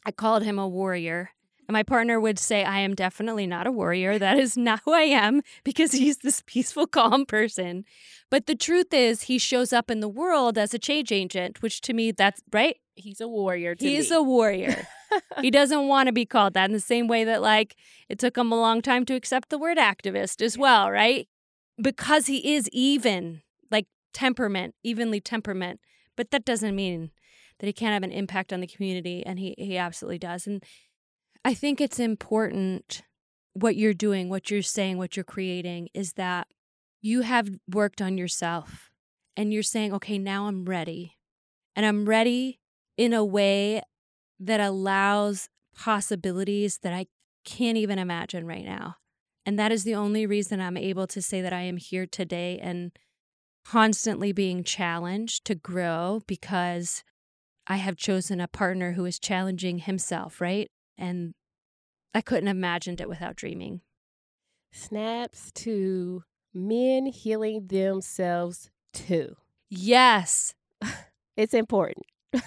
I 0.04 0.10
called 0.10 0.42
him 0.42 0.58
a 0.58 0.66
warrior 0.66 1.30
and 1.70 1.74
my 1.74 1.84
partner 1.84 2.18
would 2.18 2.36
say, 2.36 2.64
I 2.64 2.80
am 2.80 2.96
definitely 2.96 3.46
not 3.46 3.64
a 3.64 3.70
warrior. 3.70 4.18
That 4.18 4.40
is 4.40 4.56
not 4.56 4.80
who 4.84 4.92
I 4.92 5.02
am 5.02 5.40
because 5.62 5.92
he's 5.92 6.18
this 6.18 6.42
peaceful, 6.46 6.88
calm 6.88 7.24
person. 7.24 7.84
But 8.28 8.46
the 8.46 8.56
truth 8.56 8.92
is, 8.92 9.22
he 9.22 9.38
shows 9.38 9.72
up 9.72 9.88
in 9.88 10.00
the 10.00 10.08
world 10.08 10.58
as 10.58 10.74
a 10.74 10.80
change 10.80 11.12
agent, 11.12 11.62
which 11.62 11.80
to 11.82 11.92
me, 11.92 12.10
that's 12.10 12.42
right. 12.52 12.76
He's 12.96 13.20
a 13.20 13.28
warrior. 13.28 13.76
he's 13.78 14.10
me. 14.10 14.16
a 14.16 14.20
warrior. 14.20 14.84
he 15.40 15.52
doesn't 15.52 15.86
want 15.86 16.08
to 16.08 16.12
be 16.12 16.26
called 16.26 16.54
that 16.54 16.64
in 16.64 16.72
the 16.72 16.80
same 16.80 17.06
way 17.06 17.22
that, 17.22 17.40
like, 17.40 17.76
it 18.08 18.18
took 18.18 18.36
him 18.36 18.50
a 18.50 18.60
long 18.60 18.82
time 18.82 19.04
to 19.04 19.14
accept 19.14 19.48
the 19.48 19.58
word 19.58 19.78
activist 19.78 20.42
as 20.42 20.58
well, 20.58 20.90
right? 20.90 21.28
Because 21.80 22.26
he 22.26 22.52
is 22.52 22.68
even, 22.72 23.42
like, 23.70 23.86
temperament, 24.12 24.74
evenly 24.82 25.20
temperament. 25.20 25.78
But 26.16 26.32
that 26.32 26.44
doesn't 26.44 26.74
mean 26.74 27.12
that 27.60 27.66
he 27.66 27.72
can't 27.72 27.92
have 27.92 28.02
an 28.02 28.10
impact 28.10 28.52
on 28.52 28.60
the 28.60 28.66
community, 28.66 29.24
and 29.24 29.38
he, 29.38 29.54
he 29.56 29.76
absolutely 29.76 30.18
does. 30.18 30.48
And 30.48 30.64
I 31.44 31.54
think 31.54 31.80
it's 31.80 31.98
important 31.98 33.02
what 33.54 33.76
you're 33.76 33.94
doing, 33.94 34.28
what 34.28 34.50
you're 34.50 34.62
saying, 34.62 34.98
what 34.98 35.16
you're 35.16 35.24
creating 35.24 35.88
is 35.94 36.14
that 36.14 36.48
you 37.00 37.22
have 37.22 37.48
worked 37.72 38.02
on 38.02 38.18
yourself 38.18 38.90
and 39.36 39.52
you're 39.52 39.62
saying, 39.62 39.92
okay, 39.94 40.18
now 40.18 40.46
I'm 40.46 40.64
ready. 40.64 41.16
And 41.74 41.86
I'm 41.86 42.04
ready 42.04 42.60
in 42.96 43.12
a 43.12 43.24
way 43.24 43.82
that 44.38 44.60
allows 44.60 45.48
possibilities 45.74 46.78
that 46.82 46.92
I 46.92 47.06
can't 47.44 47.78
even 47.78 47.98
imagine 47.98 48.46
right 48.46 48.64
now. 48.64 48.96
And 49.46 49.58
that 49.58 49.72
is 49.72 49.84
the 49.84 49.94
only 49.94 50.26
reason 50.26 50.60
I'm 50.60 50.76
able 50.76 51.06
to 51.06 51.22
say 51.22 51.40
that 51.40 51.52
I 51.52 51.62
am 51.62 51.78
here 51.78 52.06
today 52.06 52.58
and 52.62 52.92
constantly 53.64 54.32
being 54.32 54.62
challenged 54.62 55.44
to 55.46 55.54
grow 55.54 56.20
because 56.26 57.02
I 57.66 57.76
have 57.76 57.96
chosen 57.96 58.40
a 58.40 58.48
partner 58.48 58.92
who 58.92 59.04
is 59.06 59.18
challenging 59.18 59.78
himself, 59.78 60.40
right? 60.40 60.70
And 61.00 61.34
I 62.14 62.20
couldn't 62.20 62.46
have 62.46 62.56
imagined 62.56 63.00
it 63.00 63.08
without 63.08 63.34
dreaming. 63.34 63.80
Snaps 64.72 65.50
to 65.52 66.22
men 66.54 67.06
healing 67.06 67.66
themselves 67.66 68.70
too. 68.92 69.36
Yes. 69.68 70.54
It's 71.36 71.54
important. 71.54 72.04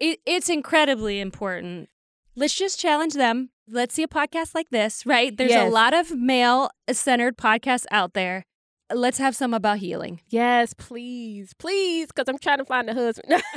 It, 0.00 0.20
it's 0.24 0.48
incredibly 0.48 1.18
important. 1.20 1.88
Let's 2.36 2.54
just 2.54 2.78
challenge 2.78 3.14
them. 3.14 3.50
Let's 3.68 3.94
see 3.94 4.04
a 4.04 4.08
podcast 4.08 4.54
like 4.54 4.70
this, 4.70 5.04
right? 5.04 5.36
There's 5.36 5.50
Yes. 5.50 5.68
a 5.68 5.74
lot 5.74 5.92
of 5.92 6.12
male 6.16 6.70
centered 6.92 7.36
podcasts 7.36 7.84
out 7.90 8.14
there. 8.14 8.46
Let's 8.94 9.18
have 9.18 9.34
some 9.34 9.52
about 9.52 9.78
healing. 9.78 10.20
Yes, 10.28 10.72
please, 10.72 11.52
please, 11.58 12.06
because 12.06 12.28
I'm 12.28 12.38
trying 12.38 12.58
to 12.58 12.64
find 12.64 12.88
a 12.88 12.94
husband. 12.94 13.42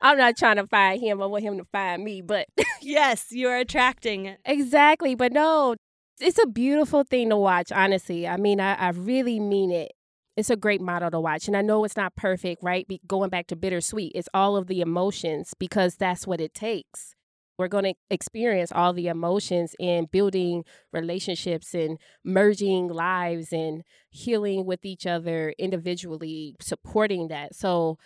I'm 0.00 0.16
not 0.18 0.36
trying 0.36 0.56
to 0.56 0.66
find 0.66 1.00
him. 1.00 1.22
I 1.22 1.26
want 1.26 1.42
him 1.44 1.58
to 1.58 1.64
find 1.64 2.02
me, 2.02 2.22
but 2.22 2.48
Yes, 2.80 3.26
you're 3.30 3.56
attracting. 3.56 4.36
exactly. 4.44 5.14
But 5.14 5.32
no, 5.32 5.76
it's 6.20 6.38
a 6.42 6.46
beautiful 6.46 7.04
thing 7.04 7.28
to 7.30 7.36
watch, 7.36 7.70
honestly. 7.72 8.26
I 8.26 8.36
mean, 8.36 8.60
I, 8.60 8.74
I 8.74 8.88
really 8.90 9.38
mean 9.40 9.70
it. 9.70 9.92
It's 10.36 10.50
a 10.50 10.56
great 10.56 10.80
model 10.80 11.10
to 11.10 11.20
watch. 11.20 11.48
And 11.48 11.56
I 11.56 11.60
know 11.62 11.84
it's 11.84 11.96
not 11.96 12.16
perfect, 12.16 12.62
right? 12.62 12.86
Be, 12.88 13.00
going 13.06 13.28
back 13.30 13.46
to 13.48 13.56
bittersweet, 13.56 14.12
it's 14.14 14.28
all 14.32 14.56
of 14.56 14.68
the 14.68 14.80
emotions 14.80 15.52
because 15.58 15.96
that's 15.96 16.26
what 16.26 16.40
it 16.40 16.54
takes. 16.54 17.14
We're 17.58 17.68
going 17.68 17.84
to 17.84 17.94
experience 18.08 18.72
all 18.72 18.94
the 18.94 19.08
emotions 19.08 19.74
in 19.78 20.06
building 20.10 20.64
relationships 20.94 21.74
and 21.74 21.98
merging 22.24 22.88
lives 22.88 23.52
and 23.52 23.82
healing 24.08 24.64
with 24.64 24.82
each 24.86 25.06
other 25.06 25.52
individually, 25.58 26.56
supporting 26.60 27.28
that. 27.28 27.54
So 27.54 27.98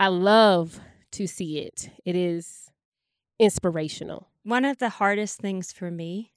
I 0.00 0.06
love 0.08 0.80
to 1.12 1.26
see 1.26 1.58
it. 1.58 1.90
It 2.06 2.16
is 2.16 2.70
inspirational. 3.38 4.28
One 4.44 4.64
of 4.64 4.78
the 4.78 4.88
hardest 4.88 5.40
things 5.40 5.72
for 5.72 5.90
me, 5.90 6.32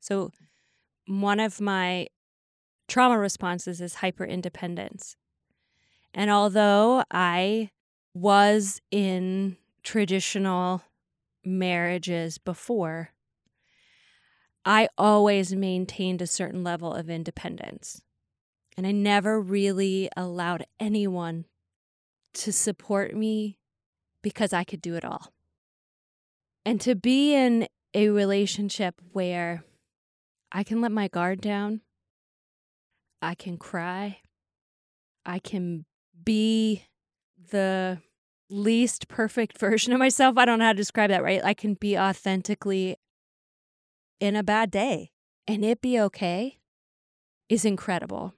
so 0.00 0.32
one 1.06 1.38
of 1.38 1.60
my 1.60 2.06
trauma 2.88 3.18
responses 3.18 3.82
is 3.82 3.96
hyper 3.96 4.24
independence. 4.24 5.14
And 6.14 6.30
although 6.30 7.04
I 7.10 7.70
was 8.14 8.80
in 8.90 9.58
traditional 9.82 10.80
marriages 11.44 12.38
before, 12.38 13.10
I 14.64 14.88
always 14.96 15.54
maintained 15.54 16.22
a 16.22 16.26
certain 16.26 16.64
level 16.64 16.94
of 16.94 17.10
independence. 17.10 18.00
And 18.74 18.86
I 18.86 18.92
never 18.92 19.38
really 19.38 20.08
allowed 20.16 20.64
anyone 20.80 21.44
to 22.36 22.52
support 22.52 23.14
me 23.14 23.58
because 24.22 24.52
I 24.52 24.64
could 24.64 24.82
do 24.82 24.94
it 24.94 25.04
all. 25.04 25.32
And 26.64 26.80
to 26.82 26.94
be 26.94 27.34
in 27.34 27.68
a 27.94 28.08
relationship 28.08 29.00
where 29.12 29.64
I 30.52 30.64
can 30.64 30.80
let 30.80 30.92
my 30.92 31.08
guard 31.08 31.40
down, 31.40 31.80
I 33.22 33.34
can 33.34 33.56
cry, 33.56 34.18
I 35.24 35.38
can 35.38 35.84
be 36.24 36.84
the 37.50 37.98
least 38.50 39.08
perfect 39.08 39.58
version 39.58 39.92
of 39.92 39.98
myself. 39.98 40.36
I 40.36 40.44
don't 40.44 40.58
know 40.58 40.66
how 40.66 40.72
to 40.72 40.76
describe 40.76 41.10
that, 41.10 41.22
right? 41.22 41.44
I 41.44 41.54
can 41.54 41.74
be 41.74 41.98
authentically 41.98 42.96
in 44.20 44.36
a 44.36 44.42
bad 44.42 44.70
day 44.70 45.10
and 45.46 45.64
it 45.64 45.80
be 45.80 46.00
okay 46.00 46.58
is 47.48 47.64
incredible. 47.64 48.34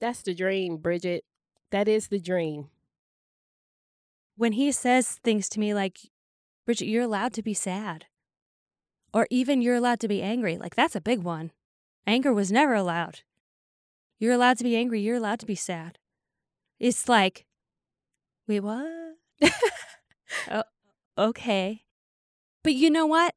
That's 0.00 0.22
the 0.22 0.34
dream, 0.34 0.78
Bridget. 0.78 1.24
That 1.70 1.86
is 1.86 2.08
the 2.08 2.18
dream. 2.18 2.68
When 4.40 4.52
he 4.52 4.72
says 4.72 5.20
things 5.22 5.50
to 5.50 5.60
me 5.60 5.74
like, 5.74 5.98
Bridget, 6.64 6.86
you're 6.86 7.02
allowed 7.02 7.34
to 7.34 7.42
be 7.42 7.52
sad, 7.52 8.06
or 9.12 9.26
even 9.28 9.60
you're 9.60 9.74
allowed 9.74 10.00
to 10.00 10.08
be 10.08 10.22
angry, 10.22 10.56
like 10.56 10.74
that's 10.74 10.96
a 10.96 11.00
big 11.02 11.22
one. 11.22 11.52
Anger 12.06 12.32
was 12.32 12.50
never 12.50 12.72
allowed. 12.72 13.20
You're 14.18 14.32
allowed 14.32 14.56
to 14.56 14.64
be 14.64 14.78
angry, 14.78 15.02
you're 15.02 15.18
allowed 15.18 15.40
to 15.40 15.46
be 15.46 15.54
sad. 15.54 15.98
It's 16.78 17.06
like, 17.06 17.44
wait, 18.48 18.60
what? 18.60 18.88
oh, 20.50 20.62
okay. 21.18 21.82
But 22.64 22.72
you 22.72 22.88
know 22.88 23.04
what? 23.04 23.34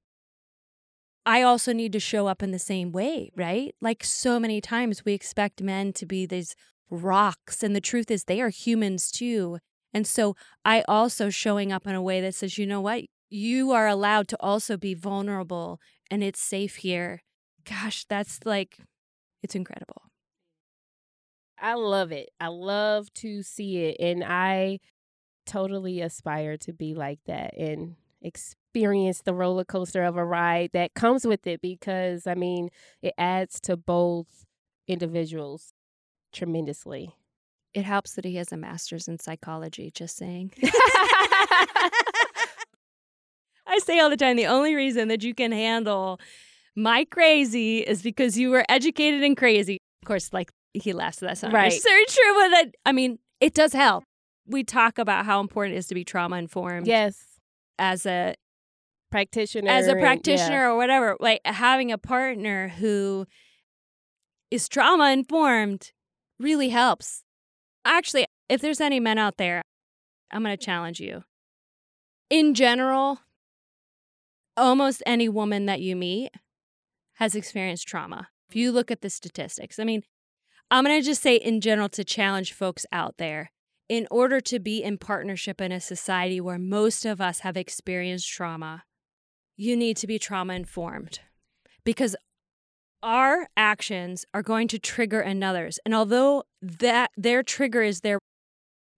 I 1.25 1.41
also 1.41 1.73
need 1.73 1.91
to 1.91 1.99
show 1.99 2.27
up 2.27 2.41
in 2.41 2.51
the 2.51 2.59
same 2.59 2.93
way, 2.93 3.29
right? 3.35 3.75
Like 3.81 4.05
so 4.05 4.39
many 4.39 4.61
times 4.61 5.03
we 5.03 5.11
expect 5.11 5.61
men 5.61 5.91
to 5.99 6.05
be 6.05 6.25
these 6.25 6.55
rocks, 6.89 7.61
and 7.61 7.75
the 7.75 7.81
truth 7.81 8.09
is 8.09 8.23
they 8.23 8.39
are 8.39 8.47
humans 8.47 9.11
too. 9.11 9.59
And 9.93 10.07
so 10.07 10.35
I 10.65 10.83
also 10.87 11.29
showing 11.29 11.71
up 11.71 11.85
in 11.87 11.95
a 11.95 12.01
way 12.01 12.21
that 12.21 12.35
says, 12.35 12.57
you 12.57 12.65
know 12.65 12.81
what? 12.81 13.03
You 13.29 13.71
are 13.71 13.87
allowed 13.87 14.27
to 14.29 14.37
also 14.39 14.77
be 14.77 14.93
vulnerable 14.93 15.79
and 16.11 16.23
it's 16.23 16.39
safe 16.39 16.77
here. 16.77 17.21
Gosh, 17.65 18.05
that's 18.05 18.39
like, 18.45 18.77
it's 19.43 19.55
incredible. 19.55 20.03
I 21.57 21.75
love 21.75 22.11
it. 22.11 22.29
I 22.39 22.47
love 22.47 23.13
to 23.15 23.43
see 23.43 23.77
it. 23.85 23.97
And 23.99 24.23
I 24.23 24.79
totally 25.45 26.01
aspire 26.01 26.57
to 26.59 26.73
be 26.73 26.95
like 26.95 27.19
that 27.25 27.55
and 27.57 27.95
experience 28.21 29.21
the 29.21 29.33
roller 29.33 29.65
coaster 29.65 30.03
of 30.03 30.17
a 30.17 30.25
ride 30.25 30.71
that 30.73 30.93
comes 30.95 31.25
with 31.27 31.47
it 31.47 31.61
because, 31.61 32.27
I 32.27 32.35
mean, 32.35 32.69
it 33.01 33.13
adds 33.17 33.59
to 33.61 33.77
both 33.77 34.45
individuals 34.87 35.73
tremendously. 36.33 37.15
It 37.73 37.85
helps 37.85 38.13
that 38.13 38.25
he 38.25 38.35
has 38.35 38.51
a 38.51 38.57
master's 38.57 39.07
in 39.07 39.19
psychology, 39.19 39.91
just 39.91 40.15
saying. 40.17 40.51
I 43.65 43.79
say 43.79 43.99
all 43.99 44.09
the 44.09 44.17
time 44.17 44.35
the 44.35 44.45
only 44.47 44.75
reason 44.75 45.07
that 45.07 45.23
you 45.23 45.33
can 45.33 45.51
handle 45.51 46.19
my 46.75 47.05
crazy 47.05 47.79
is 47.79 48.01
because 48.01 48.37
you 48.37 48.49
were 48.49 48.65
educated 48.69 49.23
and 49.23 49.37
crazy. 49.37 49.77
Of 50.03 50.07
course, 50.07 50.31
like 50.33 50.51
he 50.73 50.91
laughs, 50.93 51.21
at 51.23 51.29
that 51.29 51.43
not 51.43 51.53
Right. 51.53 51.65
necessarily 51.71 52.05
true, 52.07 52.33
but 52.35 52.49
that, 52.49 52.75
I 52.85 52.91
mean, 52.91 53.19
it 53.39 53.53
does 53.53 53.73
help. 53.73 54.03
We 54.45 54.63
talk 54.63 54.97
about 54.97 55.25
how 55.25 55.39
important 55.39 55.75
it 55.75 55.79
is 55.79 55.87
to 55.87 55.95
be 55.95 56.03
trauma 56.03 56.37
informed 56.37 56.87
yes. 56.87 57.17
as 57.79 58.05
a 58.05 58.35
Practitioner. 59.11 59.69
as 59.71 59.87
a 59.87 59.91
and- 59.91 59.99
yeah. 59.99 60.05
practitioner 60.05 60.69
or 60.71 60.75
whatever. 60.77 61.15
Like 61.19 61.39
having 61.45 61.91
a 61.91 61.97
partner 61.97 62.67
who 62.69 63.25
is 64.51 64.67
trauma 64.67 65.11
informed 65.11 65.91
really 66.39 66.69
helps. 66.69 67.23
Actually, 67.85 68.25
if 68.49 68.61
there's 68.61 68.81
any 68.81 68.99
men 68.99 69.17
out 69.17 69.37
there, 69.37 69.61
I'm 70.31 70.43
going 70.43 70.55
to 70.57 70.65
challenge 70.65 70.99
you. 70.99 71.23
In 72.29 72.53
general, 72.53 73.19
almost 74.55 75.03
any 75.05 75.29
woman 75.29 75.65
that 75.65 75.81
you 75.81 75.95
meet 75.95 76.29
has 77.15 77.35
experienced 77.35 77.87
trauma. 77.87 78.29
If 78.49 78.55
you 78.55 78.71
look 78.71 78.91
at 78.91 79.01
the 79.01 79.09
statistics, 79.09 79.79
I 79.79 79.83
mean, 79.83 80.03
I'm 80.71 80.83
going 80.85 80.99
to 80.99 81.05
just 81.05 81.21
say 81.21 81.35
in 81.35 81.61
general 81.61 81.89
to 81.89 82.03
challenge 82.03 82.53
folks 82.53 82.85
out 82.91 83.17
there. 83.17 83.51
In 83.89 84.07
order 84.09 84.39
to 84.41 84.59
be 84.59 84.81
in 84.81 84.97
partnership 84.97 85.61
in 85.61 85.71
a 85.71 85.79
society 85.79 86.39
where 86.39 86.57
most 86.57 87.05
of 87.05 87.19
us 87.19 87.39
have 87.39 87.57
experienced 87.57 88.31
trauma, 88.31 88.83
you 89.55 89.75
need 89.75 89.97
to 89.97 90.07
be 90.07 90.17
trauma 90.17 90.53
informed 90.53 91.19
because 91.83 92.15
our 93.03 93.49
actions 93.57 94.25
are 94.33 94.41
going 94.41 94.67
to 94.69 94.79
trigger 94.79 95.19
another's. 95.19 95.77
And 95.85 95.93
although 95.93 96.45
that 96.61 97.11
their 97.17 97.43
trigger 97.43 97.83
is 97.83 98.01
their 98.01 98.17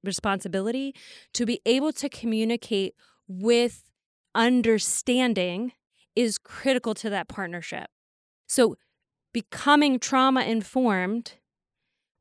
responsibility 0.03 0.93
to 1.33 1.45
be 1.45 1.59
able 1.65 1.91
to 1.93 2.07
communicate 2.07 2.93
with 3.27 3.83
understanding 4.35 5.73
is 6.15 6.37
critical 6.37 6.93
to 6.93 7.09
that 7.09 7.27
partnership. 7.27 7.87
So 8.47 8.75
becoming 9.33 9.99
trauma 9.99 10.41
informed 10.41 11.33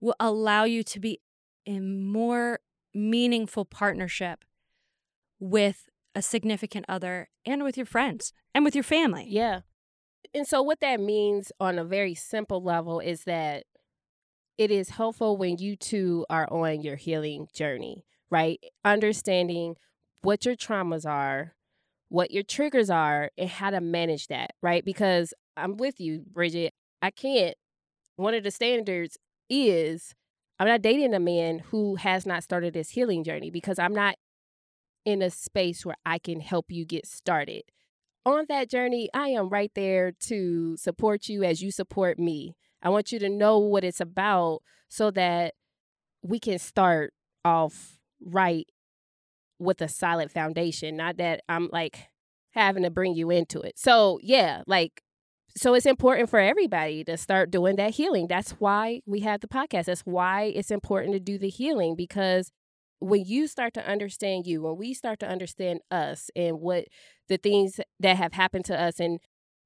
will 0.00 0.16
allow 0.18 0.64
you 0.64 0.82
to 0.82 0.98
be 0.98 1.20
in 1.66 2.02
more 2.02 2.60
meaningful 2.94 3.64
partnership 3.64 4.44
with 5.38 5.88
a 6.14 6.22
significant 6.22 6.86
other 6.88 7.28
and 7.44 7.62
with 7.62 7.76
your 7.76 7.86
friends 7.86 8.32
and 8.54 8.64
with 8.64 8.74
your 8.74 8.84
family. 8.84 9.26
Yeah. 9.28 9.60
And 10.34 10.46
so, 10.46 10.62
what 10.62 10.80
that 10.80 11.00
means 11.00 11.52
on 11.60 11.78
a 11.78 11.84
very 11.84 12.14
simple 12.14 12.62
level 12.62 12.98
is 13.00 13.24
that 13.24 13.64
it 14.58 14.70
is 14.70 14.90
helpful 14.90 15.36
when 15.36 15.58
you 15.58 15.76
two 15.76 16.26
are 16.28 16.52
on 16.52 16.82
your 16.82 16.96
healing 16.96 17.48
journey, 17.54 18.04
right? 18.30 18.60
Understanding 18.84 19.76
what 20.22 20.44
your 20.44 20.56
traumas 20.56 21.06
are, 21.06 21.54
what 22.08 22.30
your 22.30 22.42
triggers 22.42 22.90
are, 22.90 23.30
and 23.38 23.48
how 23.48 23.70
to 23.70 23.80
manage 23.80 24.28
that, 24.28 24.50
right? 24.62 24.84
Because 24.84 25.34
I'm 25.56 25.76
with 25.76 26.00
you, 26.00 26.24
Bridget. 26.32 26.72
I 27.00 27.10
can't. 27.10 27.56
One 28.16 28.34
of 28.34 28.44
the 28.44 28.50
standards 28.50 29.18
is 29.50 30.14
I'm 30.58 30.68
not 30.68 30.82
dating 30.82 31.14
a 31.14 31.20
man 31.20 31.60
who 31.60 31.96
has 31.96 32.26
not 32.26 32.42
started 32.42 32.74
this 32.74 32.90
healing 32.90 33.24
journey 33.24 33.50
because 33.50 33.78
I'm 33.78 33.94
not 33.94 34.16
in 35.04 35.22
a 35.22 35.30
space 35.30 35.84
where 35.84 35.96
I 36.06 36.18
can 36.18 36.40
help 36.40 36.66
you 36.70 36.84
get 36.84 37.06
started 37.06 37.62
on 38.26 38.46
that 38.48 38.70
journey, 38.70 39.08
I 39.14 39.28
am 39.28 39.48
right 39.48 39.70
there 39.74 40.12
to 40.26 40.76
support 40.76 41.28
you 41.28 41.44
as 41.44 41.62
you 41.62 41.70
support 41.70 42.18
me. 42.18 42.56
I 42.82 42.88
want 42.88 43.12
you 43.12 43.18
to 43.18 43.28
know 43.28 43.58
what 43.58 43.84
it's 43.84 44.00
about 44.00 44.60
so 44.88 45.10
that 45.12 45.54
we 46.22 46.38
can 46.38 46.58
start 46.58 47.12
off 47.44 47.98
right 48.24 48.66
with 49.58 49.80
a 49.80 49.88
solid 49.88 50.30
foundation, 50.30 50.96
not 50.96 51.16
that 51.18 51.42
I'm 51.48 51.68
like 51.72 52.08
having 52.52 52.82
to 52.82 52.90
bring 52.90 53.14
you 53.14 53.30
into 53.30 53.60
it. 53.60 53.78
So, 53.78 54.18
yeah, 54.22 54.62
like 54.66 55.02
so 55.56 55.74
it's 55.74 55.86
important 55.86 56.30
for 56.30 56.40
everybody 56.40 57.04
to 57.04 57.16
start 57.16 57.50
doing 57.50 57.76
that 57.76 57.94
healing. 57.94 58.26
That's 58.26 58.52
why 58.52 59.00
we 59.06 59.20
have 59.20 59.40
the 59.40 59.46
podcast. 59.46 59.84
That's 59.84 60.00
why 60.00 60.52
it's 60.54 60.70
important 60.70 61.12
to 61.14 61.20
do 61.20 61.38
the 61.38 61.48
healing 61.48 61.94
because 61.94 62.50
when 63.04 63.24
you 63.24 63.46
start 63.46 63.74
to 63.74 63.86
understand 63.86 64.46
you, 64.46 64.62
when 64.62 64.76
we 64.76 64.94
start 64.94 65.20
to 65.20 65.28
understand 65.28 65.80
us 65.90 66.30
and 66.34 66.60
what 66.60 66.86
the 67.28 67.36
things 67.36 67.80
that 68.00 68.16
have 68.16 68.32
happened 68.32 68.64
to 68.66 68.80
us 68.80 68.98
and 68.98 69.20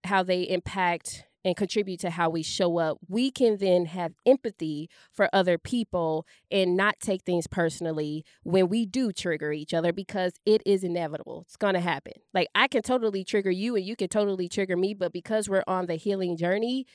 how 0.05 0.23
they 0.23 0.43
impact 0.43 1.25
and 1.45 1.57
contribute 1.57 2.01
to 2.01 2.11
how 2.11 2.29
we 2.29 2.43
show 2.43 2.79
up, 2.79 2.99
we 3.09 3.31
can 3.31 3.57
then 3.59 3.87
have 3.87 4.13
empathy 4.27 4.91
for 5.13 5.31
other 5.33 5.57
people 5.57 6.27
and 6.51 6.77
not 6.77 6.99
take 7.01 7.23
things 7.23 7.47
personally 7.47 8.25
when 8.43 8.69
we 8.69 8.85
do 8.85 9.13
trigger 9.13 9.53
each 9.53 9.73
other 9.73 9.93
because 9.93 10.33
it 10.45 10.61
is 10.67 10.83
inevitable. 10.83 11.45
It's 11.47 11.57
going 11.57 11.75
to 11.75 11.81
happen. 11.81 12.15
Like 12.35 12.49
I 12.55 12.67
can 12.67 12.83
totally 12.83 13.25
trigger 13.25 13.51
you 13.53 13.77
and 13.77 13.85
you 13.85 13.95
can 13.95 14.09
totally 14.09 14.49
trigger 14.49 14.77
me, 14.77 14.95
but 14.95 15.13
because 15.13 15.49
we're 15.49 15.65
on 15.67 15.87
the 15.87 15.95
healing 15.95 16.37
journey, 16.37 16.87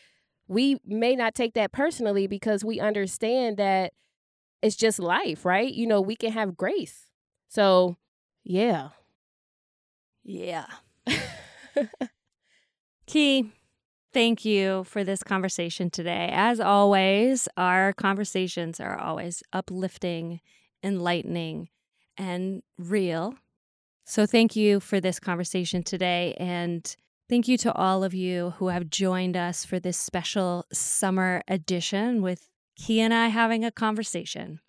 we 0.47 0.77
may 0.85 1.15
not 1.15 1.35
take 1.35 1.53
that 1.53 1.71
personally 1.71 2.27
because 2.27 2.65
we 2.65 2.79
understand 2.81 3.55
that 3.57 3.93
it's 4.63 4.77
just 4.77 4.97
life, 4.97 5.43
right? 5.43 5.71
You 5.71 5.85
know, 5.85 5.99
we 5.99 6.15
can 6.15 6.31
have 6.31 6.55
grace. 6.55 7.05
So, 7.49 7.97
yeah. 8.45 8.89
Yeah. 10.23 10.67
Key, 13.05 13.51
thank 14.13 14.45
you 14.45 14.85
for 14.85 15.03
this 15.03 15.21
conversation 15.21 15.89
today. 15.89 16.29
As 16.31 16.61
always, 16.61 17.49
our 17.57 17.91
conversations 17.91 18.79
are 18.79 18.97
always 18.97 19.43
uplifting, 19.51 20.39
enlightening, 20.81 21.67
and 22.17 22.63
real. 22.79 23.35
So, 24.05 24.25
thank 24.25 24.55
you 24.55 24.79
for 24.79 25.01
this 25.01 25.19
conversation 25.19 25.83
today. 25.83 26.35
And 26.39 26.95
thank 27.29 27.49
you 27.49 27.57
to 27.59 27.73
all 27.73 28.05
of 28.05 28.13
you 28.13 28.51
who 28.57 28.69
have 28.69 28.89
joined 28.89 29.35
us 29.35 29.65
for 29.65 29.77
this 29.77 29.97
special 29.97 30.65
summer 30.71 31.41
edition 31.49 32.21
with 32.21 32.47
Key 32.75 33.01
and 33.01 33.13
I 33.13 33.27
having 33.27 33.63
a 33.63 33.71
conversation. 33.71 34.59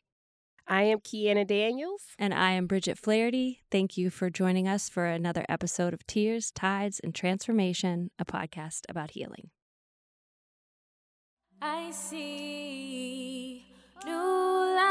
I 0.66 0.82
am 0.84 1.00
Kiana 1.00 1.46
Daniels. 1.46 2.02
And 2.18 2.32
I 2.34 2.52
am 2.52 2.66
Bridget 2.66 2.98
Flaherty. 2.98 3.60
Thank 3.70 3.96
you 3.98 4.10
for 4.10 4.30
joining 4.30 4.66
us 4.68 4.88
for 4.88 5.04
another 5.06 5.44
episode 5.48 5.92
of 5.94 6.06
Tears, 6.06 6.50
Tides, 6.50 7.00
and 7.00 7.14
Transformation, 7.14 8.10
a 8.18 8.24
podcast 8.24 8.80
about 8.88 9.12
healing. 9.12 9.50
I 11.60 11.90
see 11.90 13.64
new 14.04 14.12
life. 14.76 14.84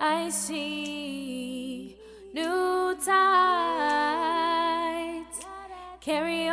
I 0.00 0.30
see 0.30 1.96
new 2.32 2.96
tides. 3.04 3.14
Carry 6.00 6.43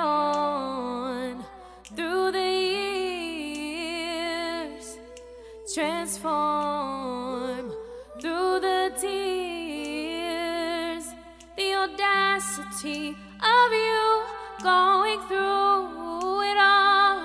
of 12.84 13.72
you 13.72 14.24
going 14.64 15.20
through 15.28 16.42
it 16.42 16.58
all. 16.58 17.20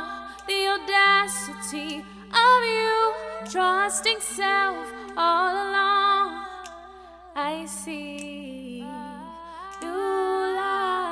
The 0.46 0.68
audacity 0.68 2.04
of 2.30 2.62
you 2.62 3.14
trusting 3.50 4.20
self 4.20 4.86
all 5.16 5.54
along. 5.54 6.44
I 7.34 7.64
see 7.66 8.84
new 9.80 10.57
life. 10.61 11.07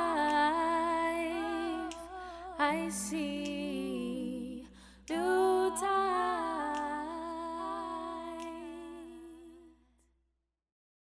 I 2.59 2.89
see. 2.89 3.44